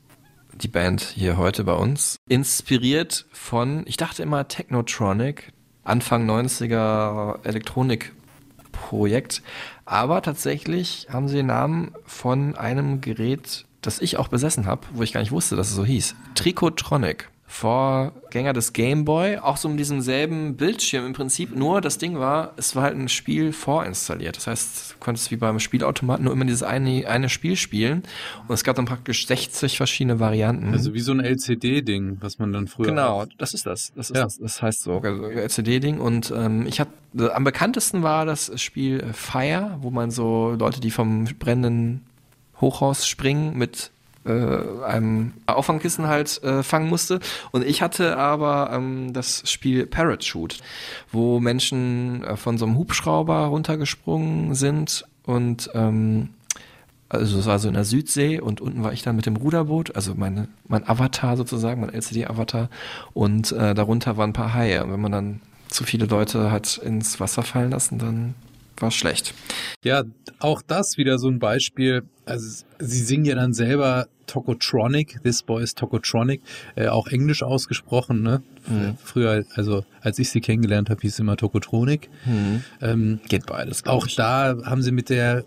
die 0.52 0.68
Band 0.68 1.00
hier 1.00 1.38
heute 1.38 1.64
bei 1.64 1.72
uns. 1.72 2.16
Inspiriert 2.28 3.24
von, 3.32 3.82
ich 3.86 3.96
dachte 3.96 4.22
immer 4.22 4.46
Technotronic, 4.46 5.54
Anfang 5.84 6.28
90er 6.28 7.42
Elektronikprojekt. 7.46 9.40
Aber 9.86 10.20
tatsächlich 10.20 11.06
haben 11.08 11.28
sie 11.28 11.36
den 11.36 11.46
Namen 11.46 11.94
von 12.04 12.56
einem 12.56 13.00
Gerät, 13.00 13.64
das 13.80 14.00
ich 14.00 14.18
auch 14.18 14.28
besessen 14.28 14.66
habe, 14.66 14.86
wo 14.92 15.02
ich 15.02 15.14
gar 15.14 15.20
nicht 15.20 15.32
wusste, 15.32 15.56
dass 15.56 15.70
es 15.70 15.76
so 15.76 15.84
hieß. 15.86 16.14
Tricotronic. 16.34 17.30
Vorgänger 17.52 18.54
des 18.54 18.72
Game 18.72 19.04
Boy, 19.04 19.36
auch 19.36 19.56
so 19.56 19.68
mit 19.68 19.78
diesem 19.78 20.00
selben 20.00 20.56
Bildschirm 20.56 21.06
im 21.06 21.12
Prinzip. 21.12 21.54
Nur 21.54 21.80
das 21.80 21.98
Ding 21.98 22.18
war, 22.18 22.54
es 22.56 22.74
war 22.74 22.82
halt 22.84 22.96
ein 22.96 23.08
Spiel 23.08 23.52
vorinstalliert. 23.52 24.36
Das 24.36 24.46
heißt, 24.46 24.92
du 24.92 24.98
konntest 24.98 25.30
wie 25.30 25.36
beim 25.36 25.60
Spielautomaten 25.60 26.24
nur 26.24 26.32
immer 26.32 26.44
dieses 26.46 26.62
eine, 26.62 27.06
eine 27.06 27.28
Spiel 27.28 27.56
spielen. 27.56 28.04
Und 28.48 28.54
es 28.54 28.64
gab 28.64 28.76
dann 28.76 28.86
praktisch 28.86 29.26
60 29.26 29.76
verschiedene 29.76 30.18
Varianten. 30.18 30.72
Also 30.72 30.94
wie 30.94 31.00
so 31.00 31.12
ein 31.12 31.20
LCD-Ding, 31.20 32.16
was 32.20 32.38
man 32.38 32.52
dann 32.52 32.68
früher 32.68 32.86
Genau, 32.86 33.20
auch- 33.22 33.26
das 33.38 33.54
ist 33.54 33.66
das. 33.66 33.92
Das 33.94 34.10
ist 34.10 34.16
Ja. 34.16 34.24
das, 34.24 34.38
das 34.38 34.62
heißt 34.62 34.80
so, 34.82 34.98
also 35.00 35.24
LCD-Ding. 35.28 36.00
Und 36.00 36.32
ähm, 36.36 36.66
ich 36.66 36.80
hatte 36.80 36.90
am 37.34 37.44
bekanntesten 37.44 38.02
war 38.02 38.24
das 38.24 38.50
Spiel 38.60 39.04
Fire, 39.12 39.76
wo 39.82 39.90
man 39.90 40.10
so 40.10 40.56
Leute, 40.58 40.80
die 40.80 40.90
vom 40.90 41.24
brennenden 41.38 42.00
Hochhaus 42.60 43.06
springen, 43.06 43.56
mit 43.58 43.90
äh, 44.24 44.84
einem 44.84 45.32
Auffangkissen 45.46 46.06
halt 46.06 46.42
äh, 46.42 46.62
fangen 46.62 46.88
musste. 46.88 47.20
Und 47.50 47.64
ich 47.64 47.82
hatte 47.82 48.16
aber 48.16 48.70
ähm, 48.72 49.12
das 49.12 49.42
Spiel 49.50 49.86
Parachute, 49.86 50.56
wo 51.10 51.40
Menschen 51.40 52.24
äh, 52.24 52.36
von 52.36 52.58
so 52.58 52.66
einem 52.66 52.76
Hubschrauber 52.76 53.46
runtergesprungen 53.46 54.54
sind 54.54 55.04
und 55.24 55.70
ähm, 55.74 56.30
also 57.12 57.38
es 57.38 57.46
war 57.46 57.58
so 57.58 57.68
in 57.68 57.74
der 57.74 57.84
Südsee 57.84 58.40
und 58.40 58.62
unten 58.62 58.82
war 58.82 58.94
ich 58.94 59.02
dann 59.02 59.16
mit 59.16 59.26
dem 59.26 59.36
Ruderboot, 59.36 59.94
also 59.94 60.14
meine, 60.14 60.48
mein 60.66 60.88
Avatar 60.88 61.36
sozusagen, 61.36 61.82
mein 61.82 61.92
LCD-Avatar 61.92 62.70
und 63.12 63.52
äh, 63.52 63.74
darunter 63.74 64.16
waren 64.16 64.30
ein 64.30 64.32
paar 64.32 64.54
Haie. 64.54 64.82
Und 64.82 64.92
wenn 64.92 65.00
man 65.00 65.12
dann 65.12 65.40
zu 65.68 65.84
viele 65.84 66.06
Leute 66.06 66.50
hat 66.50 66.78
ins 66.78 67.20
Wasser 67.20 67.42
fallen 67.42 67.70
lassen, 67.70 67.98
dann 67.98 68.34
war 68.78 68.88
es 68.88 68.94
schlecht. 68.94 69.34
Ja, 69.84 70.04
auch 70.38 70.62
das 70.62 70.96
wieder 70.96 71.18
so 71.18 71.28
ein 71.28 71.38
Beispiel. 71.38 72.02
Also 72.24 72.64
sie 72.78 73.00
singen 73.00 73.24
ja 73.24 73.34
dann 73.34 73.52
selber 73.52 74.06
Tokotronic, 74.26 75.20
This 75.22 75.42
Boy 75.42 75.62
is 75.62 75.74
Tokotronic, 75.74 76.40
äh, 76.76 76.88
auch 76.88 77.08
englisch 77.08 77.42
ausgesprochen. 77.42 78.22
Ne? 78.22 78.42
Mhm. 78.66 78.96
Früher, 79.02 79.44
also 79.54 79.84
als 80.00 80.18
ich 80.18 80.30
sie 80.30 80.40
kennengelernt 80.40 80.88
habe, 80.90 81.00
hieß 81.00 81.14
es 81.14 81.18
immer 81.18 81.36
Tokotronic. 81.36 82.08
Ähm, 82.80 83.20
Geht 83.28 83.46
beides. 83.46 83.84
auch 83.86 84.06
ich. 84.06 84.14
da 84.14 84.56
haben 84.64 84.82
sie 84.82 84.92
mit 84.92 85.10
der, 85.10 85.44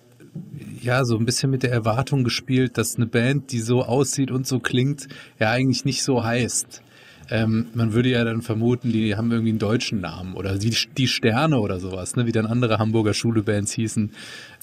ja, 0.81 1.05
so 1.05 1.17
ein 1.17 1.25
bisschen 1.25 1.49
mit 1.49 1.63
der 1.63 1.71
Erwartung 1.71 2.23
gespielt, 2.23 2.77
dass 2.77 2.97
eine 2.97 3.05
Band, 3.05 3.51
die 3.51 3.59
so 3.59 3.83
aussieht 3.83 4.31
und 4.31 4.45
so 4.45 4.59
klingt, 4.59 5.07
ja 5.39 5.51
eigentlich 5.51 5.85
nicht 5.85 6.03
so 6.03 6.23
heißt. 6.23 6.81
Ähm, 7.29 7.67
man 7.73 7.93
würde 7.93 8.09
ja 8.09 8.23
dann 8.23 8.41
vermuten, 8.41 8.91
die 8.91 9.15
haben 9.15 9.31
irgendwie 9.31 9.49
einen 9.49 9.59
deutschen 9.59 10.01
Namen 10.01 10.35
oder 10.35 10.57
die, 10.57 10.75
die 10.97 11.07
Sterne 11.07 11.59
oder 11.59 11.79
sowas, 11.79 12.15
ne, 12.15 12.25
wie 12.25 12.31
dann 12.31 12.45
andere 12.45 12.77
Hamburger 12.77 13.13
Schulebands 13.13 13.71
hießen. 13.73 14.11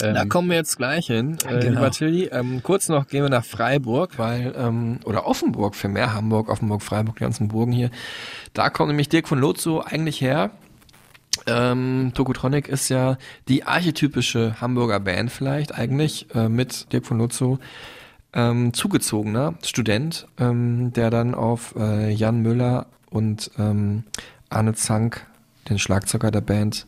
Ähm, 0.02 0.14
Da 0.14 0.24
kommen 0.24 0.48
wir 0.50 0.56
jetzt 0.56 0.76
gleich 0.76 1.06
hin, 1.06 1.38
äh, 1.48 1.58
Genau. 1.60 1.80
lieber 1.80 1.90
Tilly. 1.90 2.24
Ähm, 2.32 2.62
kurz 2.62 2.88
noch 2.88 3.08
gehen 3.08 3.22
wir 3.22 3.30
nach 3.30 3.44
Freiburg, 3.44 4.18
weil, 4.18 4.54
ähm, 4.56 5.00
oder 5.04 5.26
Offenburg 5.26 5.74
für 5.74 5.88
mehr 5.88 6.14
Hamburg, 6.14 6.48
Offenburg, 6.48 6.82
Freiburg, 6.82 7.16
die 7.16 7.22
ganzen 7.24 7.48
Burgen 7.48 7.72
hier. 7.72 7.90
Da 8.54 8.70
kommt 8.70 8.88
nämlich 8.88 9.08
Dirk 9.08 9.28
von 9.28 9.38
Lotso 9.40 9.80
eigentlich 9.80 10.20
her. 10.20 10.50
Ähm, 11.46 12.12
Tokotronic 12.14 12.68
ist 12.68 12.88
ja 12.88 13.16
die 13.48 13.64
archetypische 13.64 14.60
Hamburger 14.60 15.00
Band 15.00 15.32
vielleicht 15.32 15.74
eigentlich, 15.74 16.26
äh, 16.34 16.48
mit 16.48 16.92
Dirk 16.92 17.06
von 17.06 17.18
Lotso. 17.18 17.58
Ähm, 18.34 18.72
zugezogener 18.72 19.54
Student, 19.62 20.26
ähm, 20.38 20.92
der 20.94 21.10
dann 21.10 21.34
auf 21.34 21.74
äh, 21.76 22.10
Jan 22.10 22.40
Müller 22.40 22.86
und 23.10 23.50
ähm, 23.58 24.04
Arne 24.48 24.74
Zank, 24.74 25.26
den 25.68 25.78
Schlagzeuger 25.78 26.30
der 26.30 26.40
Band, 26.40 26.86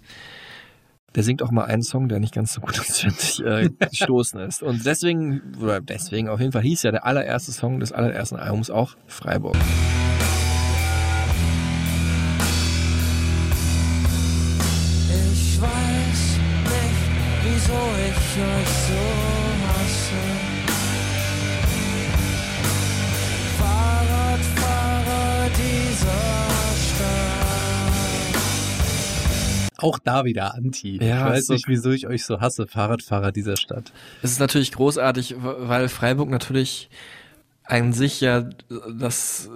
der 1.14 1.22
singt 1.22 1.42
auch 1.42 1.50
mal 1.50 1.64
einen 1.64 1.82
Song, 1.82 2.08
der 2.08 2.18
nicht 2.18 2.34
ganz 2.34 2.54
so 2.54 2.60
gut 2.60 2.78
ist, 2.88 3.04
ich, 3.04 3.44
äh, 3.44 3.68
gestoßen 3.68 4.40
ist. 4.40 4.62
Und 4.62 4.84
deswegen, 4.84 5.54
oder 5.60 5.80
deswegen 5.80 6.28
auf 6.28 6.40
jeden 6.40 6.52
Fall 6.52 6.62
hieß 6.62 6.82
ja 6.82 6.90
der 6.90 7.06
allererste 7.06 7.52
Song 7.52 7.78
des 7.78 7.92
allerersten 7.92 8.36
Albums 8.36 8.70
auch 8.70 8.96
Freiburg. 9.06 9.56
Ich 15.32 15.60
weiß 15.60 16.38
nicht, 16.64 16.94
wieso 17.44 17.72
ich 17.72 18.42
euch 18.42 18.68
so 18.68 19.23
auch 29.84 29.98
da 29.98 30.24
wieder 30.24 30.54
Anti. 30.54 30.96
Ja, 30.96 31.26
ich 31.28 31.32
weiß 31.32 31.48
nicht, 31.50 31.68
wieso 31.68 31.90
ich 31.90 32.06
euch 32.06 32.24
so 32.24 32.40
hasse, 32.40 32.66
Fahrradfahrer 32.66 33.32
dieser 33.32 33.56
Stadt. 33.56 33.92
Es 34.22 34.32
ist 34.32 34.40
natürlich 34.40 34.72
großartig, 34.72 35.36
weil 35.38 35.88
Freiburg 35.88 36.30
natürlich 36.30 36.88
an 37.66 37.94
sich 37.94 38.20
ja 38.20 38.44
das 38.98 39.48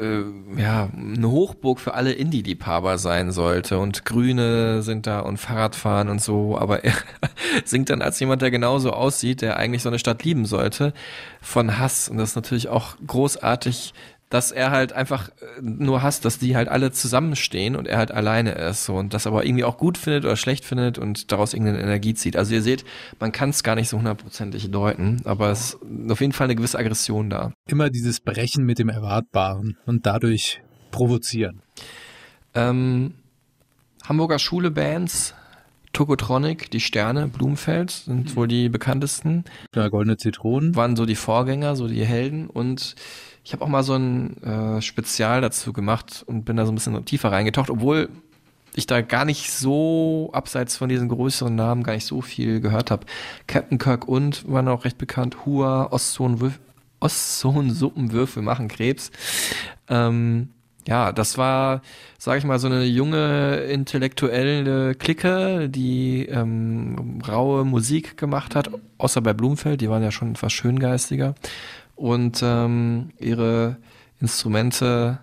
äh, 0.00 0.22
ja 0.56 0.88
eine 0.96 1.30
Hochburg 1.30 1.80
für 1.80 1.94
alle 1.94 2.12
Indie-Liebhaber 2.12 2.96
sein 2.96 3.32
sollte 3.32 3.78
und 3.78 4.04
Grüne 4.04 4.82
sind 4.82 5.08
da 5.08 5.20
und 5.20 5.38
Fahrradfahren 5.38 6.08
und 6.08 6.22
so, 6.22 6.56
aber 6.56 6.84
er 6.84 6.94
singt 7.64 7.90
dann 7.90 8.02
als 8.02 8.20
jemand, 8.20 8.42
der 8.42 8.52
genauso 8.52 8.92
aussieht, 8.92 9.40
der 9.42 9.56
eigentlich 9.56 9.82
so 9.82 9.88
eine 9.88 9.98
Stadt 9.98 10.22
lieben 10.22 10.46
sollte, 10.46 10.92
von 11.40 11.78
Hass 11.78 12.08
und 12.08 12.18
das 12.18 12.30
ist 12.30 12.36
natürlich 12.36 12.68
auch 12.68 12.96
großartig, 13.04 13.94
dass 14.28 14.50
er 14.50 14.70
halt 14.70 14.92
einfach 14.92 15.28
äh, 15.28 15.60
nur 15.60 16.02
hasst, 16.02 16.24
dass 16.24 16.38
die 16.38 16.56
halt 16.56 16.68
alle 16.68 16.90
zusammenstehen 16.90 17.76
und 17.76 17.86
er 17.86 17.98
halt 17.98 18.10
alleine 18.10 18.52
ist 18.52 18.84
so 18.84 18.96
und 18.96 19.14
das 19.14 19.26
aber 19.26 19.44
irgendwie 19.44 19.64
auch 19.64 19.78
gut 19.78 19.98
findet 19.98 20.24
oder 20.24 20.36
schlecht 20.36 20.64
findet 20.64 20.98
und 20.98 21.30
daraus 21.30 21.54
irgendeine 21.54 21.82
Energie 21.82 22.14
zieht. 22.14 22.36
Also 22.36 22.54
ihr 22.54 22.62
seht, 22.62 22.84
man 23.20 23.32
kann 23.32 23.50
es 23.50 23.62
gar 23.62 23.76
nicht 23.76 23.88
so 23.88 23.98
hundertprozentig 23.98 24.70
deuten, 24.70 25.22
aber 25.24 25.50
es 25.50 25.74
ist 25.74 26.10
auf 26.10 26.20
jeden 26.20 26.32
Fall 26.32 26.46
eine 26.46 26.56
gewisse 26.56 26.78
Aggression 26.78 27.30
da. 27.30 27.52
Immer 27.68 27.90
dieses 27.90 28.20
Brechen 28.20 28.64
mit 28.64 28.78
dem 28.78 28.88
Erwartbaren 28.88 29.76
und 29.86 30.06
dadurch 30.06 30.60
provozieren. 30.90 31.62
Ähm, 32.54 33.14
Hamburger 34.08 34.38
Schule-Bands, 34.38 35.34
Tokotronic, 35.92 36.70
die 36.70 36.80
Sterne, 36.80 37.28
Blumenfeld 37.28 37.90
sind 37.90 38.36
wohl 38.36 38.48
die 38.48 38.68
bekanntesten. 38.68 39.44
Ja, 39.74 39.88
goldene 39.88 40.16
Zitronen. 40.16 40.76
Waren 40.76 40.94
so 40.94 41.06
die 41.06 41.14
Vorgänger, 41.14 41.74
so 41.74 41.88
die 41.88 42.04
Helden. 42.04 42.48
Und 42.48 42.96
ich 43.46 43.52
habe 43.52 43.64
auch 43.64 43.68
mal 43.68 43.84
so 43.84 43.94
ein 43.94 44.42
äh, 44.42 44.82
Spezial 44.82 45.40
dazu 45.40 45.72
gemacht 45.72 46.24
und 46.26 46.44
bin 46.44 46.56
da 46.56 46.66
so 46.66 46.72
ein 46.72 46.74
bisschen 46.74 47.04
tiefer 47.04 47.30
reingetaucht, 47.30 47.70
obwohl 47.70 48.08
ich 48.74 48.88
da 48.88 49.02
gar 49.02 49.24
nicht 49.24 49.52
so, 49.52 50.30
abseits 50.32 50.76
von 50.76 50.88
diesen 50.88 51.08
größeren 51.08 51.54
Namen, 51.54 51.84
gar 51.84 51.92
nicht 51.92 52.06
so 52.06 52.22
viel 52.22 52.60
gehört 52.60 52.90
habe. 52.90 53.06
Captain 53.46 53.78
Kirk 53.78 54.08
und 54.08 54.50
waren 54.50 54.66
auch 54.66 54.84
recht 54.84 54.98
bekannt. 54.98 55.46
Hua, 55.46 55.86
Ostsohn, 55.92 56.54
Ostsohn 56.98 57.70
Suppenwürfel 57.70 58.42
machen 58.42 58.66
Krebs. 58.66 59.12
Ähm, 59.88 60.48
ja, 60.88 61.12
das 61.12 61.38
war, 61.38 61.82
sage 62.18 62.38
ich 62.38 62.44
mal, 62.44 62.58
so 62.58 62.66
eine 62.66 62.82
junge 62.82 63.58
intellektuelle 63.58 64.96
Clique, 64.96 65.68
die 65.68 66.26
ähm, 66.26 67.22
raue 67.28 67.64
Musik 67.64 68.16
gemacht 68.16 68.56
hat, 68.56 68.70
außer 68.98 69.20
bei 69.20 69.34
Blumfeld, 69.34 69.80
die 69.80 69.88
waren 69.88 70.02
ja 70.02 70.10
schon 70.10 70.32
etwas 70.32 70.52
schöngeistiger 70.52 71.36
und 71.96 72.40
ähm, 72.42 73.10
ihre 73.18 73.76
Instrumente 74.20 75.18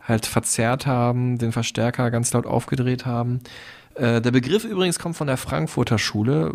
halt 0.00 0.26
verzerrt 0.26 0.86
haben, 0.86 1.38
den 1.38 1.52
Verstärker 1.52 2.10
ganz 2.10 2.32
laut 2.32 2.46
aufgedreht 2.46 3.06
haben. 3.06 3.40
Äh, 3.94 4.20
der 4.20 4.32
Begriff 4.32 4.64
übrigens 4.64 4.98
kommt 4.98 5.16
von 5.16 5.28
der 5.28 5.36
Frankfurter 5.36 5.98
Schule, 5.98 6.52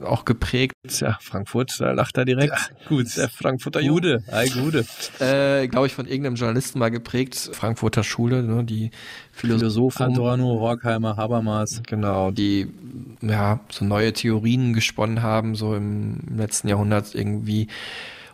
äh, 0.00 0.04
auch 0.04 0.24
geprägt. 0.24 0.72
Ja, 1.00 1.18
Frankfurt, 1.20 1.80
da 1.80 1.90
lacht 1.92 2.16
er 2.16 2.24
direkt. 2.24 2.54
gut. 2.88 3.16
Der 3.16 3.28
Frankfurter 3.28 3.82
Gude, 3.82 4.22
ei 4.30 4.46
Gude. 4.48 4.84
äh, 5.18 5.66
glaube 5.66 5.88
ich, 5.88 5.94
von 5.94 6.06
irgendeinem 6.06 6.36
Journalisten 6.36 6.78
mal 6.78 6.90
geprägt, 6.90 7.50
Frankfurter 7.52 8.04
Schule, 8.04 8.44
ne, 8.44 8.62
die 8.62 8.92
Philosophen. 9.32 10.12
Adorno, 10.12 10.60
Horkheimer, 10.60 11.16
Habermas. 11.16 11.82
Genau, 11.88 12.30
die 12.30 12.68
ja 13.20 13.58
so 13.70 13.84
neue 13.84 14.12
Theorien 14.12 14.72
gesponnen 14.72 15.22
haben, 15.22 15.56
so 15.56 15.74
im 15.74 16.20
letzten 16.36 16.68
Jahrhundert 16.68 17.14
irgendwie. 17.16 17.66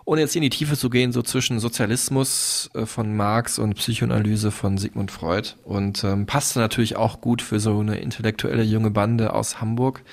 Ohne 0.08 0.20
jetzt 0.20 0.36
in 0.36 0.42
die 0.42 0.50
Tiefe 0.50 0.76
zu 0.76 0.88
gehen, 0.88 1.10
so 1.10 1.20
zwischen 1.20 1.58
Sozialismus 1.58 2.70
äh, 2.74 2.86
von 2.86 3.16
Marx 3.16 3.58
und 3.58 3.74
Psychoanalyse 3.74 4.52
von 4.52 4.78
Sigmund 4.78 5.10
Freud. 5.10 5.54
Und 5.64 6.04
ähm, 6.04 6.26
passte 6.26 6.60
natürlich 6.60 6.94
auch 6.94 7.20
gut 7.20 7.42
für 7.42 7.58
so 7.58 7.80
eine 7.80 7.98
intellektuelle 7.98 8.62
junge 8.62 8.92
Bande 8.92 9.34
aus 9.34 9.60
Hamburg. 9.60 10.04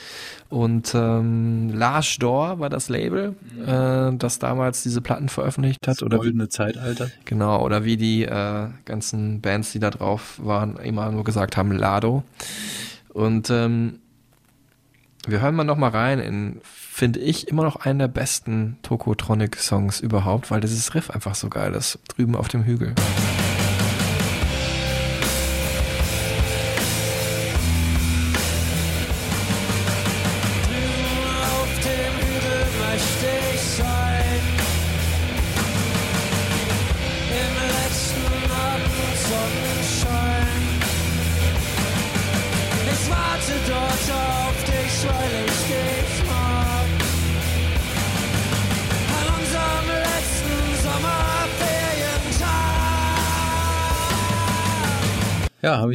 Und 0.50 0.96
ähm, 0.96 1.70
Lars 1.72 2.18
Dor 2.18 2.58
war 2.60 2.72
das 2.72 2.89
Label, 2.89 3.36
äh, 3.68 4.18
das 4.18 4.39
damals 4.39 4.82
diese 4.82 5.00
Platten 5.00 5.30
veröffentlicht 5.30 5.88
hat. 5.88 5.98
Das 5.98 6.04
Oder 6.04 6.18
wie, 6.18 6.22
goldene 6.22 6.50
Zeitalter. 6.50 7.12
genau, 7.26 7.64
oder 7.64 7.86
wie 7.86 7.96
die 7.96 8.24
äh, 8.24 8.70
ganzen 8.86 9.41
Bands, 9.41 9.74
die 9.74 9.80
da 9.80 9.91
drauf 9.91 10.39
waren, 10.44 10.78
immer 10.78 11.12
nur 11.12 11.24
gesagt 11.24 11.56
haben, 11.56 11.72
Lado. 11.72 12.24
Und 13.10 13.52
ähm, 13.52 14.00
wir 15.28 15.39
hören 15.39 15.54
mal 15.54 15.64
noch 15.64 15.78
mal 15.78 15.91
rein 15.91 16.18
in, 16.18 16.62
finde 16.94 17.20
ich, 17.20 17.48
immer 17.48 17.64
noch 17.64 17.78
einen 17.78 17.98
der 17.98 18.08
besten 18.08 18.78
Tokotronic-Songs 18.84 20.00
überhaupt, 20.00 20.52
weil 20.52 20.62
dieses 20.62 20.94
Riff 20.94 21.10
einfach 21.10 21.34
so 21.34 21.50
geil 21.50 21.74
ist, 21.74 21.98
drüben 22.08 22.36
auf 22.36 22.50
dem 22.50 22.64
Hügel. 22.66 22.94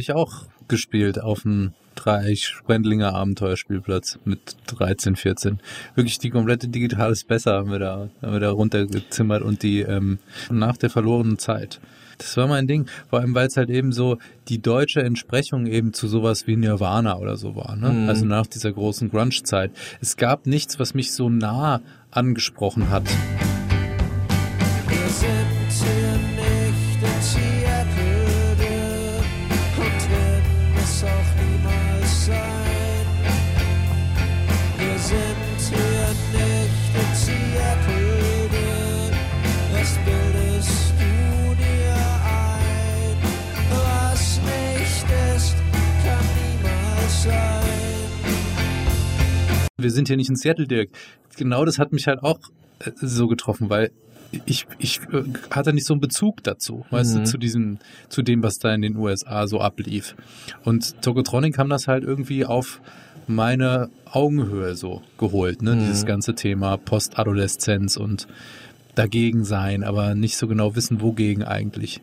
Ich 0.09 0.15
auch 0.15 0.45
gespielt 0.67 1.21
auf 1.21 1.43
dem 1.43 1.73
Dreieich-Sprendlinger 1.95 3.13
Abenteuerspielplatz 3.13 4.19
mit 4.23 4.55
13, 4.67 5.15
14. 5.15 5.59
Wirklich 5.95 6.19
die 6.19 6.29
komplette 6.29 6.67
Digitales 6.67 7.23
Besser 7.23 7.53
haben 7.53 7.71
wir 7.71 7.79
da, 7.79 8.09
haben 8.21 8.33
wir 8.33 8.39
da 8.39 8.51
runtergezimmert 8.51 9.41
und 9.41 9.63
die 9.63 9.81
ähm, 9.81 10.19
nach 10.49 10.77
der 10.77 10.89
verlorenen 10.89 11.37
Zeit. 11.37 11.79
Das 12.17 12.35
war 12.37 12.47
mein 12.47 12.67
Ding, 12.67 12.87
vor 13.09 13.19
allem 13.19 13.33
weil 13.33 13.47
es 13.47 13.57
halt 13.57 13.69
eben 13.69 13.91
so 13.91 14.17
die 14.49 14.61
deutsche 14.61 15.01
Entsprechung 15.01 15.67
eben 15.67 15.93
zu 15.93 16.07
sowas 16.07 16.47
wie 16.47 16.57
Nirvana 16.57 17.17
oder 17.17 17.37
so 17.37 17.55
war, 17.55 17.75
ne? 17.75 17.89
Mhm. 17.89 18.09
Also 18.09 18.25
nach 18.25 18.47
dieser 18.47 18.73
großen 18.73 19.09
Grunge-Zeit. 19.09 19.71
Es 20.01 20.17
gab 20.17 20.45
nichts, 20.45 20.79
was 20.79 20.93
mich 20.93 21.13
so 21.13 21.29
nah 21.29 21.81
angesprochen 22.11 22.89
hat. 22.89 23.03
Wir 49.81 49.91
sind 49.91 50.07
hier 50.07 50.17
nicht 50.17 50.29
in 50.29 50.35
Seattle, 50.35 50.67
Dirk. 50.67 50.89
Genau 51.37 51.65
das 51.65 51.79
hat 51.79 51.91
mich 51.93 52.07
halt 52.07 52.21
auch 52.23 52.39
äh, 52.79 52.91
so 53.01 53.27
getroffen, 53.27 53.69
weil 53.69 53.91
ich, 54.45 54.67
ich 54.77 54.99
äh, 55.11 55.23
hatte 55.49 55.73
nicht 55.73 55.85
so 55.87 55.93
einen 55.95 56.01
Bezug 56.01 56.43
dazu, 56.43 56.85
weißt 56.91 57.15
Mhm. 57.15 57.19
du, 57.19 57.23
zu 57.25 57.37
diesem, 57.37 57.79
zu 58.09 58.21
dem, 58.21 58.43
was 58.43 58.59
da 58.59 58.73
in 58.73 58.81
den 58.81 58.95
USA 58.95 59.47
so 59.47 59.59
ablief. 59.59 60.15
Und 60.63 61.01
Tokotronic 61.01 61.57
haben 61.57 61.69
das 61.69 61.87
halt 61.87 62.03
irgendwie 62.03 62.45
auf 62.45 62.79
meine 63.27 63.89
Augenhöhe 64.05 64.75
so 64.75 65.01
geholt, 65.17 65.61
ne? 65.61 65.75
Mhm. 65.75 65.79
Dieses 65.79 66.05
ganze 66.05 66.33
Thema 66.35 66.77
Postadoleszenz 66.77 67.97
und 67.97 68.27
dagegen 68.99 69.45
sein, 69.45 69.83
aber 69.83 70.13
nicht 70.13 70.35
so 70.37 70.47
genau 70.47 70.75
wissen, 70.75 71.01
wogegen 71.01 71.43
eigentlich. 71.43 72.01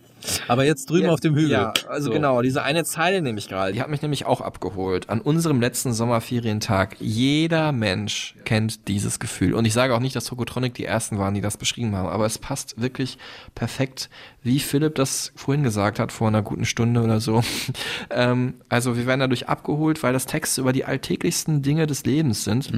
Aber 0.49 0.64
jetzt 0.64 0.88
drüben 0.90 1.07
Ja, 1.07 1.12
auf 1.12 1.20
dem 1.20 1.34
Hügel. 1.36 1.51
Ja, 1.51 1.74
also 1.88 2.07
So. 2.07 2.12
genau, 2.12 2.40
diese 2.42 2.62
eine 2.62 2.84
Zeile 2.84 3.20
nehme 3.20 3.38
ich 3.38 3.49
gerade, 3.49 3.72
die 3.72 3.80
hat 3.80 3.90
mich 3.90 4.01
nämlich 4.03 4.24
auch 4.24 4.40
abgeholt. 4.40 5.09
An 5.11 5.20
unserem 5.20 5.61
letzten 5.61 5.92
Sommerferientag. 5.92 6.97
Jeder 6.99 7.70
Mensch 7.70 8.34
kennt 8.44 8.88
dieses 8.88 9.20
Gefühl. 9.20 9.53
Und 9.55 9.66
ich 9.66 9.74
sage 9.74 9.94
auch 9.94 10.01
nicht, 10.01 10.16
dass 10.16 10.24
Tokotronic 10.24 10.72
die 10.74 10.86
ersten 10.86 11.18
waren, 11.18 11.34
die 11.34 11.42
das 11.42 11.59
beschrieben 11.59 11.94
haben, 11.94 12.09
aber 12.09 12.24
es 12.24 12.38
passt 12.38 12.80
wirklich 12.80 13.18
perfekt, 13.55 14.09
wie 14.42 14.59
Philipp 14.59 14.94
das 14.94 15.32
vorhin 15.36 15.62
gesagt 15.62 15.99
hat, 15.99 16.12
vor 16.12 16.28
einer 16.28 16.42
guten 16.42 16.64
Stunde 16.64 17.03
oder 17.03 17.20
so. 17.20 17.42
ähm, 18.11 18.55
also 18.70 18.97
wir 18.97 19.07
werden 19.07 19.20
dadurch 19.20 19.49
abgeholt, 19.49 20.03
weil 20.03 20.14
das 20.14 20.24
Texte 20.26 20.62
über 20.62 20.72
die 20.72 20.86
alltäglichsten 20.86 21.61
Dinge 21.62 21.86
des 21.86 22.05
Lebens 22.07 22.42
sind. 22.42 22.72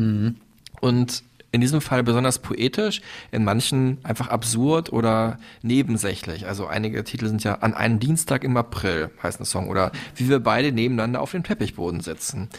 Und 0.81 1.23
in 1.51 1.61
diesem 1.61 1.80
Fall 1.80 2.03
besonders 2.03 2.40
poetisch, 2.40 3.01
in 3.30 3.44
manchen 3.44 3.99
einfach 4.03 4.28
absurd 4.28 4.92
oder 4.92 5.38
nebensächlich. 5.62 6.46
Also 6.46 6.66
einige 6.66 7.05
Titel 7.05 7.26
sind 7.26 7.42
ja 7.42 7.57
an 7.57 7.74
einem 7.74 7.99
Dienstag 8.01 8.44
im 8.44 8.57
April, 8.57 9.11
heißt 9.22 9.40
ein 9.40 9.46
Song. 9.46 9.68
Oder 9.68 9.92
wie 10.14 10.28
wir 10.28 10.40
beide 10.40 10.72
nebeneinander 10.72 11.22
auf 11.22 11.30
dem 11.30 11.44
Teppichboden 11.44 12.01
sitzen. 12.01 12.51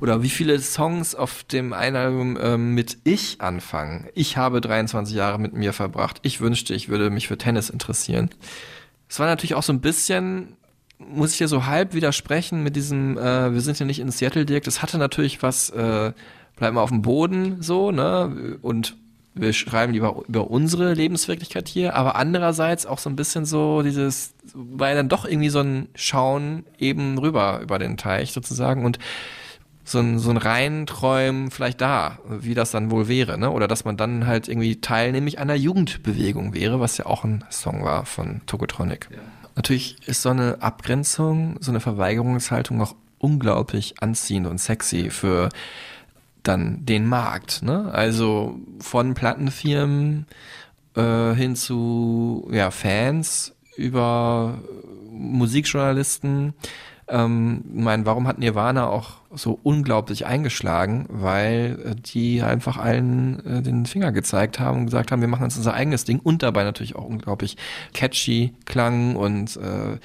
Oder 0.00 0.22
wie 0.22 0.30
viele 0.30 0.58
Songs 0.60 1.14
auf 1.14 1.44
dem 1.44 1.74
einen 1.74 1.96
Album 1.96 2.38
ähm, 2.40 2.74
mit 2.74 2.98
Ich 3.04 3.40
anfangen. 3.40 4.08
Ich 4.14 4.38
habe 4.38 4.60
23 4.62 5.14
Jahre 5.14 5.38
mit 5.38 5.52
mir 5.52 5.74
verbracht. 5.74 6.20
Ich 6.22 6.40
wünschte, 6.40 6.74
ich 6.74 6.88
würde 6.88 7.10
mich 7.10 7.28
für 7.28 7.36
Tennis 7.36 7.68
interessieren. 7.68 8.30
Es 9.10 9.18
war 9.18 9.26
natürlich 9.26 9.54
auch 9.54 9.62
so 9.62 9.72
ein 9.72 9.80
bisschen 9.80 10.54
muss 10.98 11.32
ich 11.32 11.38
dir 11.38 11.48
so 11.48 11.66
halb 11.66 11.94
widersprechen 11.94 12.62
mit 12.62 12.74
diesem, 12.74 13.16
äh, 13.16 13.54
wir 13.54 13.60
sind 13.60 13.78
ja 13.78 13.86
nicht 13.86 14.00
in 14.00 14.10
Seattle, 14.10 14.44
Dirk. 14.44 14.64
Das 14.64 14.82
hatte 14.82 14.98
natürlich 14.98 15.42
was, 15.42 15.70
äh, 15.70 16.12
bleib 16.58 16.74
mal 16.74 16.82
auf 16.82 16.90
dem 16.90 17.02
Boden 17.02 17.62
so, 17.62 17.90
ne? 17.90 18.58
Und 18.62 18.96
wir 19.34 19.52
schreiben 19.52 19.92
lieber 19.92 20.22
über 20.26 20.50
unsere 20.50 20.94
Lebenswirklichkeit 20.94 21.68
hier, 21.68 21.94
aber 21.94 22.16
andererseits 22.16 22.86
auch 22.86 22.98
so 22.98 23.08
ein 23.08 23.16
bisschen 23.16 23.44
so 23.44 23.82
dieses, 23.82 24.34
weil 24.52 24.96
dann 24.96 25.08
doch 25.08 25.24
irgendwie 25.24 25.48
so 25.48 25.60
ein 25.60 25.88
Schauen 25.94 26.64
eben 26.78 27.18
rüber 27.18 27.60
über 27.62 27.78
den 27.78 27.96
Teich 27.96 28.32
sozusagen 28.32 28.84
und 28.84 28.98
so 29.84 30.00
ein, 30.00 30.18
so 30.18 30.30
ein 30.30 30.36
Reinträumen 30.36 31.50
vielleicht 31.50 31.80
da, 31.80 32.18
wie 32.28 32.54
das 32.54 32.72
dann 32.72 32.90
wohl 32.90 33.08
wäre, 33.08 33.38
ne? 33.38 33.50
Oder 33.50 33.68
dass 33.68 33.84
man 33.84 33.96
dann 33.96 34.26
halt 34.26 34.48
irgendwie 34.48 34.80
Teil 34.80 35.12
nämlich 35.12 35.38
einer 35.38 35.54
Jugendbewegung 35.54 36.52
wäre, 36.52 36.80
was 36.80 36.98
ja 36.98 37.06
auch 37.06 37.24
ein 37.24 37.44
Song 37.50 37.84
war 37.84 38.04
von 38.04 38.42
Tokotronic. 38.46 39.08
Natürlich 39.56 39.96
ist 40.06 40.22
so 40.22 40.28
eine 40.28 40.58
Abgrenzung, 40.60 41.56
so 41.60 41.72
eine 41.72 41.80
Verweigerungshaltung 41.80 42.80
auch 42.82 42.94
unglaublich 43.18 43.94
anziehend 44.00 44.46
und 44.46 44.58
sexy 44.60 45.10
für 45.10 45.48
dann 46.48 46.84
den 46.84 47.06
Markt, 47.06 47.62
ne? 47.62 47.90
Also 47.92 48.58
von 48.80 49.14
Plattenfirmen 49.14 50.26
äh, 50.96 51.34
hin 51.34 51.56
zu 51.56 52.48
ja, 52.50 52.70
Fans 52.70 53.54
über 53.76 54.58
Musikjournalisten. 55.10 56.54
Ähm, 57.08 57.64
ich 57.74 57.82
meine, 57.82 58.06
warum 58.06 58.26
hat 58.26 58.38
Nirvana 58.38 58.88
auch 58.88 59.12
so 59.30 59.58
unglaublich 59.62 60.26
eingeschlagen? 60.26 61.06
Weil 61.08 61.78
äh, 61.84 61.94
die 61.94 62.42
einfach 62.42 62.76
allen 62.76 63.44
äh, 63.46 63.62
den 63.62 63.86
Finger 63.86 64.12
gezeigt 64.12 64.60
haben 64.60 64.80
und 64.80 64.86
gesagt 64.86 65.12
haben, 65.12 65.20
wir 65.20 65.28
machen 65.28 65.44
jetzt 65.44 65.56
unser 65.56 65.74
eigenes 65.74 66.04
Ding 66.04 66.18
und 66.18 66.42
dabei 66.42 66.64
natürlich 66.64 66.96
auch 66.96 67.04
unglaublich 67.04 67.56
catchy 67.94 68.54
klang 68.66 69.16
und 69.16 69.56
äh, 69.56 69.98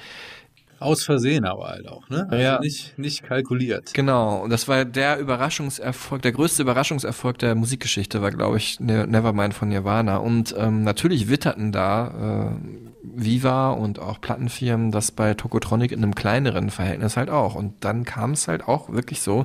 Aus 0.84 1.02
Versehen 1.04 1.44
aber 1.44 1.68
halt 1.68 1.88
auch, 1.88 2.08
ne? 2.10 2.26
Also 2.30 2.42
Ja. 2.42 2.60
nicht, 2.60 2.98
nicht 2.98 3.22
kalkuliert. 3.22 3.92
Genau, 3.94 4.42
und 4.42 4.50
das 4.50 4.68
war 4.68 4.84
der 4.84 5.18
Überraschungserfolg, 5.18 6.22
der 6.22 6.32
größte 6.32 6.62
Überraschungserfolg 6.62 7.38
der 7.38 7.54
Musikgeschichte 7.54 8.22
war, 8.22 8.30
glaube 8.30 8.58
ich, 8.58 8.78
Ne- 8.80 9.06
Nevermind 9.06 9.54
von 9.54 9.68
Nirvana. 9.68 10.18
Und 10.18 10.54
ähm, 10.58 10.82
natürlich 10.84 11.28
witterten 11.28 11.72
da 11.72 12.52
äh, 12.52 12.93
Viva 13.14 13.70
und 13.70 13.98
auch 13.98 14.20
Plattenfirmen 14.20 14.90
das 14.90 15.10
bei 15.10 15.34
Tokotronic 15.34 15.92
in 15.92 16.02
einem 16.02 16.14
kleineren 16.14 16.70
Verhältnis 16.70 17.16
halt 17.16 17.30
auch. 17.30 17.54
Und 17.54 17.84
dann 17.84 18.04
kam 18.04 18.32
es 18.32 18.48
halt 18.48 18.66
auch 18.66 18.90
wirklich 18.90 19.20
so, 19.20 19.44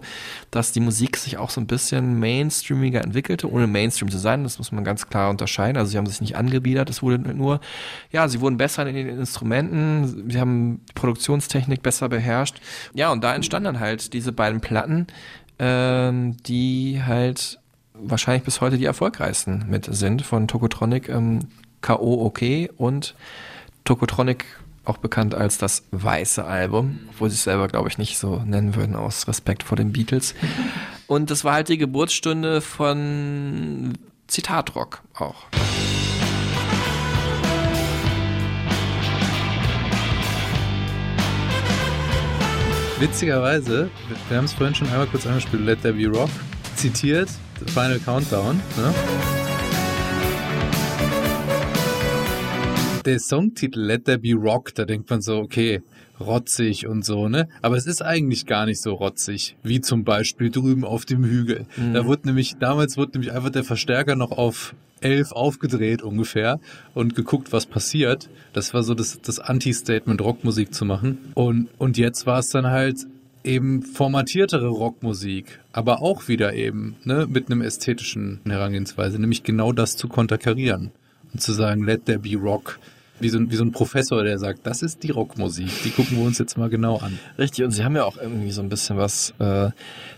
dass 0.52 0.72
die 0.72 0.80
Musik 0.80 1.18
sich 1.18 1.38
auch 1.38 1.50
so 1.50 1.60
ein 1.60 1.68
bisschen 1.68 2.20
mainstreamiger 2.20 3.04
entwickelte, 3.04 3.52
ohne 3.52 3.68
Mainstream 3.68 4.10
zu 4.10 4.18
sein. 4.18 4.44
Das 4.44 4.58
muss 4.58 4.72
man 4.72 4.84
ganz 4.84 5.08
klar 5.08 5.30
unterscheiden. 5.30 5.78
Also 5.78 5.92
sie 5.92 5.98
haben 5.98 6.06
sich 6.06 6.22
nicht 6.22 6.38
angebiedert, 6.38 6.90
es 6.90 7.04
wurde 7.04 7.20
nur, 7.20 7.60
ja, 8.12 8.28
sie 8.28 8.42
wurden 8.42 8.58
besser 8.58 8.88
in 8.88 8.96
den 8.96 9.20
Instrumenten, 9.20 10.30
sie 10.30 10.40
haben 10.40 10.82
Produktionstechnik 10.96 11.84
besser 11.84 12.10
beherrscht. 12.10 12.62
Ja, 12.94 13.12
und 13.12 13.24
da 13.24 13.36
entstanden 13.36 13.66
dann 13.66 13.80
halt 13.80 14.14
diese 14.14 14.32
beiden 14.32 14.62
Platten, 14.62 15.08
ähm, 15.60 16.38
die 16.44 17.02
halt 17.06 17.60
wahrscheinlich 17.94 18.44
bis 18.44 18.62
heute 18.62 18.78
die 18.78 18.86
erfolgreichsten 18.86 19.66
mit 19.70 19.86
sind 19.86 20.22
von 20.22 20.48
Tokotronic, 20.48 21.10
ähm, 21.10 21.40
K.O. 21.82 22.26
OK 22.26 22.70
und 22.78 23.16
Tokotronic 23.84 24.46
auch 24.86 24.98
bekannt 24.98 25.36
als 25.36 25.58
das 25.58 25.84
weiße 25.92 26.44
Album, 26.44 27.00
obwohl 27.10 27.30
sie 27.30 27.36
es 27.36 27.44
selber, 27.44 27.68
glaube 27.68 27.90
ich, 27.90 27.98
nicht 27.98 28.18
so 28.18 28.38
nennen 28.46 28.76
würden, 28.76 28.96
aus 28.96 29.28
Respekt 29.28 29.64
vor 29.64 29.78
den 29.78 29.92
Beatles. 29.92 30.36
Und 31.08 31.32
das 31.32 31.44
war 31.44 31.54
halt 31.54 31.70
die 31.70 31.80
Geburtsstunde 31.80 32.62
von 32.62 33.98
Zitatrock 34.28 35.02
auch. 35.16 35.48
Witzigerweise, 43.00 43.90
wir 44.28 44.38
haben 44.38 44.46
es 44.46 44.54
vorhin 44.54 44.76
schon 44.76 44.88
einmal 44.90 45.08
kurz 45.08 45.26
angespielt, 45.26 45.64
Let 45.66 45.82
There 45.82 45.94
Be 45.94 46.08
Rock, 46.08 46.30
zitiert, 46.76 47.30
The 47.60 47.72
Final 47.72 48.00
Countdown. 48.00 48.58
Ne? 48.78 49.39
Der 53.10 53.18
Songtitel 53.18 53.80
Let 53.80 54.06
There 54.06 54.20
Be 54.20 54.36
Rock, 54.36 54.76
da 54.76 54.86
denkt 54.86 55.10
man 55.10 55.20
so, 55.20 55.38
okay, 55.38 55.82
rotzig 56.20 56.86
und 56.86 57.04
so, 57.04 57.28
ne? 57.28 57.48
Aber 57.64 57.76
es 57.76 57.88
ist 57.88 58.04
eigentlich 58.04 58.46
gar 58.46 58.68
nicht 58.68 58.80
so 58.80 58.94
rotzig, 58.94 59.56
wie 59.64 59.82
zum 59.82 60.04
Beispiel 60.04 60.52
drüben 60.52 60.86
auf 60.86 61.06
dem 61.06 61.24
Hügel. 61.26 61.66
Da 61.96 62.06
wurde 62.06 62.28
nämlich, 62.28 62.58
damals 62.60 62.98
wurde 62.98 63.14
nämlich 63.14 63.32
einfach 63.32 63.50
der 63.50 63.64
Verstärker 63.64 64.16
noch 64.16 64.30
auf 64.30 64.76
11 65.02 65.32
aufgedreht 65.32 66.04
ungefähr 66.04 66.60
und 66.94 67.16
geguckt, 67.16 67.52
was 67.52 67.66
passiert. 67.66 68.30
Das 68.54 68.76
war 68.76 68.84
so 68.84 68.94
das, 68.94 69.20
das 69.22 69.40
Anti-Statement, 69.40 70.22
Rockmusik 70.22 70.72
zu 70.72 70.86
machen. 70.86 71.18
Und, 71.34 71.68
und 71.80 71.98
jetzt 71.98 72.28
war 72.28 72.38
es 72.38 72.52
dann 72.52 72.68
halt 72.68 73.08
eben 73.44 73.82
formatiertere 73.82 74.68
Rockmusik, 74.68 75.60
aber 75.72 76.04
auch 76.04 76.28
wieder 76.28 76.54
eben 76.54 76.96
ne, 77.06 77.26
mit 77.28 77.48
einem 77.48 77.62
ästhetischen 77.62 78.42
Herangehensweise, 78.46 79.18
nämlich 79.18 79.42
genau 79.42 79.72
das 79.72 79.98
zu 79.98 80.08
konterkarieren 80.08 80.92
und 81.34 81.42
zu 81.42 81.54
sagen, 81.54 81.84
let 81.84 82.06
there 82.06 82.20
be 82.20 82.36
rock. 82.36 82.78
Wie 83.20 83.30
so, 83.30 83.38
ein, 83.38 83.52
wie 83.52 83.56
so 83.56 83.64
ein 83.64 83.72
Professor, 83.72 84.24
der 84.24 84.40
sagt, 84.40 84.66
das 84.66 84.82
ist 84.82 85.04
die 85.04 85.12
Rockmusik, 85.12 85.70
die 85.84 85.92
gucken 85.92 86.18
wir 86.18 86.26
uns 86.26 86.38
jetzt 86.38 86.58
mal 86.58 86.70
genau 86.70 86.98
an. 86.98 87.20
Richtig, 87.38 87.66
und 87.66 87.72
sie 87.72 87.84
haben 87.84 87.96
ja 87.96 88.06
auch 88.06 88.18
irgendwie 88.18 88.52
so 88.52 88.62
ein 88.62 88.70
bisschen 88.70 88.98
was 88.98 89.34
äh, 89.40 89.72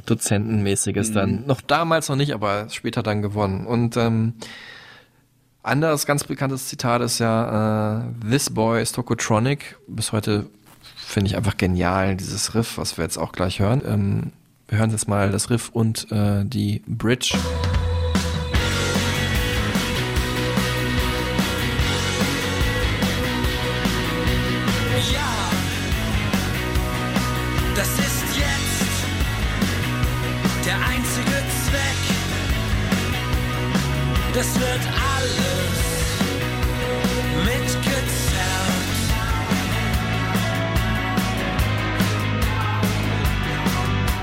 Dozentenmäßiges 0.06 1.12
dann, 1.12 1.46
noch 1.48 1.62
damals 1.62 2.10
noch 2.10 2.16
nicht, 2.16 2.34
aber 2.34 2.68
später 2.70 3.02
dann 3.04 3.22
gewonnen. 3.22 3.66
Und 3.66 3.98
ähm, 3.98 4.34
anderes 5.64 6.06
ganz 6.06 6.24
bekanntes 6.24 6.68
Zitat 6.68 7.02
ist 7.02 7.20
ja, 7.20 8.00
äh, 8.00 8.30
This 8.30 8.50
Boy 8.50 8.82
is 8.82 8.92
Tokotronic. 8.92 9.78
Bis 9.88 10.12
heute 10.12 10.48
finde 10.96 11.30
ich 11.30 11.38
einfach 11.38 11.58
genial, 11.58 12.16
dieses 12.16 12.56
Riff, 12.56 12.78
was 12.78 12.98
wir 12.98 13.04
jetzt 13.04 13.18
auch 13.18 13.32
gleich 13.32 13.60
hören. 13.60 13.82
Ähm, 13.86 14.32
wir 14.68 14.80
hören 14.80 14.92
jetzt 14.92 15.08
mal 15.08 15.32
das 15.32 15.50
Riff 15.50 15.70
und 15.70 16.12
äh, 16.12 16.46
die 16.46 16.82
Bridge. 16.88 17.38
Das 34.42 34.56
wird 34.56 34.66
alles 34.66 35.78
mitgezerrt. 37.46 37.92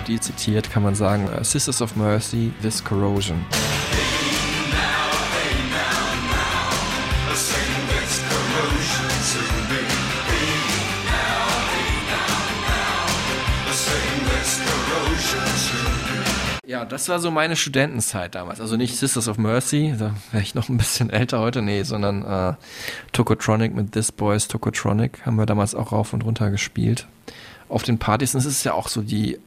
Die 0.09 0.19
zitiert 0.19 0.69
kann 0.73 0.83
man 0.83 0.97
sagen, 0.97 1.29
Sisters 1.43 1.81
of 1.81 1.95
Mercy, 1.95 2.53
This 2.61 2.83
Corrosion. 2.83 3.47
Ja, 16.69 16.85
das 16.85 17.09
war 17.09 17.19
so 17.19 17.31
meine 17.31 17.57
Studentenzeit 17.57 18.35
damals. 18.35 18.61
Also 18.61 18.77
nicht 18.77 18.95
Sisters 18.95 19.27
of 19.27 19.39
Mercy, 19.39 19.95
da 19.99 20.15
wäre 20.33 20.43
ich 20.43 20.55
noch 20.55 20.69
ein 20.69 20.77
bisschen 20.77 21.09
älter 21.09 21.41
heute, 21.41 21.63
nee, 21.63 21.83
sondern 21.83 22.23
äh, 22.27 22.57
Tokotronic 23.13 23.75
mit 23.75 23.93
This 23.93 24.13
Boys 24.13 24.49
Tokotronic 24.49 25.25
haben 25.25 25.37
wir 25.37 25.47
damals 25.47 25.75
auch 25.75 25.93
rauf 25.93 26.13
und 26.13 26.27
runter 26.27 26.51
gespielt. 26.51 27.07
Auf 27.71 27.85
den 27.85 27.99
Partys. 27.99 28.35
Und 28.35 28.41
es 28.41 28.45
ist 28.45 28.65
ja 28.65 28.75
auch 28.75 28.89
so 28.89 29.01
die, 29.01 29.39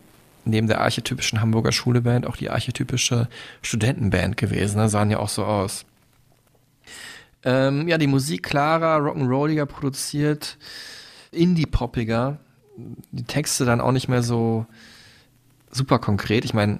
neben 0.45 0.65
der 0.65 0.81
archetypischen 0.81 1.41
Hamburger 1.41 1.71
Schuleband, 1.71 2.25
auch 2.25 2.37
die 2.37 2.49
archetypische 2.49 3.29
Studentenband 3.61 4.35
gewesen. 4.35 4.79
Da 4.79 4.89
sahen 4.89 5.11
ja 5.11 5.19
auch 5.19 5.29
so 5.29 5.45
aus. 5.45 5.85
Ähm, 7.43 7.87
ja, 7.87 7.99
die 7.99 8.07
Musik 8.07 8.41
klarer, 8.41 8.97
rock'n'rolliger 8.97 9.67
produziert, 9.67 10.57
indie-poppiger. 11.31 12.39
Die 13.11 13.25
Texte 13.25 13.63
dann 13.65 13.79
auch 13.79 13.91
nicht 13.91 14.07
mehr 14.07 14.23
so 14.23 14.65
super 15.69 15.99
konkret. 15.99 16.45
Ich 16.45 16.55
meine, 16.55 16.79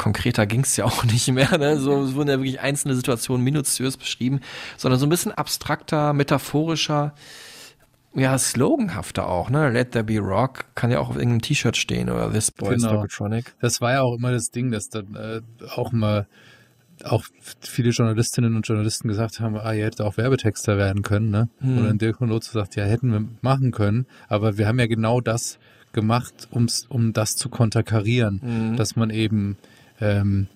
konkreter 0.00 0.46
ging's 0.46 0.76
ja 0.76 0.86
auch 0.86 1.04
nicht 1.14 1.30
mehr. 1.30 1.56
Ne? 1.58 1.76
So 1.78 2.02
es 2.02 2.14
wurden 2.14 2.30
ja 2.30 2.38
wirklich 2.38 2.60
einzelne 2.60 2.94
Situationen 2.96 3.44
minutiös 3.44 3.96
beschrieben, 3.96 4.40
sondern 4.76 4.98
so 4.98 5.06
ein 5.06 5.10
bisschen 5.10 5.32
abstrakter, 5.32 6.12
metaphorischer, 6.14 7.14
ja, 8.14 8.36
sloganhafter 8.38 9.28
auch. 9.28 9.50
Ne? 9.50 9.70
Let 9.70 9.92
there 9.92 10.02
be 10.04 10.18
rock 10.18 10.64
kann 10.74 10.90
ja 10.90 10.98
auch 10.98 11.10
auf 11.10 11.16
irgendeinem 11.16 11.42
T-Shirt 11.42 11.76
stehen 11.76 12.08
oder 12.10 12.32
This 12.32 12.50
Boy 12.50 12.74
Genau. 12.76 12.92
Tokotronic. 12.94 13.54
Das 13.60 13.80
war 13.80 13.92
ja 13.92 14.00
auch 14.02 14.14
immer 14.16 14.32
das 14.32 14.50
Ding, 14.50 14.72
dass 14.72 14.88
dann 14.88 15.14
äh, 15.14 15.40
auch 15.76 15.92
mal 15.92 16.26
auch 17.04 17.24
viele 17.60 17.90
Journalistinnen 17.90 18.56
und 18.56 18.66
Journalisten 18.66 19.08
gesagt 19.08 19.40
haben, 19.40 19.56
ah, 19.56 19.72
ihr 19.72 19.84
hättet 19.86 20.00
auch 20.02 20.16
Werbetexter 20.16 20.76
werden 20.76 21.02
können, 21.02 21.30
ne? 21.30 21.48
Hm. 21.60 21.78
Oder 21.78 21.94
Dirk 21.94 22.20
Lotz 22.20 22.52
sagt, 22.52 22.76
ja, 22.76 22.84
hätten 22.84 23.12
wir 23.12 23.24
machen 23.40 23.70
können, 23.70 24.06
aber 24.28 24.58
wir 24.58 24.66
haben 24.66 24.78
ja 24.78 24.86
genau 24.86 25.20
das 25.22 25.58
gemacht, 25.92 26.48
um's, 26.50 26.86
um 26.88 27.12
das 27.12 27.36
zu 27.36 27.48
konterkarieren, 27.48 28.40
Mhm. 28.42 28.76
dass 28.76 28.96
man 28.96 29.10
eben 29.10 29.56
ähm, 30.00 30.48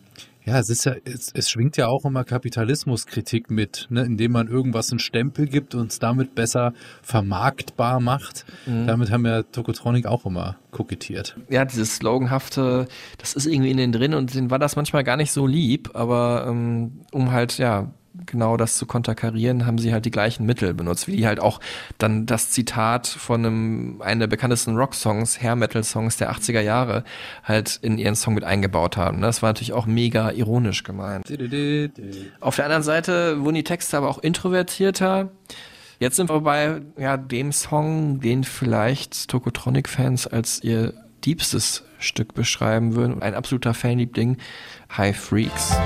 ja, 0.46 0.58
es 0.58 0.68
ist 0.68 0.84
ja, 0.84 0.94
es, 1.04 1.32
es 1.32 1.48
schwingt 1.48 1.78
ja 1.78 1.88
auch 1.88 2.04
immer 2.04 2.22
Kapitalismuskritik 2.22 3.50
mit, 3.50 3.86
ne, 3.88 4.02
indem 4.02 4.32
man 4.32 4.46
irgendwas 4.46 4.90
einen 4.90 4.98
Stempel 4.98 5.46
gibt 5.46 5.74
und 5.74 5.90
es 5.90 5.98
damit 5.98 6.34
besser 6.34 6.74
vermarktbar 7.02 7.98
macht. 7.98 8.44
Mhm. 8.66 8.86
Damit 8.86 9.10
haben 9.10 9.24
ja 9.24 9.42
Tokotronic 9.42 10.06
auch 10.06 10.26
immer 10.26 10.56
kokettiert. 10.70 11.36
ja, 11.48 11.64
dieses 11.64 11.96
Sloganhafte, 11.96 12.88
das 13.18 13.34
ist 13.34 13.46
irgendwie 13.46 13.70
in 13.70 13.78
denen 13.78 13.92
drin 13.92 14.12
und 14.12 14.34
denen 14.34 14.50
war 14.50 14.58
das 14.58 14.76
manchmal 14.76 15.02
gar 15.02 15.16
nicht 15.16 15.32
so 15.32 15.46
lieb, 15.46 15.90
aber 15.94 16.46
ähm, 16.46 17.00
um 17.10 17.32
halt, 17.32 17.56
ja, 17.56 17.90
genau 18.26 18.56
das 18.56 18.76
zu 18.76 18.86
konterkarieren, 18.86 19.66
haben 19.66 19.78
sie 19.78 19.92
halt 19.92 20.04
die 20.04 20.10
gleichen 20.10 20.46
Mittel 20.46 20.74
benutzt, 20.74 21.08
wie 21.08 21.16
die 21.16 21.26
halt 21.26 21.40
auch 21.40 21.60
dann 21.98 22.26
das 22.26 22.50
Zitat 22.50 23.06
von 23.06 23.44
einem, 23.44 24.02
einem 24.02 24.20
der 24.20 24.26
bekanntesten 24.26 24.76
Rock-Songs, 24.76 25.42
Hair-Metal-Songs 25.42 26.16
der 26.16 26.32
80er 26.32 26.60
Jahre 26.60 27.04
halt 27.42 27.78
in 27.82 27.98
ihren 27.98 28.14
Song 28.14 28.34
mit 28.34 28.44
eingebaut 28.44 28.96
haben. 28.96 29.20
Das 29.20 29.42
war 29.42 29.50
natürlich 29.50 29.72
auch 29.72 29.86
mega 29.86 30.30
ironisch 30.30 30.84
gemeint. 30.84 31.26
Auf 32.40 32.56
der 32.56 32.64
anderen 32.64 32.82
Seite 32.82 33.40
wurden 33.40 33.56
die 33.56 33.64
Texte 33.64 33.96
aber 33.96 34.08
auch 34.08 34.18
introvertierter. 34.18 35.30
Jetzt 35.98 36.16
sind 36.16 36.30
wir 36.30 36.40
bei 36.40 36.82
ja, 36.98 37.16
dem 37.16 37.52
Song, 37.52 38.20
den 38.20 38.44
vielleicht 38.44 39.28
Tokotronic-Fans 39.28 40.26
als 40.26 40.62
ihr 40.62 40.94
diebstes 41.24 41.84
Stück 41.98 42.34
beschreiben 42.34 42.94
würden. 42.94 43.22
Ein 43.22 43.34
absoluter 43.34 43.74
Fanliebling, 43.74 44.36
High 44.96 45.16
Freaks. 45.16 45.76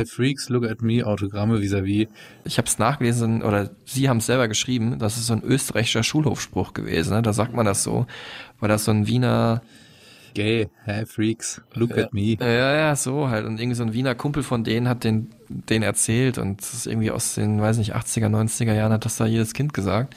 Hi 0.00 0.06
Freaks, 0.06 0.48
look 0.48 0.64
at 0.64 0.80
me, 0.80 1.04
Autogramme 1.04 1.60
vis-à-vis. 1.60 2.08
Ich 2.44 2.56
habe 2.56 2.66
es 2.66 2.78
nachgelesen, 2.78 3.42
oder 3.42 3.68
Sie 3.84 4.08
haben 4.08 4.16
es 4.16 4.26
selber 4.26 4.48
geschrieben, 4.48 4.98
das 4.98 5.18
ist 5.18 5.26
so 5.26 5.34
ein 5.34 5.42
österreichischer 5.42 6.02
Schulhofspruch 6.02 6.72
gewesen. 6.72 7.12
Ne? 7.12 7.20
Da 7.20 7.34
sagt 7.34 7.52
man 7.52 7.66
das 7.66 7.82
so, 7.82 8.06
weil 8.60 8.70
das 8.70 8.86
so 8.86 8.92
ein 8.92 9.06
Wiener 9.06 9.60
Gay, 10.32 10.70
hi 10.86 11.04
Freaks, 11.04 11.60
look 11.74 11.98
at 11.98 12.14
me. 12.14 12.38
Ja, 12.40 12.48
ja, 12.48 12.74
ja, 12.76 12.96
so 12.96 13.28
halt. 13.28 13.44
Und 13.44 13.60
irgendwie 13.60 13.74
so 13.74 13.82
ein 13.82 13.92
Wiener 13.92 14.14
Kumpel 14.14 14.42
von 14.42 14.64
denen 14.64 14.88
hat 14.88 15.04
den, 15.04 15.34
den 15.48 15.82
erzählt 15.82 16.38
und 16.38 16.62
das 16.62 16.72
ist 16.72 16.86
irgendwie 16.86 17.10
aus 17.10 17.34
den, 17.34 17.60
weiß 17.60 17.76
nicht, 17.76 17.94
80er, 17.94 18.28
90er 18.28 18.72
Jahren 18.72 18.92
hat 18.94 19.04
das 19.04 19.18
da 19.18 19.26
jedes 19.26 19.52
Kind 19.52 19.74
gesagt. 19.74 20.14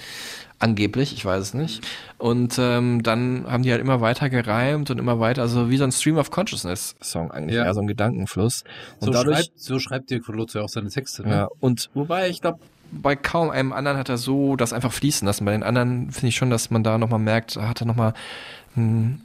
Angeblich, 0.64 1.12
ich 1.12 1.26
weiß 1.26 1.42
es 1.42 1.54
nicht. 1.54 1.86
Und 2.18 2.56
ähm, 2.58 3.04
dann 3.04 3.46
haben 3.50 3.64
die 3.64 3.72
halt 3.72 3.82
immer 3.82 4.00
weiter 4.00 4.30
gereimt 4.30 4.90
und 4.92 4.98
immer 4.98 5.20
weiter, 5.20 5.42
also 5.42 5.70
wie 5.70 5.76
so 5.76 5.84
ein 5.84 5.92
Stream 5.92 6.18
of 6.18 6.32
Consciousness 6.32 6.96
Song 7.02 7.32
eigentlich, 7.32 7.58
Ja. 7.58 7.66
ja, 7.66 7.74
so 7.74 7.82
ein 7.82 7.88
Gedankenfluss. 7.88 8.64
Und 9.02 9.08
So 9.08 9.12
dadurch, 9.12 9.40
schreibt, 9.40 9.60
so 9.60 9.80
schreibt 9.80 10.10
Dirk 10.10 10.26
Lotz 10.30 10.54
ja 10.54 10.62
auch 10.62 10.70
seine 10.70 10.88
Texte. 10.90 11.24
Ne? 11.24 11.30
ja, 11.36 11.48
und 11.60 11.90
wobei 11.94 12.30
ich 12.30 12.40
glaube, 12.40 12.60
bei 12.94 13.18
kaum 13.18 13.50
einem 13.50 13.74
anderen 13.74 13.98
hat 13.98 14.08
er 14.08 14.18
so 14.18 14.56
das 14.56 14.72
einfach 14.72 14.94
fließen 14.94 15.26
lassen. 15.26 15.44
Bei 15.44 15.52
den 15.52 15.64
anderen 15.64 16.12
finde 16.12 16.28
ich 16.30 16.38
schon, 16.38 16.50
dass 16.50 16.70
man 16.70 16.82
da 16.82 16.98
nochmal 16.98 17.20
merkt, 17.20 17.58
hat 17.58 17.82
er 17.82 17.86
nochmal 17.86 18.14
hm, 18.76 19.20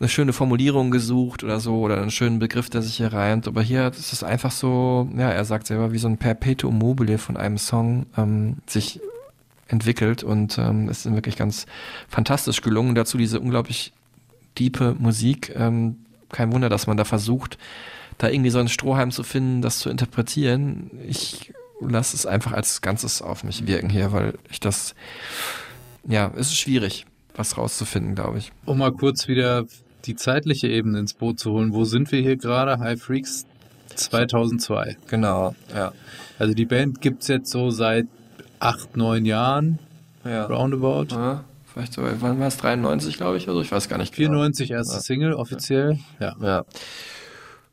eine 0.00 0.08
schöne 0.08 0.32
Formulierung 0.32 0.90
gesucht 0.90 1.44
oder 1.44 1.60
so 1.60 1.82
oder 1.82 1.98
einen 1.98 2.10
schönen 2.10 2.40
Begriff, 2.40 2.68
der 2.68 2.82
sich 2.82 2.96
hier 2.96 3.12
reimt. 3.12 3.46
Aber 3.46 3.62
hier 3.62 3.86
ist 3.88 4.12
es 4.12 4.24
einfach 4.24 4.50
so, 4.50 5.08
ja, 5.16 5.30
er 5.30 5.44
sagt 5.44 5.68
selber, 5.68 5.92
wie 5.92 5.98
so 5.98 6.08
ein 6.08 6.18
Perpetuum 6.18 6.76
mobile 6.78 7.18
von 7.18 7.36
einem 7.36 7.58
Song 7.58 8.06
ähm, 8.16 8.56
sich 8.66 9.00
entwickelt 9.68 10.22
und 10.22 10.58
ähm, 10.58 10.88
es 10.88 11.04
ist 11.04 11.14
wirklich 11.14 11.36
ganz 11.36 11.66
fantastisch 12.08 12.60
gelungen. 12.62 12.94
Dazu 12.94 13.18
diese 13.18 13.40
unglaublich 13.40 13.92
diepe 14.58 14.94
Musik. 14.98 15.52
Ähm, 15.56 15.96
kein 16.30 16.52
Wunder, 16.52 16.68
dass 16.68 16.86
man 16.86 16.96
da 16.96 17.04
versucht, 17.04 17.58
da 18.18 18.28
irgendwie 18.28 18.50
so 18.50 18.58
einen 18.58 18.68
Strohhalm 18.68 19.10
zu 19.10 19.22
finden, 19.22 19.62
das 19.62 19.78
zu 19.78 19.90
interpretieren. 19.90 20.90
Ich 21.06 21.52
lasse 21.80 22.16
es 22.16 22.26
einfach 22.26 22.52
als 22.52 22.80
Ganzes 22.80 23.22
auf 23.22 23.44
mich 23.44 23.66
wirken 23.66 23.90
hier, 23.90 24.12
weil 24.12 24.34
ich 24.50 24.60
das, 24.60 24.94
ja, 26.06 26.32
es 26.34 26.48
ist 26.48 26.58
schwierig, 26.58 27.06
was 27.34 27.58
rauszufinden, 27.58 28.14
glaube 28.14 28.38
ich. 28.38 28.52
Um 28.64 28.78
mal 28.78 28.92
kurz 28.92 29.28
wieder 29.28 29.66
die 30.06 30.16
zeitliche 30.16 30.68
Ebene 30.68 31.00
ins 31.00 31.14
Boot 31.14 31.38
zu 31.38 31.52
holen. 31.52 31.72
Wo 31.72 31.84
sind 31.84 32.12
wir 32.12 32.20
hier 32.20 32.36
gerade? 32.36 32.78
Hi 32.78 32.96
Freaks 32.96 33.44
2002. 33.94 34.96
Genau, 35.08 35.54
ja. 35.74 35.92
Also 36.38 36.54
die 36.54 36.64
Band 36.66 37.00
gibt's 37.00 37.28
jetzt 37.28 37.50
so 37.50 37.70
seit 37.70 38.06
acht, 38.60 38.96
neun 38.96 39.24
Jahren, 39.24 39.78
Ja. 40.24 40.44
roundabout. 40.46 41.14
ja 41.14 41.44
vielleicht 41.72 41.92
so, 41.92 42.02
wann 42.20 42.40
war 42.40 42.46
es? 42.48 42.56
93, 42.56 43.16
glaube 43.18 43.36
ich, 43.36 43.44
oder 43.48 43.56
so? 43.56 43.60
Ich 43.62 43.70
weiß 43.72 43.88
gar 43.88 43.98
nicht. 43.98 44.14
genau. 44.14 44.28
94 44.30 44.70
erste 44.70 44.94
Ja. 44.94 45.00
Single 45.00 45.34
offiziell. 45.34 45.98
Ja. 46.18 46.34
Ja. 46.40 46.64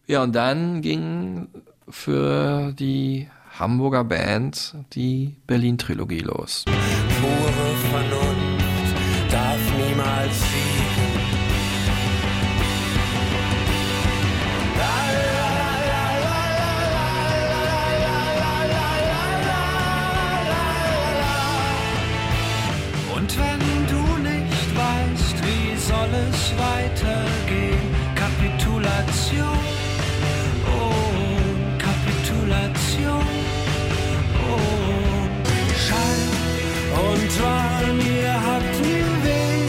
Ja, 0.08 0.24
und 0.24 0.36
dann 0.36 0.82
ging 0.82 1.48
für 1.88 2.74
die 2.74 3.30
Hamburger 3.58 4.04
Band 4.04 4.76
die 4.94 5.36
Berlin-Trilogie 5.48 6.20
los. 6.20 6.66
Weitergehen, 26.58 27.96
Kapitulation, 28.16 29.60
oh, 30.68 30.94
Kapitulation, 31.78 33.26
oh, 34.50 34.60
Schall 35.84 36.24
und 37.10 37.44
Wahn, 37.44 38.00
ihr 38.02 38.34
habt 38.34 38.76
mir 38.82 39.10
weh 39.24 39.68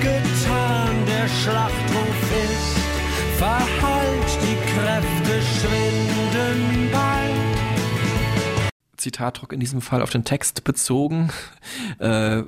getan, 0.00 0.94
der 1.06 1.28
Schlachtruf 1.28 2.20
ist, 2.44 3.38
verhallt, 3.38 4.30
die 4.42 4.58
Kräfte 4.72 5.34
schwinden 5.60 6.90
bald. 6.92 7.56
Zitatdruck 8.96 9.52
in 9.52 9.60
diesem 9.60 9.80
Fall 9.80 10.02
auf 10.02 10.10
den 10.10 10.24
Text 10.24 10.64
bezogen. 10.64 11.30
Äh, 11.98 12.42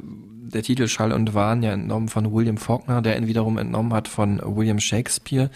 der 0.48 0.62
Titel 0.62 0.88
Schall 0.88 1.12
und 1.12 1.34
Wahn 1.34 1.62
ja 1.62 1.72
entnommen 1.72 2.08
von 2.08 2.32
William 2.32 2.56
Faulkner, 2.56 3.02
der 3.02 3.16
ihn 3.16 3.26
wiederum 3.26 3.58
entnommen 3.58 3.92
hat 3.92 4.08
von 4.08 4.40
William 4.44 4.80
Shakespeare. 4.80 5.50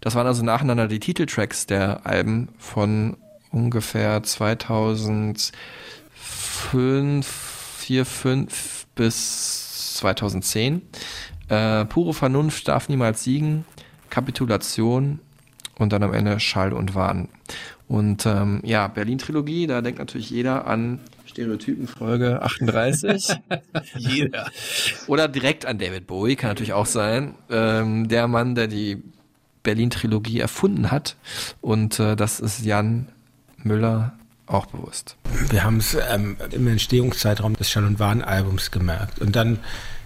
Das 0.00 0.14
waren 0.14 0.26
also 0.26 0.42
nacheinander 0.42 0.88
die 0.88 1.00
Titeltracks 1.00 1.66
der 1.66 2.06
Alben 2.06 2.48
von 2.58 3.16
ungefähr 3.50 4.22
2005, 4.22 5.54
4, 7.78 8.04
5 8.04 8.86
bis 8.94 9.94
2010. 9.94 10.82
Äh, 11.48 11.84
pure 11.86 12.14
Vernunft 12.14 12.68
darf 12.68 12.88
niemals 12.88 13.24
siegen. 13.24 13.64
Kapitulation 14.10 15.20
und 15.78 15.92
dann 15.92 16.02
am 16.02 16.12
Ende 16.12 16.38
Schall 16.40 16.72
und 16.72 16.94
Wahn. 16.94 17.28
Und 17.88 18.26
ähm, 18.26 18.60
ja, 18.64 18.88
Berlin-Trilogie, 18.88 19.66
da 19.66 19.80
denkt 19.80 19.98
natürlich 19.98 20.30
jeder 20.30 20.66
an 20.66 21.00
Stereotypenfolge 21.34 22.42
38. 22.42 23.40
Jeder. 23.96 24.50
Oder 25.08 25.26
direkt 25.26 25.66
an 25.66 25.78
David 25.78 26.06
Bowie, 26.06 26.36
kann 26.36 26.50
natürlich 26.50 26.72
auch 26.72 26.86
sein. 26.86 27.34
Ähm, 27.50 28.06
der 28.06 28.28
Mann, 28.28 28.54
der 28.54 28.68
die 28.68 29.02
Berlin-Trilogie 29.64 30.38
erfunden 30.38 30.92
hat. 30.92 31.16
Und 31.60 31.98
äh, 31.98 32.14
das 32.14 32.38
ist 32.38 32.64
Jan 32.64 33.08
Müller 33.64 34.12
auch 34.46 34.66
bewusst. 34.66 35.16
Wir 35.50 35.64
haben 35.64 35.78
es 35.78 35.96
ähm, 36.08 36.36
im 36.52 36.68
Entstehungszeitraum 36.68 37.56
des 37.56 37.68
Schall 37.68 37.84
und 37.84 37.98
Wahn-Albums 37.98 38.70
gemerkt. 38.70 39.18
Und 39.18 39.34
dann, 39.34 39.58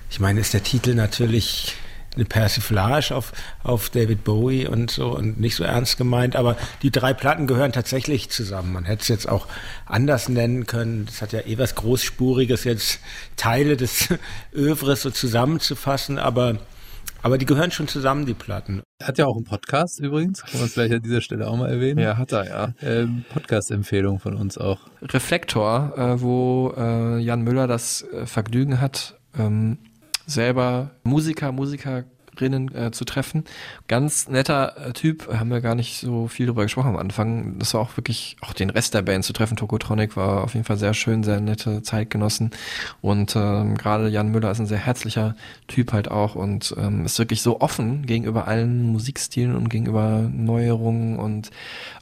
ich 0.09 0.21
meine, 0.21 0.41
ist 0.41 0.55
der 0.55 0.63
Titel 0.63 0.95
natürlich 0.95 1.77
eine 2.19 2.27
Persiflage 2.27 3.15
auf, 3.15 3.33
auf 3.63 3.91
David 3.91 4.25
Bowie 4.25 4.67
und 4.67 4.91
so 4.91 5.17
und 5.17 5.41
nicht 5.41 5.57
so 5.57 5.65
ernst 5.65 5.97
gemeint, 5.97 6.37
aber 6.37 6.57
die 6.83 6.91
drei 6.91 7.15
Platten 7.15 7.47
gehören 7.47 7.73
tatsächlich 7.73 8.29
zusammen. 8.29 8.73
Man 8.73 8.85
hätte 8.85 9.03
es 9.03 9.09
jetzt 9.09 9.29
auch 9.29 9.47
anders 9.87 10.29
nennen 10.29 10.67
können. 10.67 11.07
Es 11.09 11.23
hat 11.23 11.33
ja 11.33 11.41
eh 11.41 11.59
was 11.59 11.75
Großspuriges, 11.77 12.65
jetzt 12.65 13.01
Teile 13.37 13.77
des 13.77 14.09
Övres 14.55 15.03
so 15.03 15.11
zusammenzufassen, 15.11 16.19
aber 16.19 16.57
aber 17.21 17.37
die 17.37 17.47
gehören 17.47 17.73
schon 17.73 17.89
zusammen, 17.89 18.27
die 18.27 18.35
Platten. 18.35 18.83
Hat 19.03 19.19
ja 19.19 19.27
auch 19.27 19.35
einen 19.35 19.45
Podcast 19.45 19.99
übrigens, 19.99 20.43
kann 20.45 20.61
man 20.61 20.69
vielleicht 20.69 20.95
an 20.95 21.03
dieser 21.03 21.21
Stelle 21.21 21.49
auch 21.49 21.57
mal 21.57 21.69
erwähnen. 21.69 21.99
Ja, 21.99 22.17
hat 22.17 22.31
er, 22.31 22.47
ja. 22.47 22.75
Ähm, 22.81 23.25
Podcast-Empfehlung 23.33 24.21
von 24.21 24.37
uns 24.37 24.57
auch. 24.57 24.79
Reflektor, 25.03 25.95
äh, 25.97 26.21
wo 26.21 26.73
äh, 26.77 27.19
Jan 27.19 27.43
Müller 27.43 27.67
das 27.67 28.03
äh, 28.03 28.27
Vergnügen 28.27 28.81
hat, 28.81 29.19
ähm, 29.37 29.79
selber 30.29 30.91
Musiker, 31.03 31.51
Musikerinnen 31.53 32.75
äh, 32.75 32.91
zu 32.93 33.05
treffen. 33.05 33.45
Ganz 33.89 34.29
netter 34.29 34.89
äh, 34.89 34.93
Typ, 34.93 35.29
haben 35.33 35.51
wir 35.51 35.61
gar 35.61 35.75
nicht 35.75 36.01
so 36.01 36.29
viel 36.29 36.47
drüber 36.47 36.63
gesprochen 36.63 36.91
am 36.91 36.97
Anfang. 36.97 37.59
Das 37.59 37.75
war 37.75 37.81
auch 37.81 37.97
wirklich, 37.97 38.37
auch 38.43 38.53
den 38.53 38.71
Rest 38.71 38.95
der 38.95 39.03
Band 39.03 39.25
zu 39.25 39.33
treffen. 39.33 39.57
Tokotronic 39.57 40.17
war 40.17 40.45
auf 40.45 40.55
jeden 40.55 40.65
Fall 40.65 40.77
sehr 40.77 40.95
schön, 40.95 41.25
sehr 41.25 41.41
nette 41.41 41.83
Zeitgenossen. 41.83 42.51
Und 43.01 43.35
ähm, 43.35 43.77
gerade 43.77 44.09
Jan 44.09 44.29
Müller 44.29 44.51
ist 44.51 44.61
ein 44.61 44.67
sehr 44.67 44.79
herzlicher 44.79 45.35
Typ 45.67 45.93
halt 45.93 46.11
auch 46.11 46.35
und 46.35 46.75
ähm, 46.79 47.07
ist 47.07 47.19
wirklich 47.19 47.43
so 47.43 47.61
offen 47.61 48.05
gegenüber 48.07 48.47
allen 48.47 48.83
Musikstilen 48.93 49.57
und 49.57 49.71
gegenüber 49.71 50.29
Neuerungen 50.31 51.19
und 51.19 51.51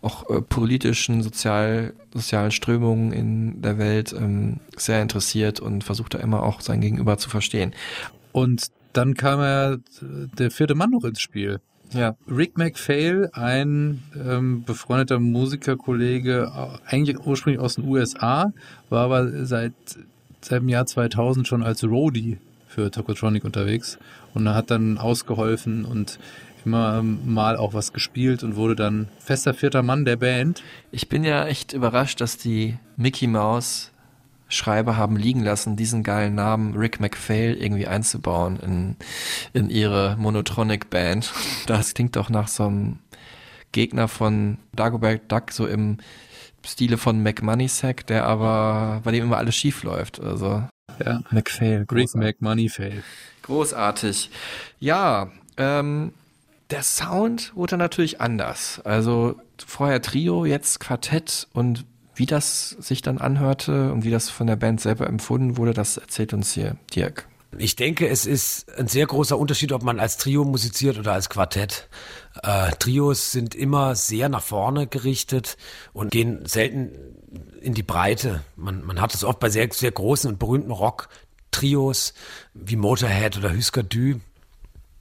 auch 0.02 0.28
äh, 0.28 0.42
politischen, 0.42 1.22
sozial, 1.22 1.94
sozialen 2.12 2.50
Strömungen 2.50 3.12
in 3.12 3.62
der 3.62 3.78
Welt 3.78 4.12
ähm, 4.12 4.60
sehr 4.76 5.00
interessiert 5.02 5.60
und 5.60 5.84
versucht 5.84 6.14
da 6.14 6.18
immer 6.18 6.42
auch 6.42 6.60
sein 6.60 6.80
Gegenüber 6.80 7.18
zu 7.18 7.30
verstehen. 7.30 7.72
Und 8.36 8.66
dann 8.92 9.14
kam 9.14 9.40
ja 9.40 9.78
der 10.38 10.50
vierte 10.50 10.74
Mann 10.74 10.90
noch 10.90 11.04
ins 11.04 11.22
Spiel. 11.22 11.58
Ja. 11.92 12.16
Rick 12.28 12.58
McPhail, 12.58 13.30
ein 13.32 14.02
ähm, 14.14 14.62
befreundeter 14.64 15.18
Musikerkollege, 15.18 16.52
äh, 16.54 16.78
eigentlich 16.86 17.18
ursprünglich 17.24 17.62
aus 17.62 17.76
den 17.76 17.88
USA, 17.88 18.52
war 18.90 19.04
aber 19.06 19.46
seit, 19.46 19.72
seit 20.42 20.60
dem 20.60 20.68
Jahr 20.68 20.84
2000 20.84 21.48
schon 21.48 21.62
als 21.62 21.82
Roadie 21.82 22.36
für 22.68 22.90
Tokotronic 22.90 23.42
unterwegs 23.42 23.98
und 24.34 24.46
er 24.46 24.54
hat 24.54 24.70
dann 24.70 24.98
ausgeholfen 24.98 25.86
und 25.86 26.18
immer 26.66 27.02
mal 27.02 27.56
auch 27.56 27.72
was 27.72 27.94
gespielt 27.94 28.42
und 28.42 28.56
wurde 28.56 28.76
dann 28.76 29.08
fester 29.18 29.54
vierter 29.54 29.82
Mann 29.82 30.04
der 30.04 30.16
Band. 30.16 30.62
Ich 30.92 31.08
bin 31.08 31.24
ja 31.24 31.46
echt 31.46 31.72
überrascht, 31.72 32.20
dass 32.20 32.36
die 32.36 32.76
Mickey 32.98 33.28
Mouse 33.28 33.92
Schreiber 34.48 34.96
haben 34.96 35.16
liegen 35.16 35.42
lassen, 35.42 35.76
diesen 35.76 36.02
geilen 36.02 36.34
Namen 36.34 36.76
Rick 36.76 37.00
McPhail 37.00 37.54
irgendwie 37.54 37.86
einzubauen 37.86 38.58
in, 38.60 38.96
in 39.52 39.70
ihre 39.70 40.16
Monotronic 40.18 40.90
Band. 40.90 41.32
Das 41.66 41.94
klingt 41.94 42.14
doch 42.16 42.30
nach 42.30 42.48
so 42.48 42.66
einem 42.66 42.98
Gegner 43.72 44.06
von 44.08 44.58
Dagobert 44.74 45.30
Duck, 45.32 45.50
so 45.50 45.66
im 45.66 45.98
Stile 46.64 46.96
von 46.98 47.22
McMoneysack, 47.22 48.06
der 48.06 48.24
aber, 48.24 49.00
bei 49.04 49.12
dem 49.12 49.24
immer 49.24 49.36
alles 49.36 49.56
schief 49.56 49.82
läuft. 49.82 50.20
Also, 50.20 50.62
Ja. 51.04 51.20
McPhail. 51.30 51.86
Rick 51.90 52.14
McMoneyfail. 52.14 53.02
Großartig. 53.42 54.30
Ja, 54.80 55.30
ähm, 55.56 56.12
der 56.70 56.82
Sound 56.82 57.54
wurde 57.54 57.76
natürlich 57.76 58.20
anders. 58.20 58.80
Also 58.84 59.36
vorher 59.64 60.02
Trio, 60.02 60.44
jetzt 60.44 60.80
Quartett 60.80 61.46
und 61.52 61.84
wie 62.16 62.26
das 62.26 62.70
sich 62.70 63.02
dann 63.02 63.18
anhörte 63.18 63.92
und 63.92 64.04
wie 64.04 64.10
das 64.10 64.28
von 64.30 64.46
der 64.46 64.56
Band 64.56 64.80
selber 64.80 65.06
empfunden 65.06 65.56
wurde, 65.56 65.74
das 65.74 65.96
erzählt 65.96 66.32
uns 66.32 66.52
hier 66.52 66.76
Dirk. 66.94 67.28
Ich 67.58 67.76
denke, 67.76 68.08
es 68.08 68.26
ist 68.26 68.76
ein 68.76 68.88
sehr 68.88 69.06
großer 69.06 69.38
Unterschied, 69.38 69.72
ob 69.72 69.82
man 69.82 70.00
als 70.00 70.16
Trio 70.16 70.44
musiziert 70.44 70.98
oder 70.98 71.12
als 71.12 71.30
Quartett. 71.30 71.88
Äh, 72.42 72.72
Trios 72.78 73.32
sind 73.32 73.54
immer 73.54 73.94
sehr 73.94 74.28
nach 74.28 74.42
vorne 74.42 74.86
gerichtet 74.86 75.56
und 75.92 76.10
gehen 76.10 76.44
selten 76.46 76.92
in 77.60 77.74
die 77.74 77.82
Breite. 77.82 78.42
Man, 78.56 78.84
man 78.84 79.00
hat 79.00 79.14
es 79.14 79.24
oft 79.24 79.38
bei 79.38 79.48
sehr, 79.48 79.68
sehr 79.72 79.92
großen 79.92 80.30
und 80.30 80.38
berühmten 80.38 80.70
Rock-Trios 80.70 82.14
wie 82.52 82.76
Motorhead 82.76 83.38
oder 83.38 83.54
Husker 83.54 83.82
Du. 83.82 84.20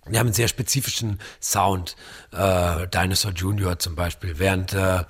Die 0.07 0.20
haben 0.20 0.28
einen 0.28 0.34
sehr 0.34 0.47
spezifischen 0.47 1.20
Sound. 1.41 1.95
Äh, 2.32 2.88
Dinosaur 2.88 3.32
Junior 3.32 3.80
zum 3.80 3.95
Beispiel. 3.95 4.38
Während 4.38 4.74
äh, 4.74 5.03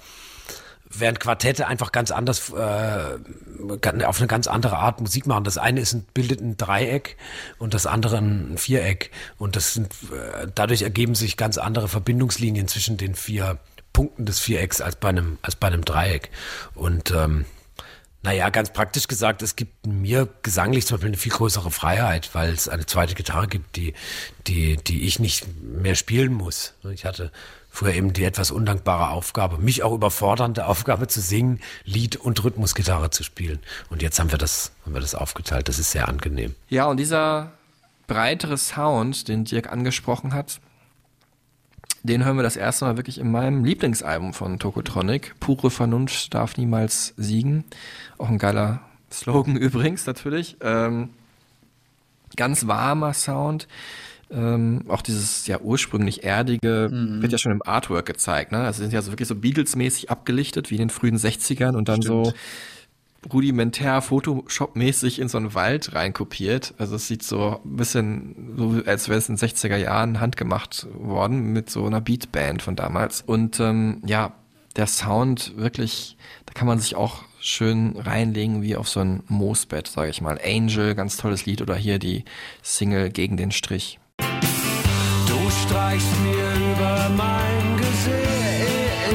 während 1.00 1.20
Quartette 1.20 1.68
einfach 1.68 1.92
ganz 1.92 2.12
anders 2.12 2.50
äh, 2.50 4.04
auf 4.06 4.20
eine 4.20 4.28
ganz 4.28 4.48
andere 4.48 4.78
Art 4.78 5.02
Musik 5.02 5.28
machen. 5.28 5.44
Das 5.44 5.58
eine 5.58 5.80
ist 5.80 5.94
ein, 5.94 6.06
bildet 6.14 6.42
ein 6.42 6.58
Dreieck 6.58 7.18
und 7.58 7.74
das 7.74 7.86
andere 7.86 8.18
ein 8.18 8.58
Viereck 8.58 9.12
und 9.38 9.56
das 9.56 9.74
sind 9.74 9.94
äh, 10.12 10.48
dadurch 10.54 10.82
ergeben 10.82 11.16
sich 11.16 11.38
ganz 11.38 11.58
andere 11.58 11.88
Verbindungslinien 11.88 12.68
zwischen 12.68 12.98
den 12.98 13.16
vier 13.16 13.58
Punkten 13.94 14.26
des 14.26 14.40
Vierecks 14.40 14.82
als 14.82 14.98
bei 14.98 15.10
einem 15.10 15.38
als 15.42 15.56
bei 15.56 15.68
einem 15.68 15.86
Dreieck 15.86 16.30
und 16.74 17.12
ähm, 17.12 17.46
naja, 18.26 18.50
ganz 18.50 18.74
praktisch 18.74 19.08
gesagt, 19.08 19.44
es 19.44 19.56
gibt 19.56 19.86
mir 19.86 20.28
gesanglich 20.42 20.88
zum 20.88 20.96
Beispiel 20.96 21.10
eine 21.10 21.18
viel 21.18 21.32
größere 21.32 21.70
Freiheit, 21.70 22.32
weil 22.34 22.52
es 22.52 22.68
eine 22.68 22.88
zweite 22.88 23.14
Gitarre 23.14 23.48
gibt, 23.48 23.76
die, 23.76 23.94
die, 24.48 24.78
die 24.78 25.06
ich 25.06 25.20
nicht 25.20 25.46
mehr 25.62 25.94
spielen 25.94 26.34
muss. 26.34 26.74
Ich 26.92 27.06
hatte 27.06 27.32
früher 27.76 27.94
eben 27.94 28.14
die 28.14 28.24
etwas 28.24 28.52
undankbare 28.52 29.10
Aufgabe, 29.10 29.58
mich 29.58 29.84
auch 29.84 29.94
überfordernde 29.94 30.66
Aufgabe 30.66 31.08
zu 31.08 31.20
singen, 31.20 31.60
Lied 31.84 32.16
und 32.16 32.44
Rhythmusgitarre 32.44 33.10
zu 33.10 33.24
spielen. 33.24 33.60
Und 33.90 34.02
jetzt 34.02 34.20
haben 34.20 34.32
wir 34.32 34.38
das, 34.38 34.72
haben 34.86 34.94
wir 34.94 35.02
das 35.02 35.14
aufgeteilt. 35.14 35.68
Das 35.68 35.78
ist 35.78 35.92
sehr 35.92 36.08
angenehm. 36.08 36.56
Ja, 36.70 36.86
und 36.86 36.98
dieser 36.98 37.52
breitere 38.08 38.58
Sound, 38.58 39.28
den 39.28 39.44
Dirk 39.44 39.72
angesprochen 39.72 40.34
hat, 40.34 40.62
den 42.04 42.24
hören 42.24 42.38
wir 42.38 42.44
das 42.44 42.56
erste 42.56 42.86
Mal 42.86 42.98
wirklich 42.98 43.18
in 43.18 43.32
meinem 43.32 43.66
Lieblingsalbum 43.66 44.34
von 44.34 44.60
Tokotronic. 44.60 45.36
Pure 45.40 45.72
Vernunft 45.72 46.34
darf 46.34 46.56
niemals 46.56 47.14
siegen. 47.18 47.66
Auch 48.18 48.30
ein 48.30 48.38
geiler 48.38 48.82
Slogan 49.12 49.56
übrigens 49.58 50.06
natürlich. 50.06 50.56
Ähm, 50.62 51.10
ganz 52.36 52.68
warmer 52.68 53.14
Sound. 53.14 53.68
Ähm, 54.32 54.86
auch 54.88 55.02
dieses 55.04 55.46
ja 55.48 55.60
ursprünglich 55.62 56.24
erdige 56.24 56.90
Mhm. 56.92 57.22
wird 57.22 57.32
ja 57.32 57.38
schon 57.38 57.52
im 57.52 57.62
Artwork 57.66 58.06
gezeigt. 58.06 58.52
Ne? 58.52 58.60
Also 58.60 58.82
sind 58.82 58.92
ja 58.94 59.02
so 59.02 59.12
wirklich 59.12 59.28
so 59.28 59.36
Beatles-mäßig 59.36 60.10
abgelichtet 60.10 60.72
wie 60.72 60.76
in 60.76 60.80
den 60.80 60.90
frühen 60.90 61.18
60ern 61.18 61.76
und 61.76 61.88
dann 61.90 62.02
Stimmt. 62.02 62.26
so 62.28 62.34
rudimentär 63.32 64.02
Photoshop-mäßig 64.02 65.20
in 65.20 65.30
so 65.30 65.38
einen 65.38 65.54
Wald 65.56 65.94
reinkopiert. 65.96 66.74
Also 66.78 66.96
es 66.96 67.08
sieht 67.08 67.24
so 67.24 67.60
ein 67.64 67.76
bisschen 67.76 68.54
so, 68.58 68.82
als 68.86 69.10
wäre 69.10 69.18
es 69.18 69.30
in 69.30 69.36
den 69.36 69.48
60er 69.50 69.78
Jahren 69.78 70.20
handgemacht 70.20 70.88
worden 70.94 71.52
mit 71.54 71.70
so 71.70 71.86
einer 71.86 72.02
Beatband 72.02 72.62
von 72.62 72.76
damals. 72.76 73.22
Und 73.22 73.60
ähm, 73.60 74.02
ja, 74.06 74.34
der 74.76 74.88
Sound 74.88 75.54
wirklich, 75.58 76.18
da 76.46 76.54
kann 76.54 76.68
man 76.68 76.80
sich 76.80 76.96
auch 76.96 77.24
schön 77.40 77.96
reinlegen 77.98 78.62
wie 78.62 78.76
auf 78.76 78.90
so 78.90 79.00
ein 79.00 79.24
Moosbett, 79.28 79.88
sage 79.88 80.10
ich 80.10 80.22
mal. 80.22 80.40
Angel, 80.44 80.94
ganz 80.96 81.18
tolles 81.18 81.46
Lied 81.46 81.62
oder 81.62 81.76
hier 81.76 81.98
die 82.00 82.26
Single 82.62 83.10
gegen 83.10 83.38
den 83.38 83.52
Strich. 83.52 84.00
Du 85.28 85.50
streichst 85.50 86.14
mir 86.22 86.48
über 86.72 87.10
mein 87.18 87.78
Gesicht 87.78 89.06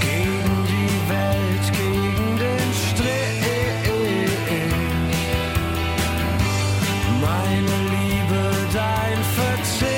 gegen 0.00 0.66
die 0.72 0.94
Welt, 1.08 1.66
gegen 1.72 2.36
den 2.38 2.72
Strich. 2.72 3.90
Meine 7.20 7.76
Liebe, 7.94 8.42
dein 8.72 9.20
Verzicht 9.36 9.90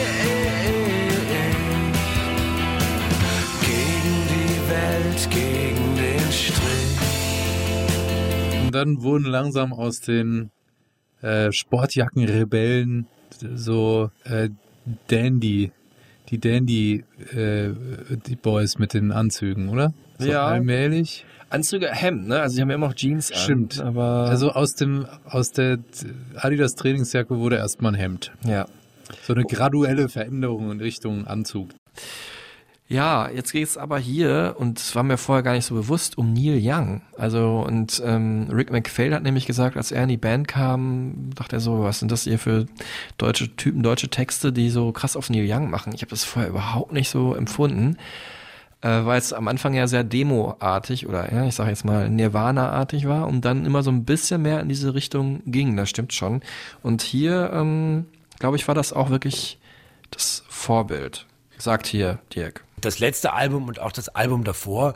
gegen 3.60 4.16
die 4.32 4.58
Welt, 4.70 5.22
gegen 5.30 5.86
den 5.96 6.32
Strich. 6.32 6.98
Und 8.64 8.72
dann 8.74 9.02
wurden 9.02 9.26
langsam 9.26 9.72
aus 9.72 10.00
den 10.00 10.50
äh, 11.22 11.50
Sportjackenrebellen 11.52 13.06
so 13.54 14.10
äh, 14.24 14.50
Dandy, 15.08 15.72
die 16.28 16.38
Dandy, 16.38 17.04
äh, 17.34 17.70
die 18.26 18.36
Boys 18.36 18.78
mit 18.78 18.94
den 18.94 19.12
Anzügen, 19.12 19.68
oder? 19.68 19.92
So 20.18 20.28
Ja. 20.30 20.46
allmählich. 20.46 21.24
Anzüge, 21.50 21.88
Hemd, 21.90 22.28
ne? 22.28 22.40
Also 22.40 22.56
sie 22.56 22.62
haben 22.62 22.70
ja 22.70 22.76
immer 22.76 22.88
noch 22.88 22.94
Jeans 22.94 23.30
an, 23.30 23.38
Stimmt. 23.38 23.80
aber 23.80 24.26
Also 24.30 24.52
aus 24.52 24.74
dem 24.74 25.06
aus 25.24 25.52
der 25.52 25.78
Adidas 26.36 26.74
Trainingsjacke 26.76 27.36
wurde 27.38 27.56
erstmal 27.56 27.92
ein 27.92 27.98
Hemd. 27.98 28.32
ja. 28.44 28.66
So 29.24 29.34
eine 29.34 29.44
graduelle 29.44 30.08
Veränderung 30.08 30.70
in 30.70 30.80
Richtung 30.80 31.26
Anzug. 31.26 31.68
Ja, 32.88 33.30
jetzt 33.30 33.52
geht 33.52 33.66
es 33.66 33.78
aber 33.78 33.98
hier, 33.98 34.56
und 34.58 34.78
es 34.78 34.94
war 34.94 35.02
mir 35.02 35.16
vorher 35.16 35.42
gar 35.42 35.54
nicht 35.54 35.64
so 35.64 35.74
bewusst, 35.74 36.18
um 36.18 36.34
Neil 36.34 36.60
Young. 36.60 37.00
Also, 37.16 37.64
und 37.66 38.02
ähm, 38.04 38.48
Rick 38.52 38.70
McPhail 38.70 39.14
hat 39.14 39.22
nämlich 39.22 39.46
gesagt, 39.46 39.78
als 39.78 39.92
er 39.92 40.02
in 40.02 40.10
die 40.10 40.18
Band 40.18 40.46
kam, 40.46 41.30
dachte 41.34 41.56
er 41.56 41.60
so, 41.60 41.82
was 41.84 42.00
sind 42.00 42.12
das 42.12 42.24
hier 42.24 42.38
für 42.38 42.66
deutsche 43.16 43.56
Typen, 43.56 43.82
deutsche 43.82 44.08
Texte, 44.08 44.52
die 44.52 44.68
so 44.68 44.92
krass 44.92 45.16
auf 45.16 45.30
Neil 45.30 45.46
Young 45.48 45.70
machen. 45.70 45.94
Ich 45.94 46.02
habe 46.02 46.10
das 46.10 46.24
vorher 46.24 46.50
überhaupt 46.50 46.92
nicht 46.92 47.08
so 47.08 47.34
empfunden, 47.34 47.96
äh, 48.82 49.06
weil 49.06 49.18
es 49.18 49.32
am 49.32 49.48
Anfang 49.48 49.72
ja 49.72 49.86
sehr 49.86 50.04
Demo-artig 50.04 51.06
oder 51.08 51.32
ja, 51.32 51.46
ich 51.46 51.54
sage 51.54 51.70
jetzt 51.70 51.84
mal 51.84 52.10
Nirvana-artig 52.10 53.08
war 53.08 53.26
und 53.26 53.44
dann 53.44 53.64
immer 53.64 53.82
so 53.82 53.90
ein 53.90 54.04
bisschen 54.04 54.42
mehr 54.42 54.60
in 54.60 54.68
diese 54.68 54.92
Richtung 54.92 55.40
ging, 55.46 55.76
das 55.76 55.88
stimmt 55.88 56.12
schon. 56.12 56.42
Und 56.82 57.00
hier, 57.00 57.52
ähm, 57.54 58.06
glaube 58.38 58.56
ich, 58.56 58.68
war 58.68 58.74
das 58.74 58.92
auch 58.92 59.08
wirklich 59.08 59.58
das 60.10 60.44
Vorbild, 60.48 61.26
sagt 61.62 61.86
hier 61.86 62.18
Dirk 62.34 62.64
das 62.84 62.98
letzte 62.98 63.32
Album 63.32 63.68
und 63.68 63.80
auch 63.80 63.92
das 63.92 64.08
Album 64.10 64.44
davor 64.44 64.94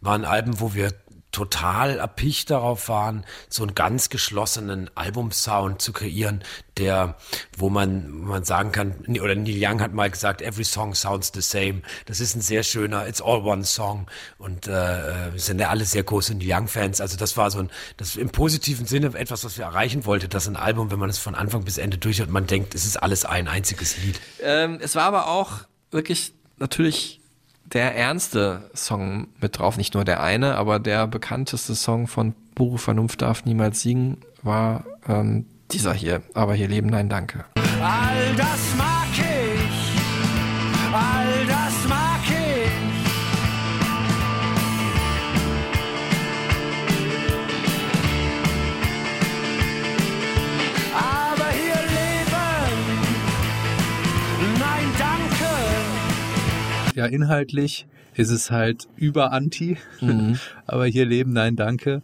waren 0.00 0.24
Alben, 0.24 0.60
wo 0.60 0.74
wir 0.74 0.92
total 1.32 1.98
erpicht 1.98 2.50
darauf 2.50 2.88
waren, 2.88 3.24
so 3.48 3.62
einen 3.62 3.76
ganz 3.76 4.08
geschlossenen 4.08 4.90
Albumsound 4.96 5.80
zu 5.80 5.92
kreieren, 5.92 6.42
der, 6.76 7.14
wo 7.56 7.70
man, 7.70 8.10
man 8.10 8.42
sagen 8.42 8.72
kann, 8.72 8.96
oder 9.06 9.36
Neil 9.36 9.54
Young 9.56 9.80
hat 9.80 9.94
mal 9.94 10.10
gesagt, 10.10 10.42
every 10.42 10.64
song 10.64 10.92
sounds 10.96 11.30
the 11.32 11.40
same. 11.40 11.82
Das 12.06 12.18
ist 12.18 12.34
ein 12.34 12.40
sehr 12.40 12.64
schöner, 12.64 13.06
it's 13.06 13.22
all 13.22 13.46
one 13.46 13.64
song. 13.64 14.08
Und 14.38 14.66
äh, 14.66 15.30
sind 15.36 15.60
ja 15.60 15.68
alle 15.68 15.84
sehr 15.84 16.02
große 16.02 16.34
Neil 16.34 16.48
Young-Fans. 16.50 17.00
Also 17.00 17.16
das 17.16 17.36
war 17.36 17.52
so 17.52 17.60
ein, 17.60 17.70
das 17.96 18.16
im 18.16 18.30
positiven 18.30 18.86
Sinne 18.86 19.14
etwas, 19.14 19.44
was 19.44 19.56
wir 19.56 19.66
erreichen 19.66 20.06
wollten, 20.06 20.30
dass 20.30 20.48
ein 20.48 20.56
Album, 20.56 20.90
wenn 20.90 20.98
man 20.98 21.10
es 21.10 21.18
von 21.18 21.36
Anfang 21.36 21.62
bis 21.62 21.78
Ende 21.78 21.96
durchhört, 21.96 22.30
man 22.30 22.48
denkt, 22.48 22.74
es 22.74 22.84
ist 22.84 22.96
alles 22.96 23.24
ein 23.24 23.46
einziges 23.46 23.98
Lied. 23.98 24.20
Ähm, 24.42 24.80
es 24.82 24.96
war 24.96 25.04
aber 25.04 25.28
auch 25.28 25.60
wirklich 25.90 26.32
natürlich 26.58 27.20
der 27.64 27.96
ernste 27.96 28.70
Song 28.74 29.28
mit 29.40 29.58
drauf, 29.58 29.76
nicht 29.76 29.94
nur 29.94 30.04
der 30.04 30.22
eine, 30.22 30.56
aber 30.56 30.78
der 30.78 31.06
bekannteste 31.06 31.74
Song 31.74 32.06
von 32.08 32.34
Pure 32.54 32.78
Vernunft 32.78 33.22
darf 33.22 33.44
niemals 33.44 33.80
siegen 33.80 34.18
war 34.42 34.84
ähm, 35.08 35.46
dieser 35.70 35.94
hier. 35.94 36.22
Aber 36.34 36.54
hier 36.54 36.68
leben, 36.68 36.88
nein, 36.88 37.08
danke. 37.08 37.44
All 37.80 38.34
das 38.36 38.74
mag 38.76 39.06
ich, 39.12 39.39
Ja, 57.00 57.06
inhaltlich 57.06 57.86
ist 58.14 58.28
es 58.28 58.50
halt 58.50 58.86
über 58.94 59.32
Anti, 59.32 59.78
Mhm. 60.02 60.38
aber 60.66 60.84
hier 60.84 61.06
leben, 61.06 61.32
nein, 61.32 61.56
danke. 61.56 62.02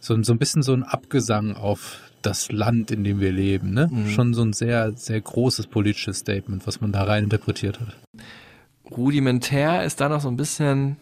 So, 0.00 0.20
so 0.22 0.32
ein 0.32 0.38
bisschen 0.38 0.62
so 0.62 0.72
ein 0.72 0.84
Abgesang 0.84 1.54
auf 1.54 1.98
das 2.22 2.50
Land, 2.50 2.90
in 2.90 3.04
dem 3.04 3.20
wir 3.20 3.30
leben. 3.30 3.74
Ne? 3.74 3.90
Mhm. 3.92 4.08
Schon 4.08 4.32
so 4.32 4.40
ein 4.42 4.54
sehr, 4.54 4.92
sehr 4.96 5.20
großes 5.20 5.66
politisches 5.66 6.20
Statement, 6.20 6.66
was 6.66 6.80
man 6.80 6.92
da 6.92 7.02
rein 7.02 7.24
interpretiert 7.24 7.78
hat. 7.78 7.94
Rudimentär 8.90 9.84
ist 9.84 10.00
da 10.00 10.08
noch 10.08 10.22
so 10.22 10.28
ein 10.28 10.38
bisschen 10.38 10.96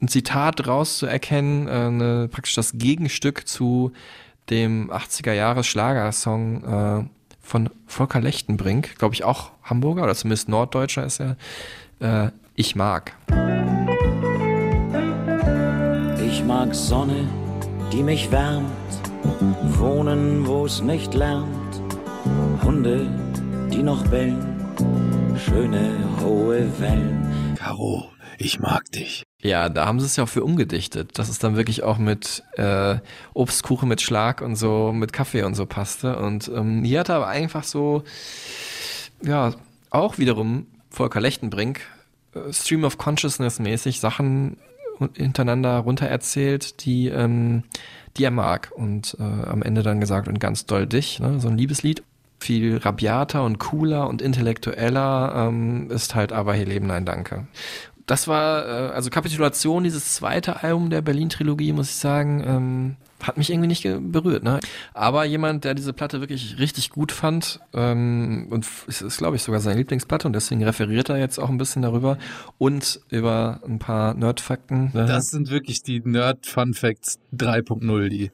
ein 0.00 0.06
Zitat 0.06 0.68
rauszuerkennen, 0.68 1.66
äh, 1.66 1.70
eine, 1.70 2.28
praktisch 2.28 2.54
das 2.54 2.74
Gegenstück 2.78 3.48
zu 3.48 3.92
dem 4.50 4.88
80er 4.92 5.32
Jahres 5.32 5.66
Schlagersong 5.66 6.62
äh, 6.64 7.04
von 7.42 7.70
Volker 7.88 8.20
Lechtenbrink, 8.20 8.98
glaube 8.98 9.14
ich 9.16 9.24
auch 9.24 9.50
Hamburger 9.64 10.04
oder 10.04 10.14
zumindest 10.14 10.48
Norddeutscher 10.48 11.04
ist 11.04 11.20
er. 11.20 11.36
Äh, 11.98 12.30
ich 12.54 12.76
mag. 12.76 13.14
Ich 16.24 16.44
mag 16.44 16.74
Sonne, 16.74 17.28
die 17.92 18.02
mich 18.02 18.30
wärmt, 18.30 18.70
wohnen, 19.78 20.46
wo 20.46 20.66
es 20.66 20.82
nicht 20.82 21.14
lärmt, 21.14 21.82
Hunde, 22.62 23.06
die 23.72 23.82
noch 23.82 24.06
bellen, 24.08 24.64
schöne 25.36 25.92
hohe 26.20 26.80
Wellen. 26.80 27.56
Caro, 27.58 28.10
ich 28.38 28.60
mag 28.60 28.90
dich. 28.92 29.24
Ja, 29.42 29.68
da 29.68 29.86
haben 29.86 30.00
sie 30.00 30.06
es 30.06 30.16
ja 30.16 30.24
auch 30.24 30.28
für 30.28 30.44
umgedichtet, 30.44 31.18
dass 31.18 31.28
es 31.28 31.38
dann 31.38 31.56
wirklich 31.56 31.82
auch 31.82 31.98
mit 31.98 32.42
äh, 32.56 32.96
Obstkuchen 33.34 33.88
mit 33.88 34.00
Schlag 34.00 34.40
und 34.40 34.56
so, 34.56 34.92
mit 34.92 35.12
Kaffee 35.12 35.42
und 35.42 35.54
so 35.54 35.66
passte. 35.66 36.18
Und 36.18 36.48
ähm, 36.48 36.82
hier 36.84 37.00
hat 37.00 37.10
er 37.10 37.16
aber 37.16 37.26
einfach 37.26 37.64
so, 37.64 38.04
ja, 39.22 39.52
auch 39.90 40.18
wiederum 40.18 40.66
Volker 40.88 41.20
Lechtenbrink, 41.20 41.80
Stream 42.50 42.84
of 42.84 42.98
Consciousness 42.98 43.58
mäßig 43.58 44.00
Sachen 44.00 44.56
hintereinander 45.14 45.78
runter 45.78 46.06
erzählt, 46.06 46.84
die, 46.84 47.08
ähm, 47.08 47.64
die 48.16 48.24
er 48.24 48.30
mag. 48.30 48.70
Und 48.74 49.16
äh, 49.18 49.22
am 49.22 49.62
Ende 49.62 49.82
dann 49.82 50.00
gesagt, 50.00 50.28
und 50.28 50.38
ganz 50.40 50.66
doll 50.66 50.86
dich, 50.86 51.20
ne? 51.20 51.40
so 51.40 51.48
ein 51.48 51.58
Liebeslied. 51.58 52.02
Viel 52.40 52.76
rabiater 52.76 53.42
und 53.42 53.58
cooler 53.58 54.06
und 54.08 54.20
intellektueller 54.20 55.48
ähm, 55.48 55.90
ist 55.90 56.14
halt 56.14 56.32
aber 56.32 56.52
hier 56.54 56.66
Leben 56.66 56.90
ein 56.90 57.06
Danke 57.06 57.46
das 58.06 58.28
war, 58.28 58.66
äh, 58.66 58.92
also 58.92 59.10
Kapitulation, 59.10 59.84
dieses 59.84 60.14
zweite 60.14 60.62
Album 60.62 60.90
der 60.90 61.02
Berlin-Trilogie, 61.02 61.72
muss 61.72 61.90
ich 61.90 61.96
sagen, 61.96 62.42
ähm, 62.46 62.96
hat 63.26 63.36
mich 63.36 63.50
irgendwie 63.50 63.68
nicht 63.68 63.82
berührt. 64.12 64.42
Ne? 64.42 64.60
Aber 64.92 65.24
jemand, 65.24 65.64
der 65.64 65.74
diese 65.74 65.92
Platte 65.92 66.20
wirklich 66.20 66.58
richtig 66.58 66.90
gut 66.90 67.12
fand, 67.12 67.60
ähm, 67.72 68.48
und 68.50 68.66
es 68.86 69.02
ist, 69.02 69.18
glaube 69.18 69.36
ich, 69.36 69.42
sogar 69.42 69.60
seine 69.60 69.78
Lieblingsplatte 69.78 70.26
und 70.26 70.32
deswegen 70.32 70.62
referiert 70.62 71.08
er 71.08 71.18
jetzt 71.18 71.38
auch 71.38 71.48
ein 71.48 71.58
bisschen 71.58 71.82
darüber 71.82 72.18
und 72.58 73.00
über 73.10 73.60
ein 73.66 73.78
paar 73.78 74.14
Nerdfakten. 74.14 74.90
Ne? 74.94 75.06
Das 75.06 75.26
sind 75.26 75.50
wirklich 75.50 75.82
die 75.82 76.00
Nerd 76.00 76.46
Fun 76.46 76.74
Facts 76.74 77.18
3.0, 77.36 78.08
die 78.08 78.30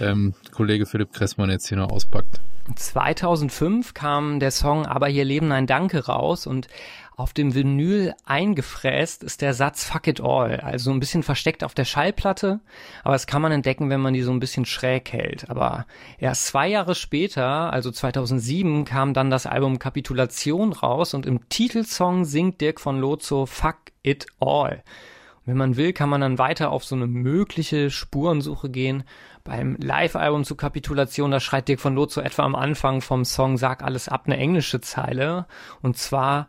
ähm, 0.00 0.34
Kollege 0.52 0.86
Philipp 0.86 1.12
Kressmann 1.12 1.50
jetzt 1.50 1.68
hier 1.68 1.78
noch 1.78 1.90
auspackt. 1.90 2.40
2005 2.74 3.94
kam 3.94 4.38
der 4.38 4.50
Song 4.50 4.86
Aber 4.86 5.08
hier 5.08 5.24
leben 5.24 5.52
ein 5.52 5.66
Danke 5.66 6.06
raus 6.06 6.46
und 6.46 6.68
auf 7.16 7.32
dem 7.32 7.54
Vinyl 7.54 8.14
eingefräst 8.24 9.22
ist 9.22 9.42
der 9.42 9.54
Satz 9.54 9.84
Fuck 9.84 10.06
it 10.06 10.20
all, 10.20 10.60
also 10.60 10.90
ein 10.90 11.00
bisschen 11.00 11.22
versteckt 11.22 11.64
auf 11.64 11.74
der 11.74 11.84
Schallplatte, 11.84 12.60
aber 13.04 13.14
das 13.14 13.26
kann 13.26 13.42
man 13.42 13.52
entdecken, 13.52 13.90
wenn 13.90 14.00
man 14.00 14.14
die 14.14 14.22
so 14.22 14.32
ein 14.32 14.40
bisschen 14.40 14.64
schräg 14.64 15.12
hält. 15.12 15.50
Aber 15.50 15.86
erst 16.18 16.46
zwei 16.46 16.68
Jahre 16.68 16.94
später, 16.94 17.72
also 17.72 17.90
2007, 17.90 18.84
kam 18.84 19.12
dann 19.14 19.30
das 19.30 19.46
Album 19.46 19.78
Kapitulation 19.78 20.72
raus 20.72 21.12
und 21.14 21.26
im 21.26 21.48
Titelsong 21.48 22.24
singt 22.24 22.60
Dirk 22.60 22.80
von 22.80 22.98
Lozo 22.98 23.46
Fuck 23.46 23.76
it 24.02 24.26
all. 24.38 24.82
Wenn 25.46 25.56
man 25.56 25.76
will, 25.76 25.92
kann 25.92 26.08
man 26.08 26.20
dann 26.20 26.38
weiter 26.38 26.70
auf 26.70 26.84
so 26.84 26.94
eine 26.94 27.06
mögliche 27.06 27.90
Spurensuche 27.90 28.70
gehen. 28.70 29.04
Beim 29.42 29.76
Live-Album 29.80 30.44
zu 30.44 30.54
Kapitulation, 30.54 31.30
da 31.30 31.40
schreit 31.40 31.66
Dirk 31.66 31.80
von 31.80 31.94
Lozo 31.94 32.20
etwa 32.20 32.44
am 32.44 32.54
Anfang 32.54 33.00
vom 33.00 33.24
Song 33.24 33.56
Sag 33.56 33.82
alles 33.82 34.08
ab 34.08 34.24
eine 34.26 34.36
englische 34.36 34.80
Zeile. 34.80 35.46
Und 35.82 35.96
zwar 35.96 36.48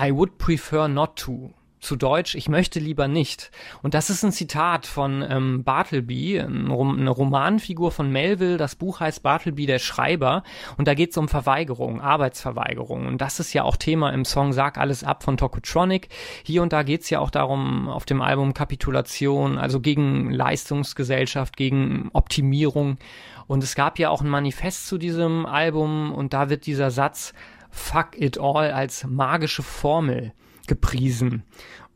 I 0.00 0.12
would 0.12 0.38
prefer 0.38 0.88
not 0.88 1.16
to. 1.16 1.52
Zu 1.80 1.94
Deutsch, 1.94 2.34
ich 2.34 2.48
möchte 2.48 2.80
lieber 2.80 3.06
nicht. 3.06 3.52
Und 3.82 3.94
das 3.94 4.10
ist 4.10 4.24
ein 4.24 4.32
Zitat 4.32 4.84
von 4.84 5.24
ähm, 5.28 5.62
Bartleby, 5.62 6.40
ein 6.40 6.72
Rom 6.72 6.98
eine 6.98 7.10
Romanfigur 7.10 7.92
von 7.92 8.10
Melville. 8.10 8.56
Das 8.56 8.74
Buch 8.74 8.98
heißt 8.98 9.22
Bartleby, 9.22 9.66
der 9.66 9.78
Schreiber. 9.78 10.42
Und 10.76 10.88
da 10.88 10.94
geht 10.94 11.12
es 11.12 11.16
um 11.16 11.28
Verweigerung, 11.28 12.00
Arbeitsverweigerung. 12.00 13.06
Und 13.06 13.20
das 13.20 13.38
ist 13.38 13.52
ja 13.52 13.62
auch 13.62 13.76
Thema 13.76 14.10
im 14.10 14.24
Song 14.24 14.52
Sag 14.52 14.76
alles 14.76 15.04
ab 15.04 15.22
von 15.22 15.36
Tokotronic. 15.36 16.08
Hier 16.42 16.62
und 16.62 16.72
da 16.72 16.82
geht 16.82 17.02
es 17.02 17.10
ja 17.10 17.20
auch 17.20 17.30
darum, 17.30 17.88
auf 17.88 18.04
dem 18.04 18.22
Album 18.22 18.54
Kapitulation, 18.54 19.56
also 19.56 19.78
gegen 19.78 20.32
Leistungsgesellschaft, 20.32 21.56
gegen 21.56 22.10
Optimierung. 22.12 22.98
Und 23.46 23.62
es 23.62 23.76
gab 23.76 24.00
ja 24.00 24.10
auch 24.10 24.20
ein 24.20 24.28
Manifest 24.28 24.88
zu 24.88 24.98
diesem 24.98 25.46
Album 25.46 26.12
und 26.12 26.32
da 26.32 26.50
wird 26.50 26.66
dieser 26.66 26.90
Satz 26.90 27.34
Fuck 27.70 28.18
it 28.18 28.38
all 28.38 28.70
als 28.70 29.04
magische 29.04 29.62
Formel 29.62 30.32
gepriesen. 30.66 31.44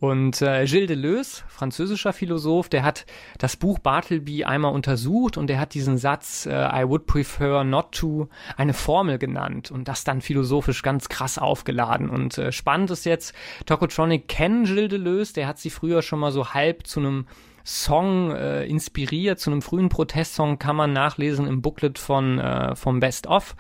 Und 0.03 0.43
äh, 0.43 0.65
Gilles 0.65 0.89
Deleuze, 0.89 1.45
französischer 1.47 2.13
Philosoph, 2.13 2.69
der 2.69 2.83
hat 2.83 3.07
das 3.39 3.57
Buch 3.57 3.79
Bartleby 3.79 4.43
einmal 4.43 4.73
untersucht 4.73 5.37
und 5.37 5.47
der 5.47 5.61
hat 5.61 5.75
diesen 5.75 5.97
Satz 5.97 6.45
äh, 6.45 6.51
I 6.51 6.89
would 6.89 7.07
prefer 7.07 7.63
not 7.63 7.93
to 7.93 8.29
eine 8.57 8.73
Formel 8.75 9.19
genannt 9.19 9.71
und 9.71 9.87
das 9.87 10.03
dann 10.03 10.21
philosophisch 10.21 10.83
ganz 10.83 11.09
krass 11.09 11.39
aufgeladen. 11.39 12.11
Und 12.11 12.37
äh, 12.37 12.51
spannend 12.51 12.91
ist 12.91 13.05
jetzt, 13.05 13.33
Tokotronic 13.65 14.27
kennen 14.27 14.65
Gilles 14.65 14.89
Deleuze, 14.89 15.35
der 15.35 15.47
hat 15.47 15.61
sie 15.61 15.71
früher 15.71 16.03
schon 16.03 16.19
mal 16.19 16.33
so 16.33 16.53
halb 16.53 16.85
zu 16.85 16.99
einem 16.99 17.27
Song 17.65 18.33
äh, 18.33 18.65
inspiriert, 18.65 19.39
zu 19.39 19.51
einem 19.51 19.63
frühen 19.63 19.89
Protestsong 19.89 20.59
kann 20.59 20.75
man 20.75 20.93
nachlesen 20.93 21.47
im 21.47 21.63
Booklet 21.63 21.99
von 22.01 22.41
äh, 22.41 22.75
vom 22.75 22.99
Best 22.99 23.29
of. 23.29 23.55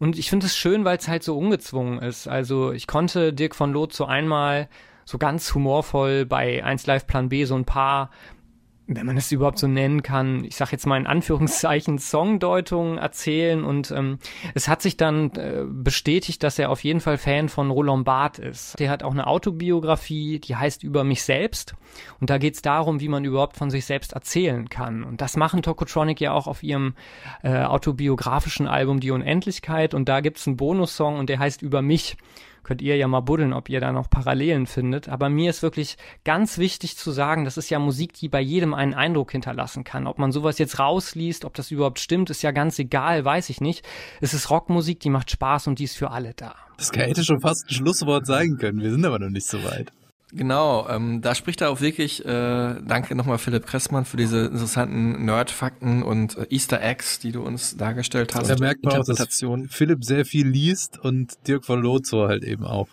Und 0.00 0.18
ich 0.18 0.30
finde 0.30 0.46
es 0.46 0.56
schön, 0.56 0.84
weil 0.84 0.96
es 0.96 1.08
halt 1.08 1.22
so 1.22 1.36
ungezwungen 1.36 2.00
ist. 2.00 2.26
Also 2.26 2.72
ich 2.72 2.86
konnte 2.86 3.34
Dirk 3.34 3.54
von 3.54 3.72
Loth 3.72 3.92
so 3.92 4.06
einmal 4.06 4.68
so 5.04 5.18
ganz 5.18 5.54
humorvoll 5.54 6.24
bei 6.24 6.64
1 6.64 6.86
Live 6.86 7.06
Plan 7.06 7.28
B 7.28 7.44
so 7.44 7.54
ein 7.54 7.66
paar 7.66 8.10
wenn 8.92 9.06
man 9.06 9.16
es 9.16 9.30
überhaupt 9.30 9.58
so 9.58 9.68
nennen 9.68 10.02
kann, 10.02 10.44
ich 10.44 10.56
sage 10.56 10.72
jetzt 10.72 10.84
mal 10.84 10.98
in 10.98 11.06
Anführungszeichen 11.06 11.98
Songdeutung 11.98 12.98
erzählen. 12.98 13.62
Und 13.62 13.92
ähm, 13.92 14.18
es 14.54 14.66
hat 14.66 14.82
sich 14.82 14.96
dann 14.96 15.30
äh, 15.36 15.64
bestätigt, 15.64 16.42
dass 16.42 16.58
er 16.58 16.70
auf 16.70 16.82
jeden 16.82 17.00
Fall 17.00 17.16
Fan 17.16 17.48
von 17.48 17.70
Roland 17.70 18.04
Barth 18.04 18.40
ist. 18.40 18.78
Der 18.80 18.90
hat 18.90 19.04
auch 19.04 19.12
eine 19.12 19.28
Autobiografie, 19.28 20.40
die 20.40 20.56
heißt 20.56 20.82
Über 20.82 21.04
mich 21.04 21.22
selbst. 21.22 21.74
Und 22.18 22.30
da 22.30 22.38
geht 22.38 22.54
es 22.54 22.62
darum, 22.62 22.98
wie 23.00 23.08
man 23.08 23.24
überhaupt 23.24 23.56
von 23.56 23.70
sich 23.70 23.84
selbst 23.84 24.12
erzählen 24.12 24.68
kann. 24.68 25.04
Und 25.04 25.20
das 25.20 25.36
machen 25.36 25.62
Tokotronic 25.62 26.20
ja 26.20 26.32
auch 26.32 26.48
auf 26.48 26.64
ihrem 26.64 26.94
äh, 27.44 27.62
autobiografischen 27.62 28.66
Album 28.66 28.98
Die 28.98 29.12
Unendlichkeit. 29.12 29.94
Und 29.94 30.08
da 30.08 30.20
gibt 30.20 30.38
es 30.38 30.48
einen 30.48 30.56
Bonussong 30.56 31.16
und 31.16 31.28
der 31.28 31.38
heißt 31.38 31.62
Über 31.62 31.80
mich 31.80 32.16
könnt 32.62 32.82
ihr 32.82 32.96
ja 32.96 33.08
mal 33.08 33.20
buddeln, 33.20 33.52
ob 33.52 33.68
ihr 33.68 33.80
da 33.80 33.92
noch 33.92 34.10
Parallelen 34.10 34.66
findet. 34.66 35.08
Aber 35.08 35.28
mir 35.28 35.50
ist 35.50 35.62
wirklich 35.62 35.96
ganz 36.24 36.58
wichtig 36.58 36.96
zu 36.96 37.10
sagen, 37.10 37.44
das 37.44 37.56
ist 37.56 37.70
ja 37.70 37.78
Musik, 37.78 38.14
die 38.14 38.28
bei 38.28 38.40
jedem 38.40 38.74
einen 38.74 38.94
Eindruck 38.94 39.32
hinterlassen 39.32 39.84
kann. 39.84 40.06
Ob 40.06 40.18
man 40.18 40.32
sowas 40.32 40.58
jetzt 40.58 40.78
rausliest, 40.78 41.44
ob 41.44 41.54
das 41.54 41.70
überhaupt 41.70 41.98
stimmt, 41.98 42.30
ist 42.30 42.42
ja 42.42 42.50
ganz 42.50 42.78
egal, 42.78 43.24
weiß 43.24 43.50
ich 43.50 43.60
nicht. 43.60 43.86
Es 44.20 44.34
ist 44.34 44.50
Rockmusik, 44.50 45.00
die 45.00 45.10
macht 45.10 45.30
Spaß 45.30 45.66
und 45.66 45.78
die 45.78 45.84
ist 45.84 45.96
für 45.96 46.10
alle 46.10 46.34
da. 46.34 46.54
Das 46.76 46.92
hätte 46.92 47.24
schon 47.24 47.40
fast 47.40 47.68
ein 47.68 47.74
Schlusswort 47.74 48.26
sein 48.26 48.56
können. 48.58 48.80
Wir 48.80 48.90
sind 48.90 49.04
aber 49.04 49.18
noch 49.18 49.28
nicht 49.28 49.46
so 49.46 49.62
weit. 49.64 49.92
Genau, 50.32 50.88
ähm, 50.88 51.20
da 51.22 51.34
spricht 51.34 51.60
er 51.60 51.70
auch 51.70 51.80
wirklich, 51.80 52.24
äh, 52.24 52.28
danke 52.28 53.14
nochmal 53.14 53.38
Philipp 53.38 53.66
Kressmann 53.66 54.04
für 54.04 54.16
diese 54.16 54.46
interessanten 54.46 55.24
Nerd-Fakten 55.24 56.02
und 56.02 56.36
äh, 56.36 56.46
Easter 56.50 56.80
Eggs, 56.80 57.18
die 57.18 57.32
du 57.32 57.42
uns 57.42 57.76
dargestellt 57.76 58.34
hast. 58.34 58.48
Da 58.48 58.56
merkt 58.56 58.84
man 58.84 58.96
auch, 58.96 59.04
dass 59.04 59.44
Philipp 59.70 60.04
sehr 60.04 60.24
viel 60.24 60.46
liest 60.46 60.98
und 60.98 61.46
Dirk 61.48 61.64
von 61.64 61.80
Lozo 61.80 62.28
halt 62.28 62.44
eben 62.44 62.64
auch. 62.64 62.88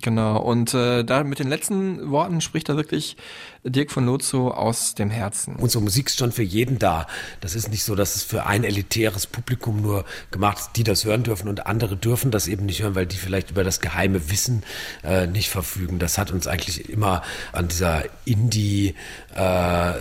Genau, 0.00 0.40
und 0.40 0.74
äh, 0.74 1.04
da 1.04 1.24
mit 1.24 1.38
den 1.38 1.48
letzten 1.48 2.10
Worten 2.10 2.40
spricht 2.40 2.68
er 2.68 2.76
wirklich 2.76 3.16
Dirk 3.64 3.90
von 3.90 4.04
Lozo 4.04 4.50
aus 4.50 4.94
dem 4.94 5.10
Herzen. 5.10 5.56
Unsere 5.56 5.82
Musik 5.82 6.08
ist 6.08 6.18
schon 6.18 6.32
für 6.32 6.42
jeden 6.42 6.78
da. 6.78 7.06
Das 7.40 7.54
ist 7.54 7.70
nicht 7.70 7.84
so, 7.84 7.94
dass 7.94 8.16
es 8.16 8.22
für 8.22 8.46
ein 8.46 8.64
elitäres 8.64 9.26
Publikum 9.26 9.80
nur 9.80 10.04
gemacht 10.30 10.58
ist, 10.58 10.70
die 10.76 10.84
das 10.84 11.04
hören 11.04 11.22
dürfen 11.22 11.48
und 11.48 11.66
andere 11.66 11.96
dürfen 11.96 12.30
das 12.30 12.46
eben 12.46 12.66
nicht 12.66 12.82
hören, 12.82 12.94
weil 12.94 13.06
die 13.06 13.16
vielleicht 13.16 13.50
über 13.50 13.64
das 13.64 13.80
geheime 13.80 14.30
Wissen 14.30 14.62
äh, 15.02 15.26
nicht 15.26 15.48
verfügen. 15.48 15.98
Das 15.98 16.18
hat 16.18 16.30
uns 16.30 16.46
eigentlich 16.46 16.88
immer 16.88 17.22
an 17.52 17.68
dieser 17.68 18.04
Indie 18.24 18.94
äh, 19.34 19.92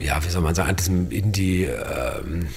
ja, 0.00 0.24
wie 0.24 0.28
soll 0.28 0.42
man 0.42 0.54
sagen, 0.54 0.70
an 0.70 0.76
diesem 0.76 1.10
Indie, 1.10 1.64
ähm, 1.64 2.48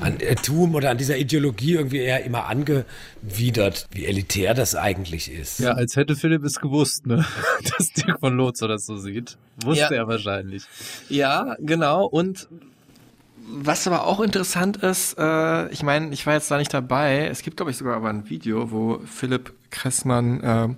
an 0.00 0.18
äh, 0.20 0.34
Tum 0.34 0.74
oder 0.74 0.90
an 0.90 0.98
dieser 0.98 1.16
Ideologie 1.16 1.74
irgendwie 1.74 1.98
eher 1.98 2.24
immer 2.24 2.46
angewidert, 2.46 3.86
wie 3.92 4.06
elitär 4.06 4.54
das 4.54 4.74
eigentlich 4.74 5.30
ist. 5.30 5.60
Ja, 5.60 5.72
als 5.72 5.96
hätte 5.96 6.16
Philipp 6.16 6.44
es 6.44 6.60
gewusst, 6.60 7.06
ne? 7.06 7.24
dass 7.76 7.92
Dirk 7.92 8.20
von 8.20 8.36
Lotzer 8.36 8.68
das 8.68 8.86
so 8.86 8.96
sieht. 8.96 9.36
Wusste 9.62 9.94
ja. 9.94 10.02
er 10.02 10.08
wahrscheinlich. 10.08 10.64
Ja, 11.08 11.56
genau. 11.60 12.06
Und 12.06 12.48
was 13.52 13.86
aber 13.86 14.06
auch 14.06 14.20
interessant 14.20 14.76
ist, 14.78 15.16
äh, 15.18 15.68
ich 15.70 15.82
meine, 15.82 16.12
ich 16.12 16.26
war 16.26 16.34
jetzt 16.34 16.50
da 16.50 16.58
nicht 16.58 16.72
dabei. 16.72 17.26
Es 17.26 17.42
gibt, 17.42 17.56
glaube 17.56 17.70
ich, 17.70 17.76
sogar 17.76 17.96
aber 17.96 18.08
ein 18.08 18.28
Video, 18.30 18.70
wo 18.70 19.00
Philipp 19.04 19.52
Kressmann 19.70 20.40
äh, 20.42 20.68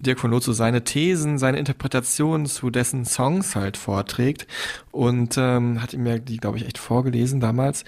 Dirk 0.00 0.20
von 0.20 0.30
Lotso 0.30 0.52
seine 0.52 0.84
Thesen, 0.84 1.38
seine 1.38 1.58
Interpretationen 1.58 2.46
zu 2.46 2.70
dessen 2.70 3.04
Songs 3.04 3.54
halt 3.54 3.76
vorträgt 3.76 4.46
und 4.90 5.36
ähm, 5.38 5.80
hat 5.80 5.92
ihm 5.92 6.02
mir 6.02 6.18
die, 6.18 6.38
glaube 6.38 6.58
ich, 6.58 6.66
echt 6.66 6.78
vorgelesen 6.78 7.40
damals. 7.40 7.84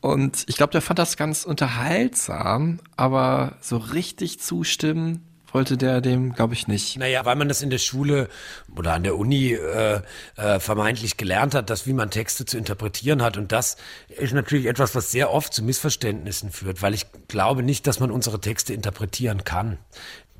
Und 0.00 0.44
ich 0.48 0.56
glaube, 0.56 0.72
der 0.72 0.80
fand 0.80 0.98
das 0.98 1.16
ganz 1.16 1.44
unterhaltsam, 1.44 2.80
aber 2.96 3.56
so 3.60 3.76
richtig 3.76 4.40
zustimmen 4.40 5.22
wollte 5.52 5.76
der 5.76 6.00
dem, 6.00 6.32
glaube 6.32 6.54
ich, 6.54 6.68
nicht. 6.68 6.96
Naja, 6.96 7.24
weil 7.24 7.36
man 7.36 7.48
das 7.48 7.62
in 7.62 7.70
der 7.70 7.78
Schule 7.78 8.28
oder 8.76 8.92
an 8.92 9.02
der 9.02 9.16
Uni 9.16 9.52
äh, 9.52 10.00
äh, 10.36 10.60
vermeintlich 10.60 11.16
gelernt 11.16 11.54
hat, 11.54 11.70
dass 11.70 11.86
wie 11.86 11.92
man 11.92 12.10
Texte 12.10 12.44
zu 12.44 12.56
interpretieren 12.56 13.22
hat. 13.22 13.36
Und 13.36 13.52
das 13.52 13.76
ist 14.08 14.32
natürlich 14.32 14.66
etwas, 14.66 14.94
was 14.94 15.10
sehr 15.10 15.32
oft 15.32 15.52
zu 15.52 15.62
Missverständnissen 15.62 16.50
führt, 16.50 16.82
weil 16.82 16.94
ich 16.94 17.06
glaube 17.28 17.62
nicht, 17.62 17.86
dass 17.86 18.00
man 18.00 18.10
unsere 18.10 18.40
Texte 18.40 18.74
interpretieren 18.74 19.44
kann 19.44 19.78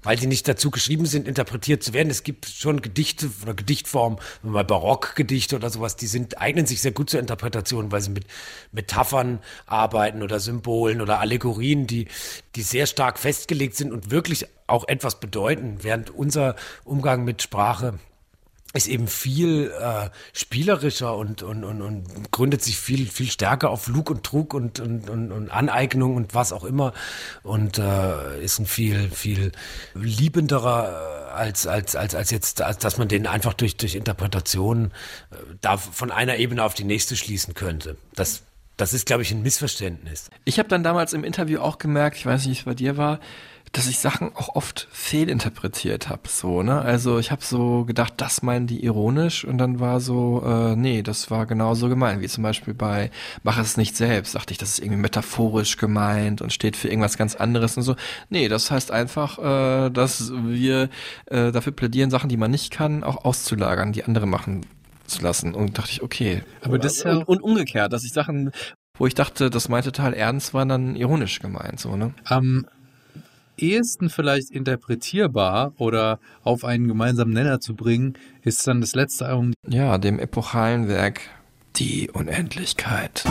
weil 0.03 0.17
die 0.17 0.27
nicht 0.27 0.49
dazu 0.49 0.71
geschrieben 0.71 1.07
sind, 1.07 1.29
interpretiert 1.29 1.83
zu 1.83 1.93
werden. 1.93 2.11
Es 2.11 2.23
gibt 2.23 2.47
schon 2.47 2.83
Gedichte 2.83 3.31
oder 3.43 3.55
Gedichtformen, 3.55 4.19
mal 4.43 4.65
Barockgedichte 4.65 5.57
oder 5.57 5.71
sowas, 5.71 5.97
die 5.97 6.07
sind, 6.07 6.41
eignen 6.41 6.67
sich 6.67 6.81
sehr 6.81 6.93
gut 6.93 7.11
zur 7.11 7.21
Interpretation, 7.21 7.93
weil 7.93 8.01
sie 8.01 8.11
mit 8.11 8.25
Metaphern 8.73 9.41
arbeiten 9.67 10.23
oder 10.23 10.41
Symbolen 10.41 11.01
oder 11.01 11.21
Allegorien, 11.21 11.87
die, 11.87 12.09
die 12.57 12.63
sehr 12.63 12.87
stark 12.87 13.19
festgelegt 13.19 13.77
sind 13.77 13.93
und 13.93 14.11
wirklich 14.11 14.47
auch 14.67 14.87
etwas 14.89 15.21
bedeuten, 15.21 15.79
während 15.83 16.11
unser 16.11 16.57
Umgang 16.85 17.25
mit 17.25 17.43
Sprache 17.43 17.99
ist 18.73 18.87
eben 18.87 19.09
viel 19.09 19.73
äh, 19.81 20.11
spielerischer 20.33 21.17
und, 21.17 21.43
und, 21.43 21.65
und, 21.65 21.83
und 21.83 22.31
gründet 22.31 22.63
sich 22.63 22.79
viel, 22.79 23.07
viel 23.07 23.31
stärker 23.31 23.71
auf 23.71 23.89
Lug 23.89 24.11
und 24.11 24.25
Trug 24.25 24.55
und, 24.55 24.79
und, 24.79 25.11
und, 25.11 25.33
und 25.33 25.51
Aneignung 25.51 26.15
und 26.15 26.35
was 26.35 26.53
auch 26.53 26.65
immer 26.65 26.93
und 27.43 27.79
äh, 27.79 28.43
ist 28.43 28.61
ein 28.61 28.67
viel, 28.67 29.11
viel 29.11 29.53
liebenderer 29.95 31.31
als, 31.35 31.67
als, 31.67 31.97
als, 31.97 32.15
als 32.15 32.31
jetzt, 32.31 32.63
als 32.63 32.79
dass 32.79 32.99
man 32.99 33.09
den 33.09 33.27
einfach 33.27 33.55
durch, 33.55 33.77
durch 33.77 33.95
Interpretation 33.95 34.93
äh, 35.31 35.37
da 35.61 35.77
von 35.77 36.13
einer 36.13 36.37
Ebene 36.37 36.63
auf 36.63 36.75
die 36.75 36.85
nächste 36.85 37.17
schließen 37.17 37.55
könnte. 37.55 37.97
Das 38.15 38.43
das 38.77 38.95
ist, 38.95 39.05
glaube 39.05 39.21
ich, 39.21 39.31
ein 39.31 39.43
Missverständnis. 39.43 40.31
Ich 40.47 40.59
habe 40.59 40.71
dann 40.71 40.83
damals 40.83 41.13
im 41.13 41.23
Interview 41.23 41.61
auch 41.61 41.77
gemerkt, 41.77 42.17
ich 42.17 42.25
weiß 42.25 42.47
nicht, 42.47 42.57
wie 42.57 42.61
es 42.61 42.65
bei 42.65 42.75
dir 42.75 42.97
war, 42.97 43.21
dass 43.73 43.87
ich 43.87 44.01
Sachen 44.01 44.35
auch 44.35 44.57
oft 44.57 44.89
fehlinterpretiert 44.91 46.09
habe. 46.09 46.23
So, 46.29 46.63
ne? 46.63 46.81
Also 46.81 47.19
ich 47.21 47.31
habe 47.31 47.45
so 47.45 47.85
gedacht, 47.85 48.15
das 48.17 48.43
meinen 48.43 48.67
die 48.67 48.83
ironisch 48.85 49.45
und 49.45 49.59
dann 49.59 49.79
war 49.79 50.01
so, 50.01 50.43
äh, 50.45 50.75
nee, 50.75 51.03
das 51.03 51.31
war 51.31 51.47
genauso 51.47 51.89
gemeint. 51.89 52.21
Wie 52.21 52.27
zum 52.27 52.43
Beispiel 52.43 52.75
bei 52.75 53.13
Mach 53.45 53.59
es 53.59 53.77
nicht 53.77 53.97
selbst, 53.97 54.35
dachte 54.35 54.53
ich, 54.53 54.59
das 54.59 54.71
ist 54.71 54.79
irgendwie 54.81 55.01
metaphorisch 55.01 55.77
gemeint 55.77 56.43
und 56.43 56.53
steht 56.53 56.77
für 56.77 56.89
irgendwas 56.89 57.17
ganz 57.17 57.37
anderes 57.37 57.77
und 57.77 57.85
so. 57.85 57.95
Nee, 58.29 58.49
das 58.49 58.73
heißt 58.73 58.91
einfach, 58.91 59.39
äh, 59.39 59.91
dass 59.91 60.33
wir 60.33 60.89
äh, 61.27 61.53
dafür 61.53 61.73
plädieren, 61.73 62.11
Sachen, 62.11 62.29
die 62.29 62.37
man 62.37 62.51
nicht 62.51 62.73
kann, 62.73 63.05
auch 63.05 63.25
auszulagern, 63.25 63.93
die 63.93 64.03
andere 64.03 64.27
machen 64.27 64.67
zu 65.07 65.23
lassen. 65.23 65.55
Und 65.55 65.79
dachte 65.79 65.93
ich, 65.93 66.03
okay. 66.03 66.43
Aber 66.63 66.79
das 66.81 67.05
ja 67.05 67.13
und, 67.13 67.29
und 67.29 67.43
umgekehrt, 67.43 67.93
dass 67.93 68.03
ich 68.03 68.13
Sachen, 68.13 68.51
wo 68.99 69.07
ich 69.07 69.15
dachte, 69.15 69.49
das 69.49 69.69
meinte 69.69 69.93
total 69.93 70.13
ernst, 70.13 70.55
waren 70.55 70.69
dann 70.69 70.97
ironisch 70.97 71.39
gemeint, 71.39 71.79
so, 71.79 71.95
ne? 71.97 72.15
Um 72.29 72.67
ehesten 73.63 74.11
vielleicht 74.11 74.51
interpretierbar 74.51 75.73
oder 75.79 76.19
auf 76.43 76.65
einen 76.65 76.89
gemeinsamen 76.89 77.33
Nenner 77.33 77.61
zu 77.61 77.75
bringen, 77.75 78.15
ist 78.43 78.67
dann 78.67 78.81
das 78.81 78.95
letzte 78.95 79.27
Album. 79.27 79.53
Ja, 79.69 79.99
dem 79.99 80.19
epochalen 80.19 80.89
Werk 80.89 81.21
Die 81.77 82.11
Unendlichkeit. 82.11 83.25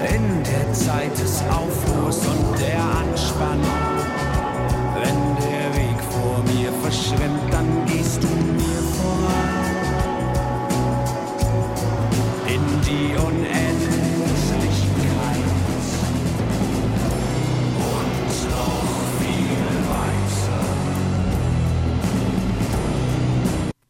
In 0.00 0.42
der 0.44 0.72
Zeit 0.72 1.12
des 1.18 1.42
Aufruhrs 1.50 2.26
und 2.26 2.60
der 2.60 2.82
Anspannung, 2.82 3.64
wenn 5.02 5.36
der 5.36 5.74
Weg 5.74 6.00
vor 6.02 6.42
mir 6.44 6.72
verschwimmt, 6.82 7.52
dann 7.52 7.86
gehst 7.86 8.22
du 8.22 8.28
mir 8.28 8.82
voran. 8.96 9.66
In 12.46 12.62
die 12.82 13.16
Unendlichkeit. 13.16 13.65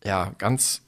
Ja, 0.06 0.32
ganz 0.38 0.82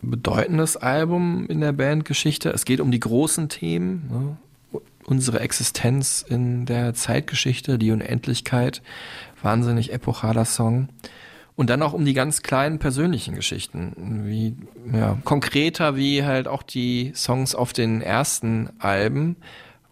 bedeutendes 0.00 0.76
Album 0.76 1.46
in 1.48 1.60
der 1.60 1.72
Bandgeschichte. 1.72 2.50
Es 2.50 2.64
geht 2.64 2.80
um 2.80 2.90
die 2.90 3.00
großen 3.00 3.48
Themen, 3.48 4.08
ne? 4.72 4.80
unsere 5.04 5.40
Existenz 5.40 6.24
in 6.26 6.66
der 6.66 6.94
Zeitgeschichte, 6.94 7.78
die 7.78 7.90
Unendlichkeit, 7.90 8.82
wahnsinnig 9.42 9.92
epochaler 9.92 10.44
Song. 10.44 10.88
Und 11.54 11.70
dann 11.70 11.82
auch 11.82 11.94
um 11.94 12.04
die 12.04 12.12
ganz 12.12 12.42
kleinen 12.42 12.78
persönlichen 12.78 13.34
Geschichten, 13.34 14.24
wie 14.26 14.56
ja, 14.92 15.16
konkreter 15.24 15.96
wie 15.96 16.22
halt 16.22 16.48
auch 16.48 16.62
die 16.62 17.12
Songs 17.14 17.54
auf 17.54 17.72
den 17.72 18.02
ersten 18.02 18.68
Alben, 18.78 19.36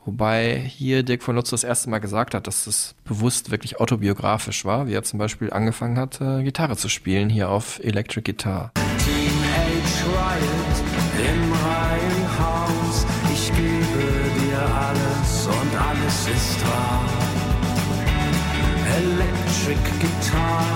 Wobei 0.05 0.59
hier 0.59 1.03
Dirk 1.03 1.23
von 1.23 1.35
Lutz 1.35 1.51
das 1.51 1.65
erste 1.65 1.89
Mal 1.89 1.99
gesagt 1.99 2.35
hat, 2.35 2.47
dass 2.47 2.67
es 2.67 2.95
bewusst 3.05 3.51
wirklich 3.51 3.81
autobiografisch 3.81 4.65
war, 4.65 4.87
wie 4.87 4.93
er 4.93 5.03
zum 5.03 5.19
Beispiel 5.19 5.51
angefangen 5.51 5.99
hat, 5.99 6.21
äh, 6.21 6.43
Gitarre 6.43 6.77
zu 6.77 6.89
spielen 6.91 7.31
hier 7.31 7.49
auf 7.49 7.81
Electric 7.83 8.31
Guitar. 8.31 8.73
Teenage 8.99 10.05
Riot 10.13 10.75
im 11.17 11.53
Reihenhaus, 11.53 13.07
ich 13.33 13.49
gebe 13.49 14.05
dir 14.41 14.61
alles 14.61 15.47
und 15.47 15.81
alles 15.81 16.29
ist 16.29 16.67
wahr. 16.67 17.05
Electric 18.99 19.81
Guitar, 20.01 20.67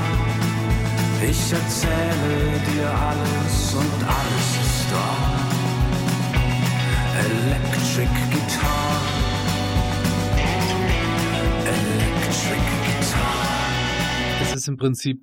ich 1.22 1.53
erzähle 1.53 2.61
dir 2.72 2.91
alles 2.91 3.74
und 3.74 4.05
alles 4.05 4.51
ist 4.62 4.93
wahr. 4.93 5.47
Electric 7.19 8.09
Guitar. 8.31 9.03
Es 14.43 14.55
ist 14.55 14.69
im 14.69 14.77
Prinzip, 14.77 15.21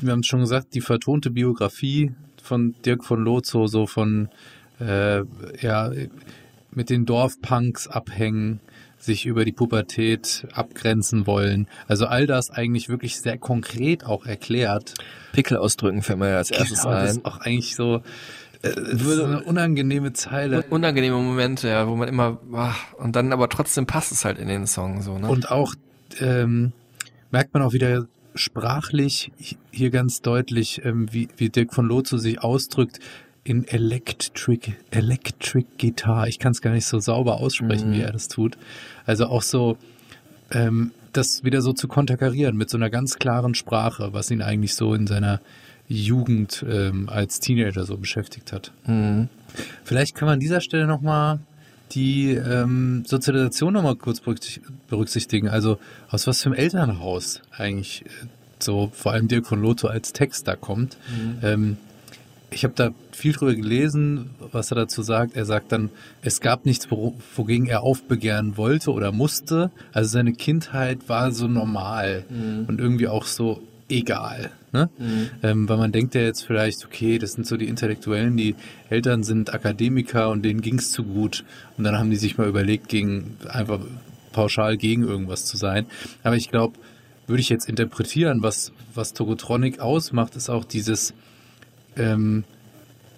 wir 0.00 0.12
haben 0.12 0.20
es 0.20 0.26
schon 0.26 0.40
gesagt, 0.40 0.74
die 0.74 0.80
vertonte 0.80 1.30
Biografie 1.30 2.12
von 2.42 2.74
Dirk 2.84 3.04
von 3.04 3.22
Lozo, 3.22 3.68
so 3.68 3.86
von, 3.86 4.30
äh, 4.80 5.22
ja, 5.60 5.92
mit 6.72 6.90
den 6.90 7.06
Dorfpunks 7.06 7.86
abhängen, 7.86 8.58
sich 8.98 9.24
über 9.24 9.44
die 9.44 9.52
Pubertät 9.52 10.44
abgrenzen 10.52 11.28
wollen. 11.28 11.68
Also 11.86 12.06
all 12.06 12.26
das 12.26 12.50
eigentlich 12.50 12.88
wirklich 12.88 13.20
sehr 13.20 13.38
konkret 13.38 14.04
auch 14.04 14.26
erklärt. 14.26 14.94
Pickel 15.32 15.56
ausdrücken 15.56 16.02
fällt 16.02 16.18
mir 16.18 16.30
ja 16.30 16.38
als 16.38 16.50
erstes 16.50 16.82
Genau, 16.82 16.94
das 16.94 17.10
ein. 17.10 17.16
ist 17.18 17.24
auch 17.24 17.38
eigentlich 17.38 17.76
so, 17.76 17.96
äh, 17.96 18.00
das 18.62 18.76
ist 18.76 19.20
eine 19.20 19.42
unangenehme 19.42 20.12
Zeile. 20.12 20.64
Unangenehme 20.70 21.16
Momente, 21.16 21.68
ja, 21.68 21.88
wo 21.88 21.96
man 21.96 22.08
immer, 22.08 22.38
ah, 22.52 22.74
und 22.98 23.14
dann 23.16 23.32
aber 23.32 23.48
trotzdem 23.48 23.86
passt 23.86 24.12
es 24.12 24.24
halt 24.24 24.38
in 24.38 24.48
den 24.48 24.66
Song 24.66 25.02
so, 25.02 25.18
ne? 25.18 25.28
Und 25.28 25.50
auch 25.50 25.74
ähm, 26.20 26.72
merkt 27.30 27.54
man 27.54 27.62
auch 27.62 27.72
wieder 27.72 28.06
sprachlich 28.34 29.32
hier 29.70 29.90
ganz 29.90 30.22
deutlich, 30.22 30.84
ähm, 30.84 31.12
wie, 31.12 31.28
wie 31.36 31.48
Dirk 31.50 31.74
von 31.74 31.86
Lozo 31.86 32.18
sich 32.18 32.42
ausdrückt 32.42 33.00
in 33.44 33.66
Electric, 33.66 34.74
Electric 34.90 35.66
Guitar. 35.78 36.28
Ich 36.28 36.38
kann 36.38 36.52
es 36.52 36.60
gar 36.60 36.72
nicht 36.72 36.86
so 36.86 36.98
sauber 36.98 37.40
aussprechen, 37.40 37.90
Mhm. 37.90 37.94
wie 37.94 38.00
er 38.00 38.12
das 38.12 38.28
tut. 38.28 38.58
Also 39.06 39.26
auch 39.26 39.42
so, 39.42 39.76
ähm, 40.50 40.92
das 41.12 41.42
wieder 41.44 41.62
so 41.62 41.72
zu 41.72 41.88
konterkarieren 41.88 42.56
mit 42.56 42.68
so 42.70 42.76
einer 42.76 42.90
ganz 42.90 43.16
klaren 43.16 43.54
Sprache, 43.54 44.12
was 44.12 44.30
ihn 44.30 44.42
eigentlich 44.42 44.74
so 44.74 44.94
in 44.94 45.06
seiner 45.06 45.40
Jugend 45.88 46.64
ähm, 46.68 47.08
als 47.08 47.40
Teenager 47.40 47.84
so 47.84 47.96
beschäftigt 47.96 48.52
hat. 48.52 48.72
Mhm. 48.86 49.28
Vielleicht 49.84 50.14
kann 50.14 50.26
man 50.26 50.34
an 50.34 50.40
dieser 50.40 50.60
Stelle 50.60 50.86
nochmal 50.86 51.38
die 51.92 52.32
ähm, 52.32 53.04
Sozialisation 53.06 53.72
nochmal 53.72 53.96
kurz 53.96 54.20
berücksicht- 54.20 54.60
berücksichtigen. 54.88 55.48
Also 55.48 55.78
aus 56.10 56.26
was 56.26 56.42
für 56.42 56.50
einem 56.50 56.58
Elternhaus 56.58 57.40
eigentlich 57.50 58.04
äh, 58.04 58.08
so 58.58 58.90
vor 58.92 59.12
allem 59.12 59.28
Dirk 59.28 59.46
von 59.46 59.62
Lotho 59.62 59.88
als 59.88 60.12
Text 60.12 60.46
da 60.46 60.56
kommt. 60.56 60.96
Mhm. 61.10 61.38
Ähm, 61.42 61.76
ich 62.50 62.64
habe 62.64 62.72
da 62.76 62.90
viel 63.12 63.32
drüber 63.32 63.54
gelesen, 63.54 64.30
was 64.52 64.70
er 64.70 64.76
dazu 64.76 65.02
sagt. 65.02 65.36
Er 65.36 65.44
sagt 65.44 65.70
dann, 65.70 65.90
es 66.22 66.40
gab 66.40 66.64
nichts, 66.64 66.88
wogegen 66.90 67.66
er 67.66 67.82
aufbegehren 67.82 68.56
wollte 68.56 68.90
oder 68.92 69.12
musste. 69.12 69.70
Also 69.92 70.08
seine 70.10 70.32
Kindheit 70.32 71.08
war 71.08 71.30
so 71.32 71.46
normal 71.46 72.24
Mhm. 72.30 72.64
und 72.66 72.80
irgendwie 72.80 73.06
auch 73.08 73.24
so 73.24 73.62
egal. 73.88 74.50
Ne? 74.72 74.90
Mhm. 74.98 75.30
Ähm, 75.42 75.68
weil 75.68 75.78
man 75.78 75.92
denkt 75.92 76.14
ja 76.14 76.20
jetzt 76.20 76.44
vielleicht, 76.44 76.84
okay, 76.84 77.18
das 77.18 77.32
sind 77.32 77.46
so 77.46 77.56
die 77.56 77.68
Intellektuellen, 77.68 78.36
die 78.36 78.54
Eltern 78.90 79.22
sind 79.22 79.52
Akademiker 79.52 80.30
und 80.30 80.44
denen 80.44 80.60
ging's 80.60 80.92
zu 80.92 81.04
gut. 81.04 81.44
Und 81.76 81.84
dann 81.84 81.96
haben 81.96 82.10
die 82.10 82.16
sich 82.16 82.38
mal 82.38 82.48
überlegt, 82.48 82.88
gegen 82.88 83.36
einfach 83.48 83.80
pauschal 84.32 84.76
gegen 84.76 85.04
irgendwas 85.04 85.46
zu 85.46 85.56
sein. 85.56 85.86
Aber 86.22 86.36
ich 86.36 86.50
glaube, 86.50 86.78
würde 87.26 87.40
ich 87.40 87.48
jetzt 87.48 87.68
interpretieren, 87.68 88.42
was, 88.42 88.72
was 88.94 89.12
Togotronic 89.12 89.80
ausmacht, 89.80 90.36
ist 90.36 90.48
auch 90.48 90.64
dieses, 90.64 91.14
ähm, 91.96 92.44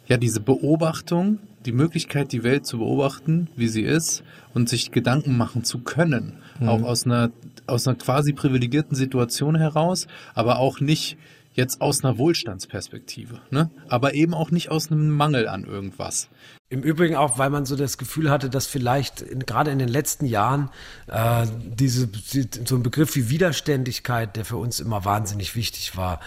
ja, 0.09 0.16
diese 0.16 0.41
Beobachtung, 0.41 1.39
die 1.66 1.73
Möglichkeit, 1.73 2.33
die 2.33 2.43
Welt 2.43 2.66
zu 2.66 2.79
beobachten, 2.79 3.49
wie 3.55 3.68
sie 3.68 3.83
ist 3.83 4.23
und 4.55 4.68
sich 4.68 4.91
Gedanken 4.91 5.37
machen 5.37 5.62
zu 5.62 5.79
können. 5.79 6.35
Mhm. 6.59 6.68
Auch 6.68 6.83
aus 6.83 7.07
einer, 7.07 7.31
aus 7.71 7.87
einer 7.87 7.97
quasi 7.97 8.33
privilegierten 8.33 8.97
Situation 8.97 9.57
heraus, 9.57 10.07
aber 10.35 10.59
auch 10.59 10.81
nicht 10.81 11.16
jetzt 11.55 11.81
aus 11.81 12.05
einer 12.05 12.16
Wohlstandsperspektive, 12.16 13.41
ne? 13.51 13.71
Aber 13.89 14.14
eben 14.14 14.35
auch 14.35 14.51
nicht 14.51 14.71
aus 14.71 14.91
einem 14.91 15.11
Mangel 15.11 15.49
an 15.49 15.64
irgendwas. 15.64 16.29
Im 16.68 16.83
Übrigen 16.83 17.16
auch, 17.16 17.37
weil 17.39 17.51
man 17.51 17.66
so 17.66 17.75
das 17.75 17.99
Gefühl 17.99 18.31
hatte, 18.31 18.49
dass 18.49 18.66
vielleicht 18.66 19.23
in, 19.23 19.41
gerade 19.41 19.73
in 19.73 19.81
den 19.81 19.89
letzten 19.89 20.25
Jahren 20.25 20.71
äh, 21.09 21.45
diese 21.61 22.07
die, 22.07 22.49
so 22.64 22.77
ein 22.77 22.85
Begriff 22.85 23.16
wie 23.16 23.29
Widerständigkeit, 23.29 24.37
der 24.37 24.45
für 24.45 24.57
uns 24.57 24.79
immer 24.79 25.05
wahnsinnig 25.05 25.57
wichtig 25.57 25.97
war, 25.97 26.21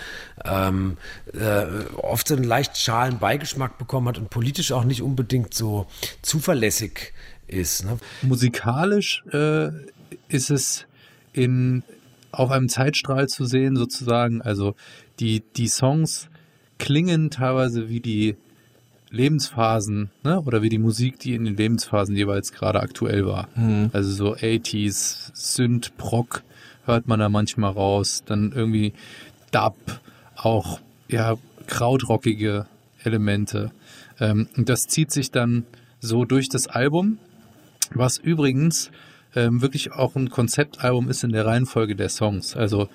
ähm, 0.43 0.97
äh, 1.33 1.85
oft 1.95 2.27
so 2.27 2.35
einen 2.35 2.43
leicht 2.43 2.77
schalen 2.77 3.19
Beigeschmack 3.19 3.77
bekommen 3.77 4.09
hat 4.09 4.17
und 4.17 4.29
politisch 4.29 4.73
auch 4.73 4.83
nicht 4.83 5.01
unbedingt 5.01 5.53
so 5.53 5.87
zuverlässig 6.21 7.13
ist. 7.47 7.85
Ne? 7.85 7.97
Musikalisch 8.21 9.23
äh, 9.31 9.69
ist 10.27 10.49
es 10.49 10.85
in 11.33 11.83
auf 12.31 12.49
einem 12.49 12.69
Zeitstrahl 12.69 13.27
zu 13.27 13.45
sehen, 13.45 13.75
sozusagen. 13.75 14.41
Also 14.41 14.75
die, 15.19 15.43
die 15.55 15.67
Songs 15.67 16.29
klingen 16.79 17.29
teilweise 17.29 17.89
wie 17.89 17.99
die 17.99 18.35
Lebensphasen, 19.11 20.09
ne? 20.23 20.41
Oder 20.41 20.63
wie 20.63 20.69
die 20.69 20.79
Musik, 20.79 21.19
die 21.19 21.35
in 21.35 21.45
den 21.45 21.55
Lebensphasen 21.55 22.15
jeweils 22.15 22.51
gerade 22.51 22.79
aktuell 22.81 23.27
war. 23.27 23.47
Mhm. 23.55 23.91
Also 23.93 24.11
so 24.11 24.35
80s, 24.35 25.29
Synth, 25.33 25.95
Proc 25.97 26.43
hört 26.85 27.07
man 27.07 27.19
da 27.19 27.29
manchmal 27.29 27.71
raus. 27.71 28.23
Dann 28.25 28.51
irgendwie 28.51 28.93
Dub, 29.51 29.75
auch 30.35 30.79
ja 31.07 31.35
krautrockige 31.67 32.65
Elemente. 33.03 33.71
Ähm, 34.19 34.47
und 34.57 34.67
das 34.67 34.87
zieht 34.87 35.11
sich 35.11 35.29
dann 35.29 35.65
so 35.99 36.25
durch 36.25 36.49
das 36.49 36.65
Album, 36.67 37.19
was 37.93 38.17
übrigens 38.17 38.89
ähm, 39.35 39.61
wirklich 39.61 39.91
auch 39.91 40.15
ein 40.15 40.29
Konzeptalbum 40.29 41.09
ist 41.09 41.23
in 41.23 41.31
der 41.31 41.45
Reihenfolge 41.45 41.95
der 41.95 42.09
Songs. 42.09 42.55
Also 42.55 42.87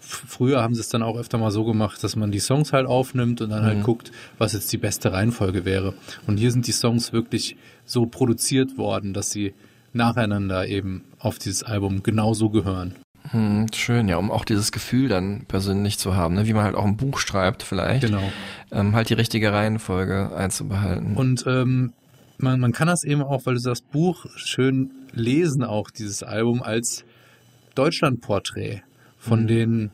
früher 0.00 0.60
haben 0.62 0.74
sie 0.74 0.80
es 0.80 0.88
dann 0.88 1.02
auch 1.02 1.16
öfter 1.16 1.38
mal 1.38 1.50
so 1.50 1.64
gemacht, 1.64 2.02
dass 2.04 2.16
man 2.16 2.30
die 2.30 2.40
Songs 2.40 2.72
halt 2.72 2.86
aufnimmt 2.86 3.40
und 3.40 3.50
dann 3.50 3.64
halt 3.64 3.78
Mhm. 3.78 3.82
guckt, 3.84 4.12
was 4.38 4.52
jetzt 4.52 4.72
die 4.72 4.76
beste 4.78 5.12
Reihenfolge 5.12 5.64
wäre. 5.64 5.94
Und 6.26 6.36
hier 6.36 6.50
sind 6.50 6.66
die 6.66 6.72
Songs 6.72 7.12
wirklich 7.12 7.56
so 7.86 8.06
produziert 8.06 8.76
worden, 8.76 9.14
dass 9.14 9.30
sie 9.30 9.54
nacheinander 9.92 10.66
eben 10.66 11.04
auf 11.18 11.38
dieses 11.38 11.62
Album 11.62 12.02
genauso 12.02 12.50
gehören. 12.50 12.94
Hm, 13.30 13.66
schön, 13.74 14.08
ja, 14.08 14.16
um 14.18 14.30
auch 14.30 14.44
dieses 14.44 14.70
Gefühl 14.72 15.08
dann 15.08 15.46
persönlich 15.48 15.98
zu 15.98 16.14
haben, 16.14 16.34
ne? 16.34 16.46
wie 16.46 16.52
man 16.52 16.64
halt 16.64 16.74
auch 16.74 16.84
ein 16.84 16.98
Buch 16.98 17.18
schreibt 17.18 17.62
vielleicht. 17.62 18.02
Genau. 18.02 18.22
Ähm, 18.70 18.94
halt 18.94 19.08
die 19.08 19.14
richtige 19.14 19.50
Reihenfolge 19.52 20.36
einzubehalten. 20.36 21.16
Und 21.16 21.44
ähm, 21.46 21.94
man, 22.36 22.60
man 22.60 22.72
kann 22.72 22.88
das 22.88 23.04
eben 23.04 23.22
auch, 23.22 23.46
weil 23.46 23.54
du 23.54 23.62
das 23.62 23.80
Buch 23.80 24.26
schön 24.36 24.90
lesen, 25.14 25.64
auch 25.64 25.90
dieses 25.90 26.22
Album 26.22 26.62
als 26.62 27.04
Deutschlandporträt 27.74 28.82
von 29.18 29.42
Mhm. 29.42 29.46
den 29.46 29.90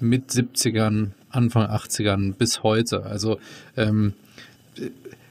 mit 0.00 0.30
70ern, 0.30 1.12
Anfang 1.30 1.66
80ern 1.68 2.34
bis 2.34 2.62
heute. 2.62 3.04
Also 3.04 3.38
ähm, 3.76 4.14
äh, 4.76 4.90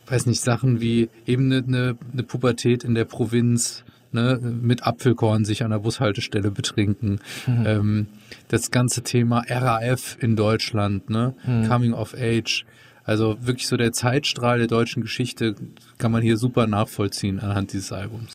weiß 0.10 0.26
nicht, 0.26 0.42
Sachen 0.42 0.80
wie 0.82 1.10
eben 1.26 1.52
eine, 1.52 1.64
eine, 1.68 1.98
eine 2.14 2.24
Pubertät 2.24 2.84
in 2.84 2.96
der 2.96 3.06
Provinz, 3.06 3.84
ne, 4.12 4.40
mit 4.42 4.84
Apfelkorn 4.86 5.44
sich 5.46 5.64
an 5.64 5.72
der 5.72 5.80
Bushaltestelle 5.80 6.52
betrinken. 6.52 7.20
Mhm. 7.46 7.64
Ähm, 7.66 8.08
das 8.50 8.72
ganze 8.72 9.02
Thema 9.04 9.44
RAF 9.50 10.18
in 10.22 10.36
Deutschland, 10.36 11.10
ne, 11.10 11.34
Mhm. 11.46 11.68
Coming 11.68 11.94
of 11.94 12.14
Age. 12.14 12.66
Also 13.04 13.38
wirklich 13.42 13.68
so 13.68 13.78
der 13.78 13.94
Zeitstrahl 13.94 14.58
der 14.60 14.68
deutschen 14.68 15.02
Geschichte 15.02 15.56
kann 15.98 16.12
man 16.12 16.22
hier 16.22 16.38
super 16.38 16.68
nachvollziehen 16.68 17.40
anhand 17.40 17.72
dieses 17.74 17.92
Albums. 17.94 18.34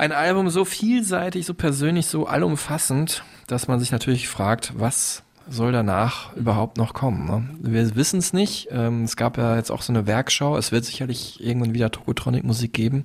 Ein 0.00 0.12
Album 0.12 0.48
so 0.48 0.64
vielseitig, 0.64 1.44
so 1.44 1.52
persönlich, 1.52 2.06
so 2.06 2.26
allumfassend, 2.26 3.22
dass 3.48 3.68
man 3.68 3.78
sich 3.80 3.92
natürlich 3.92 4.28
fragt, 4.30 4.72
was 4.74 5.24
soll 5.46 5.72
danach 5.72 6.34
überhaupt 6.36 6.78
noch 6.78 6.94
kommen. 6.94 7.26
Ne? 7.26 7.50
Wir 7.60 7.94
wissen 7.96 8.18
es 8.18 8.32
nicht. 8.32 8.68
Ähm, 8.70 9.04
es 9.04 9.16
gab 9.16 9.36
ja 9.36 9.56
jetzt 9.56 9.70
auch 9.70 9.82
so 9.82 9.92
eine 9.92 10.06
Werkschau. 10.06 10.56
Es 10.56 10.72
wird 10.72 10.86
sicherlich 10.86 11.44
irgendwann 11.44 11.74
wieder 11.74 11.90
Tokotronic-Musik 11.90 12.72
geben. 12.72 13.04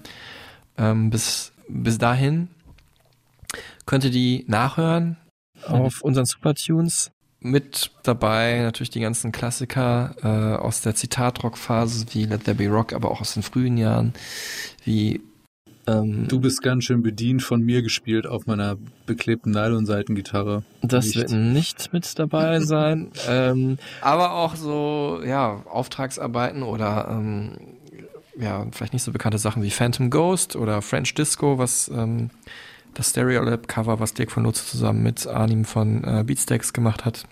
Ähm, 0.78 1.10
bis, 1.10 1.52
bis 1.68 1.98
dahin 1.98 2.48
könnt 3.86 4.06
ihr 4.06 4.12
die 4.12 4.46
nachhören 4.48 5.18
auf 5.68 6.02
unseren 6.02 6.26
Supertunes. 6.26 7.12
Mit 7.42 7.92
dabei 8.04 8.60
natürlich 8.62 8.92
die 8.92 9.02
ganzen 9.02 9.34
Klassiker 9.34 10.16
äh, 10.24 10.62
aus 10.64 10.80
der 10.80 10.96
Zitatrock-Phase 10.96 12.06
wie 12.12 12.24
Let 12.24 12.46
There 12.46 12.56
Be 12.56 12.70
Rock, 12.70 12.94
aber 12.94 13.12
auch 13.12 13.20
aus 13.20 13.34
den 13.34 13.44
frühen 13.44 13.76
Jahren 13.76 14.14
wie 14.86 15.20
ähm, 15.88 16.28
Du 16.28 16.40
bist 16.40 16.62
ganz 16.62 16.84
schön 16.86 17.02
bedient 17.04 17.44
von 17.44 17.62
mir 17.62 17.82
gespielt 17.82 18.26
auf 18.28 18.46
meiner 18.48 18.78
beklebten 19.06 19.52
Nylon-Seitengitarre. 19.52 20.64
Das 20.82 21.06
Nicht. 21.06 21.16
wird 21.18 21.32
nicht 21.32 21.94
mit 21.94 22.18
dabei 22.20 22.60
sein. 22.62 23.12
ähm, 23.28 23.78
aber 24.02 24.34
auch 24.34 24.56
so, 24.56 25.22
ja, 25.26 25.64
Auftragsarbeiten 25.70 26.64
oder 26.64 27.08
ähm, 27.12 27.52
ja, 28.38 28.66
vielleicht 28.72 28.94
nicht 28.94 29.04
so 29.04 29.12
bekannte 29.12 29.38
Sachen 29.38 29.64
wie 29.64 29.72
Phantom 29.72 30.10
Ghost 30.10 30.56
oder 30.56 30.82
French 30.82 31.14
Disco, 31.14 31.58
was 31.58 31.88
ähm, 31.88 32.30
das 32.94 33.12
Stereolab-Cover, 33.12 34.00
was 34.00 34.14
Dirk 34.14 34.32
von 34.32 34.44
Lutze 34.44 34.66
zusammen 34.66 35.04
mit 35.04 35.28
Arnim 35.28 35.66
von 35.66 36.04
äh, 36.04 36.24
Beatsteaks 36.26 36.74
gemacht 36.74 37.06
hat. 37.06 37.26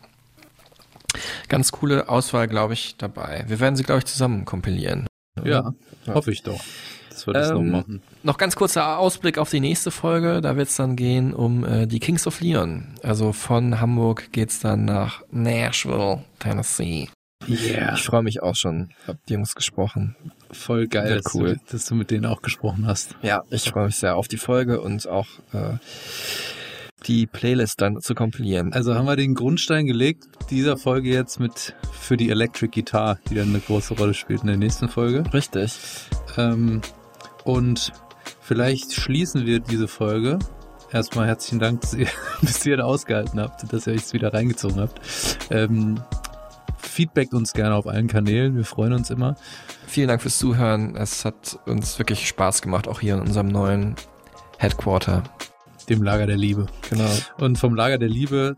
Ganz 1.48 1.72
coole 1.72 2.10
Auswahl, 2.10 2.48
glaube 2.48 2.74
ich, 2.74 2.96
dabei. 2.98 3.46
Wir 3.48 3.60
werden 3.60 3.76
sie, 3.76 3.84
glaube 3.84 4.00
ich, 4.00 4.06
zusammen 4.06 4.46
kompilieren. 4.46 5.08
Ja, 5.44 5.74
hoffe 6.08 6.32
ich 6.32 6.44
doch, 6.44 6.60
das 7.26 7.52
noch 7.52 7.60
Ähm, 7.60 7.72
machen. 7.72 8.02
Noch 8.24 8.38
ganz 8.38 8.56
kurzer 8.56 8.98
Ausblick 8.98 9.38
auf 9.38 9.50
die 9.50 9.60
nächste 9.60 9.92
Folge. 9.92 10.42
Da 10.42 10.56
wird 10.56 10.70
es 10.70 10.76
dann 10.76 10.96
gehen 10.96 11.34
um 11.34 11.66
äh, 11.66 11.88
die 11.88 12.00
Kings 12.00 12.28
of 12.28 12.42
Leon. 12.42 12.96
Also 13.04 13.34
von 13.34 13.80
Hamburg 13.80 14.32
geht's 14.32 14.60
dann 14.60 14.86
nach 14.86 15.24
Nashville, 15.32 16.24
Tennessee. 16.40 17.10
Yeah. 17.48 17.94
Ich 17.96 18.04
freue 18.04 18.24
mich 18.24 18.42
auch 18.42 18.56
schon. 18.56 18.92
Hab 19.06 19.18
die 19.26 19.34
Jungs 19.34 19.54
gesprochen. 19.54 20.16
Voll 20.52 20.88
geil, 20.88 21.22
dass, 21.22 21.36
cool. 21.36 21.56
du, 21.56 21.72
dass 21.72 21.86
du 21.86 21.96
mit 21.96 22.10
denen 22.10 22.26
auch 22.26 22.42
gesprochen 22.42 22.88
hast. 22.88 23.16
Ja, 23.22 23.44
ich 23.50 23.70
freue 23.70 23.88
mich 23.88 23.98
sehr 23.98 24.16
auf 24.16 24.28
die 24.30 24.38
Folge 24.38 24.80
und 24.80 25.08
auch 25.08 25.28
äh, 25.52 25.78
die 27.06 27.28
Playlist 27.28 27.82
dann 27.82 28.00
zu 28.00 28.16
kompilieren. 28.16 28.72
Also 28.72 28.96
haben 28.96 29.06
wir 29.06 29.18
den 29.18 29.36
Grundstein 29.36 29.86
gelegt, 29.86 30.26
dieser 30.50 30.78
Folge 30.78 31.10
jetzt 31.10 31.40
mit 31.40 31.76
für 31.92 32.16
die 32.16 32.30
Electric 32.30 32.72
Guitar, 32.74 33.20
die 33.30 33.36
dann 33.36 33.50
eine 33.50 33.60
große 33.60 33.96
Rolle 33.96 34.14
spielt 34.14 34.42
in 34.42 34.48
der 34.48 34.58
nächsten 34.58 34.88
Folge. 34.88 35.24
Richtig. 35.34 35.78
Ähm, 36.38 36.82
und 37.44 37.92
vielleicht 38.42 38.94
schließen 38.94 39.46
wir 39.46 39.60
diese 39.60 39.88
Folge. 39.88 40.40
Erstmal 40.92 41.28
herzlichen 41.28 41.60
Dank, 41.60 41.82
dass 41.82 41.94
ihr 41.94 42.08
bis 42.42 42.62
hierhin 42.64 42.82
ausgehalten 42.82 43.40
habt, 43.40 43.72
dass 43.74 43.88
ihr 43.88 43.94
euch 43.94 44.14
wieder 44.14 44.34
reingezogen 44.34 44.80
habt. 44.80 45.02
Ähm, 45.50 46.00
feedbackt 46.78 47.34
uns 47.34 47.54
gerne 47.54 47.76
auf 47.76 47.88
allen 47.88 48.08
Kanälen, 48.08 48.56
wir 48.56 48.66
freuen 48.66 48.94
uns 48.94 49.10
immer. 49.10 49.36
Vielen 49.88 50.08
Dank 50.08 50.22
fürs 50.22 50.38
Zuhören. 50.38 50.96
Es 50.96 51.26
hat 51.26 51.60
uns 51.66 51.98
wirklich 51.98 52.28
Spaß 52.28 52.62
gemacht, 52.62 52.88
auch 52.88 53.00
hier 53.00 53.16
in 53.16 53.22
unserem 53.22 53.48
neuen 53.48 53.96
Headquarter. 54.60 55.24
Dem 55.90 56.02
Lager 56.04 56.28
der 56.28 56.38
Liebe. 56.38 56.68
Genau. 56.90 57.10
Und 57.40 57.58
vom 57.58 57.76
Lager 57.76 57.98
der 57.98 58.08
Liebe 58.10 58.56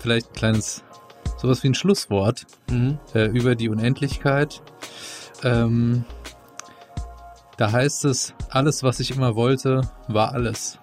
vielleicht 0.00 0.30
ein 0.30 0.34
kleines, 0.34 0.82
sowas 1.40 1.62
wie 1.62 1.68
ein 1.68 1.74
Schlusswort 1.74 2.46
Mhm. 2.70 2.98
äh, 3.14 3.26
über 3.26 3.54
die 3.54 3.68
Unendlichkeit. 3.68 4.60
Ähm, 5.44 6.04
da 7.58 7.72
heißt 7.72 8.04
es, 8.04 8.34
alles, 8.50 8.82
was 8.84 9.00
ich 9.00 9.10
immer 9.10 9.34
wollte, 9.34 9.82
war 10.06 10.32
alles. 10.32 10.78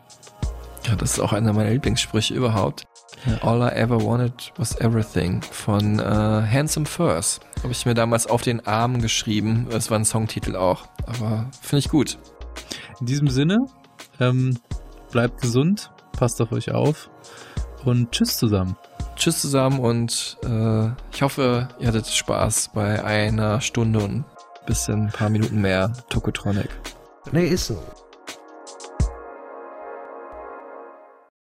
Ja, 0.85 0.95
das 0.95 1.13
ist 1.13 1.19
auch 1.19 1.33
einer 1.33 1.53
meiner 1.53 1.71
Lieblingssprüche 1.71 2.33
überhaupt. 2.33 2.85
All 3.41 3.61
I 3.61 3.73
ever 3.75 3.99
wanted 4.03 4.51
was 4.57 4.79
everything 4.81 5.41
von 5.41 5.99
äh, 5.99 6.03
Handsome 6.03 6.85
Furs. 6.85 7.39
Habe 7.63 7.71
ich 7.71 7.85
mir 7.85 7.95
damals 7.95 8.27
auf 8.27 8.41
den 8.41 8.67
Arm 8.67 9.01
geschrieben. 9.01 9.67
Das 9.71 9.89
war 9.89 9.97
ein 9.97 10.05
Songtitel 10.05 10.55
auch. 10.55 10.85
Aber 11.07 11.49
finde 11.61 11.79
ich 11.79 11.89
gut. 11.89 12.19
In 12.99 13.07
diesem 13.07 13.29
Sinne, 13.29 13.65
ähm, 14.19 14.59
bleibt 15.11 15.41
gesund, 15.41 15.91
passt 16.11 16.41
auf 16.41 16.51
euch 16.51 16.71
auf 16.71 17.09
und 17.85 18.11
tschüss 18.11 18.37
zusammen. 18.37 18.75
Tschüss 19.15 19.41
zusammen 19.41 19.79
und 19.79 20.37
äh, 20.43 20.87
ich 21.13 21.21
hoffe, 21.21 21.69
ihr 21.79 21.87
hattet 21.87 22.07
Spaß 22.07 22.71
bei 22.73 23.03
einer 23.03 23.61
Stunde 23.61 23.99
und 23.99 24.25
bisschen 24.65 25.07
ein 25.07 25.11
paar 25.11 25.29
Minuten 25.29 25.61
mehr 25.61 25.91
Tokotronic. 26.09 26.69
Nee, 27.31 27.47
ist 27.47 27.67
so. 27.67 27.81